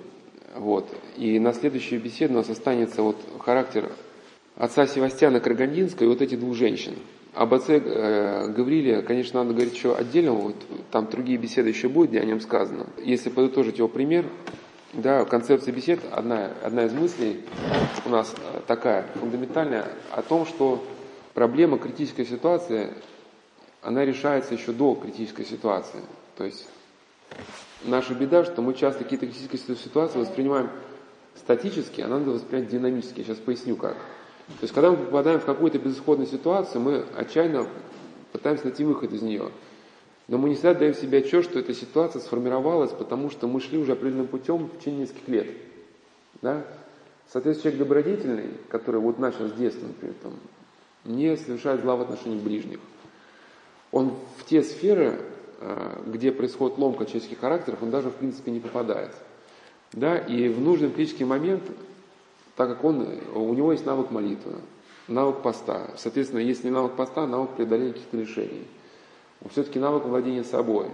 Вот. 0.55 0.87
И 1.17 1.39
на 1.39 1.53
следующей 1.53 1.97
беседе 1.97 2.33
у 2.33 2.37
нас 2.37 2.49
останется 2.49 3.01
вот 3.01 3.17
характер 3.39 3.91
отца 4.57 4.85
Севастьяна 4.85 5.39
Карагандинского 5.39 6.05
и 6.05 6.09
вот 6.09 6.21
эти 6.21 6.35
двух 6.35 6.55
женщин. 6.55 6.95
Об 7.33 7.53
отце 7.53 7.77
э, 7.77 8.49
Гавриле, 8.49 9.01
конечно, 9.01 9.41
надо 9.41 9.53
говорить 9.53 9.73
еще 9.73 9.95
отдельно, 9.95 10.33
вот, 10.33 10.55
там 10.91 11.09
другие 11.09 11.37
беседы 11.37 11.69
еще 11.69 11.87
будут, 11.87 12.11
где 12.11 12.19
о 12.19 12.25
нем 12.25 12.41
сказано. 12.41 12.87
Если 13.01 13.29
подытожить 13.29 13.77
его 13.77 13.87
пример, 13.87 14.25
да, 14.91 15.23
концепция 15.23 15.73
бесед, 15.73 16.01
одна, 16.11 16.51
одна 16.61 16.85
из 16.85 16.93
мыслей 16.93 17.39
у 18.05 18.09
нас 18.09 18.35
э, 18.37 18.59
такая 18.67 19.05
фундаментальная, 19.15 19.87
о 20.11 20.21
том, 20.21 20.45
что 20.45 20.83
проблема 21.33 21.77
критической 21.77 22.25
ситуации, 22.25 22.89
она 23.81 24.03
решается 24.03 24.53
еще 24.53 24.73
до 24.73 24.95
критической 24.95 25.45
ситуации. 25.45 26.01
То 26.37 26.43
есть 26.43 26.67
наша 27.83 28.13
беда, 28.13 28.43
что 28.45 28.61
мы 28.61 28.73
часто 28.73 29.03
какие-то 29.03 29.27
критические 29.27 29.77
ситуации 29.77 30.19
воспринимаем 30.19 30.69
статически, 31.35 32.01
а 32.01 32.07
надо 32.07 32.31
воспринять 32.31 32.69
динамически. 32.69 33.19
Я 33.19 33.25
сейчас 33.25 33.37
поясню 33.37 33.75
как. 33.75 33.95
То 34.47 34.63
есть, 34.63 34.73
когда 34.73 34.91
мы 34.91 34.97
попадаем 34.97 35.39
в 35.39 35.45
какую-то 35.45 35.79
безысходную 35.79 36.27
ситуацию, 36.27 36.81
мы 36.81 37.05
отчаянно 37.15 37.67
пытаемся 38.31 38.65
найти 38.65 38.83
выход 38.83 39.13
из 39.13 39.21
нее. 39.21 39.49
Но 40.27 40.37
мы 40.37 40.49
не 40.49 40.55
всегда 40.55 40.73
даем 40.73 40.93
себе 40.93 41.19
отчет, 41.19 41.43
что 41.43 41.59
эта 41.59 41.73
ситуация 41.73 42.21
сформировалась, 42.21 42.91
потому 42.91 43.29
что 43.29 43.47
мы 43.47 43.59
шли 43.59 43.77
уже 43.77 43.93
определенным 43.93 44.27
путем 44.27 44.67
в 44.67 44.79
течение 44.79 45.01
нескольких 45.01 45.27
лет. 45.27 45.47
Да? 46.41 46.63
Соответственно, 47.31 47.71
человек 47.71 47.79
добродетельный, 47.87 48.49
который 48.69 48.99
вот 49.01 49.19
начал 49.19 49.47
с 49.47 49.53
детства, 49.53 49.87
например, 49.87 50.15
там, 50.21 50.33
не 51.05 51.35
совершает 51.37 51.81
зла 51.81 51.95
в 51.95 52.01
отношении 52.01 52.39
ближних. 52.39 52.79
Он 53.91 54.13
в 54.37 54.45
те 54.45 54.63
сферы, 54.63 55.19
где 56.05 56.31
происходит 56.31 56.77
ломка 56.77 57.05
человеческих 57.05 57.39
характеров, 57.39 57.83
он 57.83 57.91
даже 57.91 58.09
в 58.09 58.15
принципе 58.15 58.51
не 58.51 58.59
попадает. 58.59 59.11
Да? 59.93 60.17
И 60.17 60.49
в 60.49 60.59
нужный 60.59 60.89
критический 60.89 61.25
момент 61.25 61.63
так 62.55 62.69
как 62.69 62.83
он, 62.83 63.07
у 63.33 63.53
него 63.53 63.71
есть 63.71 63.85
навык 63.85 64.11
молитвы, 64.11 64.53
навык 65.07 65.41
поста. 65.41 65.87
Соответственно, 65.97 66.41
если 66.41 66.65
не 66.67 66.71
навык 66.71 66.93
поста, 66.93 67.25
навык 67.25 67.51
преодоления 67.51 67.93
каких-то 67.93 68.17
решений. 68.17 68.67
Все-таки 69.49 69.79
навык 69.79 70.05
владения 70.05 70.43
собой. 70.43 70.87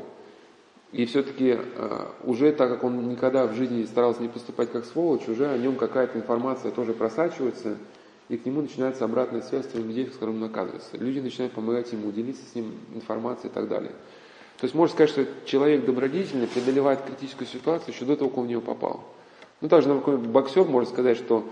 И 0.93 1.05
все-таки 1.05 1.57
э, 1.59 2.05
уже 2.23 2.53
так 2.53 2.69
как 2.69 2.85
он 2.85 3.09
никогда 3.09 3.45
в 3.45 3.55
жизни 3.55 3.83
старался 3.83 4.21
не 4.21 4.29
поступать 4.29 4.71
как 4.71 4.85
сволочь, 4.85 5.27
уже 5.27 5.47
о 5.47 5.57
нем 5.57 5.75
какая-то 5.75 6.17
информация 6.17 6.71
тоже 6.71 6.93
просачивается, 6.93 7.77
и 8.29 8.37
к 8.37 8.45
нему 8.45 8.61
начинается 8.61 9.03
обратная 9.03 9.41
связь 9.41 9.65
с 9.65 9.69
теми 9.73 9.89
людей, 9.89 10.07
с 10.07 10.13
которыми 10.13 10.37
он 10.37 10.43
оказывается. 10.45 10.95
Люди 10.95 11.19
начинают 11.19 11.51
помогать 11.53 11.91
ему, 11.91 12.09
делиться 12.13 12.43
с 12.49 12.55
ним 12.55 12.71
информацией 12.95 13.51
и 13.51 13.53
так 13.53 13.67
далее. 13.67 13.91
То 14.57 14.65
есть 14.65 14.73
можно 14.73 14.93
сказать, 14.93 15.11
что 15.11 15.25
человек 15.45 15.85
добродетельный 15.85 16.47
преодолевает 16.47 17.01
критическую 17.01 17.47
ситуацию 17.47 17.93
еще 17.93 18.05
до 18.05 18.17
того, 18.17 18.29
как 18.29 18.39
он 18.39 18.45
в 18.45 18.47
нее 18.47 18.61
попал. 18.61 19.03
Ну, 19.61 19.69
также 19.69 19.89
какой 19.89 20.17
боксер 20.17 20.65
может 20.65 20.89
сказать, 20.89 21.17
что 21.17 21.47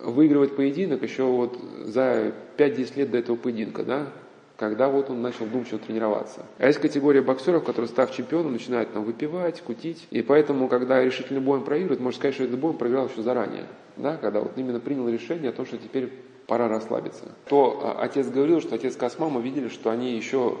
выигрывает 0.00 0.56
поединок 0.56 1.02
еще 1.02 1.24
вот 1.24 1.58
за 1.84 2.32
5-10 2.56 2.98
лет 2.98 3.10
до 3.10 3.18
этого 3.18 3.36
поединка, 3.36 3.84
да, 3.84 4.08
когда 4.56 4.88
вот 4.88 5.10
он 5.10 5.22
начал 5.22 5.46
вдумчиво 5.46 5.78
тренироваться. 5.78 6.46
А 6.58 6.66
есть 6.66 6.78
категория 6.78 7.22
боксеров, 7.22 7.64
которые, 7.64 7.88
став 7.88 8.12
чемпионом, 8.12 8.52
начинают 8.52 8.92
там 8.92 9.04
выпивать, 9.04 9.60
кутить. 9.62 10.06
И 10.10 10.22
поэтому, 10.22 10.68
когда 10.68 11.02
решительный 11.02 11.40
бой 11.40 11.60
проигрывает, 11.60 12.00
можно 12.00 12.18
сказать, 12.18 12.34
что 12.34 12.44
этот 12.44 12.58
бой 12.58 12.70
он 12.70 12.78
проиграл 12.78 13.08
еще 13.08 13.22
заранее. 13.22 13.66
Да, 13.96 14.16
когда 14.16 14.40
вот 14.40 14.52
именно 14.56 14.80
принял 14.80 15.08
решение 15.08 15.50
о 15.50 15.52
том, 15.52 15.66
что 15.66 15.76
теперь 15.76 16.12
пора 16.46 16.68
расслабиться. 16.68 17.24
То 17.48 17.80
а, 17.82 18.02
отец 18.02 18.28
говорил, 18.28 18.60
что 18.60 18.74
отец 18.74 18.98
мамой 19.18 19.42
видели, 19.42 19.68
что 19.68 19.90
они 19.90 20.16
еще 20.16 20.58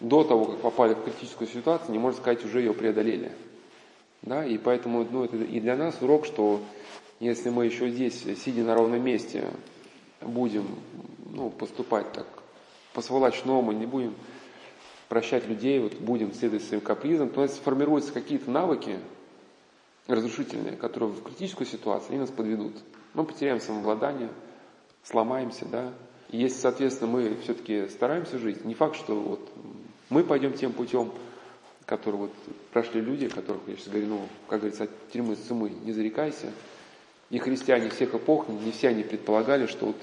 до 0.00 0.24
того, 0.24 0.44
как 0.46 0.60
попали 0.60 0.94
в 0.94 1.02
критическую 1.02 1.48
ситуацию, 1.48 1.92
не 1.92 1.98
можно 1.98 2.20
сказать, 2.20 2.44
уже 2.44 2.60
ее 2.60 2.74
преодолели. 2.74 3.32
Да, 4.22 4.44
и 4.44 4.58
поэтому 4.58 5.06
ну, 5.08 5.24
это 5.24 5.36
и 5.36 5.60
для 5.60 5.76
нас 5.76 6.00
урок, 6.00 6.26
что 6.26 6.60
если 7.20 7.50
мы 7.50 7.66
еще 7.66 7.90
здесь, 7.90 8.24
сидя 8.44 8.62
на 8.62 8.74
ровном 8.74 9.02
месте, 9.02 9.44
будем 10.20 10.66
ну, 11.32 11.50
поступать 11.50 12.12
так 12.12 12.26
по-сволочному, 12.92 13.72
не 13.72 13.86
будем 13.86 14.14
прощать 15.08 15.46
людей, 15.46 15.78
вот 15.78 15.94
будем 15.94 16.32
следовать 16.32 16.64
своим 16.64 16.80
капризам, 16.80 17.28
то 17.28 17.40
у 17.40 17.42
нас 17.42 17.54
сформируются 17.54 18.12
какие-то 18.12 18.50
навыки 18.50 18.98
разрушительные, 20.06 20.76
которые 20.76 21.10
в 21.10 21.22
критическую 21.22 21.66
ситуацию 21.66 22.10
они 22.10 22.20
нас 22.20 22.30
подведут. 22.30 22.74
Мы 23.14 23.24
потеряем 23.24 23.60
самообладание, 23.60 24.30
сломаемся, 25.02 25.66
да. 25.66 25.92
И 26.30 26.38
если, 26.38 26.58
соответственно, 26.58 27.10
мы 27.10 27.36
все-таки 27.42 27.88
стараемся 27.88 28.38
жить, 28.38 28.64
не 28.64 28.74
факт, 28.74 28.96
что 28.96 29.14
вот 29.14 29.48
мы 30.08 30.24
пойдем 30.24 30.52
тем 30.52 30.72
путем, 30.72 31.12
который 31.84 32.16
вот 32.16 32.32
прошли 32.72 33.00
люди, 33.00 33.28
которых 33.28 33.62
я 33.66 33.76
сейчас 33.76 33.88
говорю, 33.88 34.06
ну, 34.08 34.20
как 34.48 34.60
говорится, 34.60 34.84
от 34.84 34.90
тюрьмы 35.12 35.36
с 35.36 35.50
умы 35.50 35.70
не 35.84 35.92
зарекайся. 35.92 36.52
И 37.30 37.38
христиане 37.38 37.90
всех 37.90 38.14
эпох, 38.14 38.48
не 38.48 38.70
все 38.70 38.88
они 38.88 39.02
предполагали, 39.02 39.66
что 39.66 39.86
вот 39.86 39.96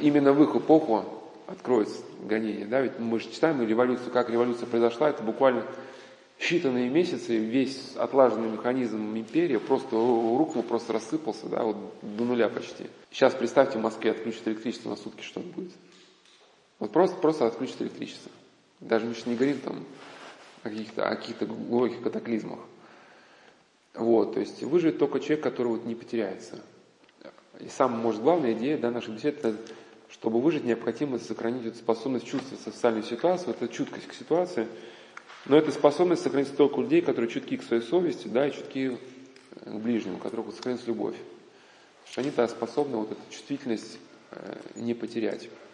именно 0.00 0.32
в 0.32 0.42
их 0.42 0.56
эпоху 0.56 1.04
откроется 1.46 2.02
гонение. 2.22 2.66
Да? 2.66 2.80
Ведь 2.80 2.98
мы 2.98 3.20
же 3.20 3.30
читаем 3.30 3.62
революцию, 3.66 4.10
как 4.10 4.30
революция 4.30 4.66
произошла, 4.66 5.10
это 5.10 5.22
буквально 5.22 5.64
считанные 6.40 6.88
месяцы, 6.88 7.36
весь 7.36 7.94
отлаженный 7.96 8.50
механизм 8.50 9.16
империи 9.16 9.58
просто 9.58 9.94
рухнул, 9.94 10.64
просто 10.64 10.92
рассыпался, 10.92 11.46
да, 11.46 11.62
вот 11.62 11.76
до 12.02 12.24
нуля 12.24 12.48
почти. 12.48 12.86
Сейчас 13.12 13.34
представьте, 13.34 13.78
в 13.78 13.82
Москве 13.82 14.10
отключат 14.10 14.48
электричество 14.48 14.90
на 14.90 14.96
сутки, 14.96 15.22
что 15.22 15.40
будет. 15.40 15.70
Вот 16.80 16.90
просто, 16.90 17.16
просто 17.16 17.46
отключат 17.46 17.82
электричество. 17.82 18.32
Даже 18.82 19.12
сейчас 19.14 19.26
не 19.26 19.34
говорим 19.34 19.58
там 19.60 19.84
о 20.62 20.68
каких-то, 20.68 21.08
о 21.08 21.16
каких-то 21.16 21.46
глубоких 21.46 22.02
катаклизмах. 22.02 22.58
Вот, 23.94 24.34
то 24.34 24.40
есть 24.40 24.62
выживет 24.62 24.98
только 24.98 25.20
человек, 25.20 25.42
который 25.42 25.68
вот 25.68 25.84
не 25.84 25.94
потеряется. 25.94 26.62
И 27.60 27.68
самая, 27.68 28.00
может, 28.00 28.22
главная 28.22 28.52
идея 28.54 28.78
да, 28.78 28.90
нашей 28.90 29.14
беседы, 29.14 29.38
это 29.38 29.56
чтобы 30.10 30.40
выжить, 30.40 30.64
необходимо 30.64 31.18
сохранить 31.18 31.64
эту 31.64 31.78
способность 31.78 32.26
чувствовать 32.26 32.60
социальную 32.60 33.02
ситуацию, 33.02 33.54
это 33.54 33.66
чуткость 33.68 34.06
к 34.08 34.14
ситуации. 34.14 34.68
Но 35.46 35.56
эта 35.56 35.72
способность 35.72 36.22
сохранить 36.22 36.54
только 36.56 36.76
у 36.76 36.82
людей, 36.82 37.00
которые 37.00 37.30
чутки 37.30 37.56
к 37.56 37.62
своей 37.62 37.82
совести, 37.82 38.28
да, 38.28 38.46
и 38.46 38.52
чутки 38.52 38.98
к 39.64 39.70
ближнему, 39.70 40.16
у 40.16 40.20
которых 40.20 40.54
сохранится 40.54 40.86
любовь. 40.86 41.16
Потому 41.16 42.12
что 42.12 42.20
они 42.20 42.30
тогда 42.30 42.48
способны 42.48 42.96
вот 42.98 43.12
эту 43.12 43.20
чувствительность 43.30 43.98
э, 44.32 44.60
не 44.76 44.94
потерять. 44.94 45.48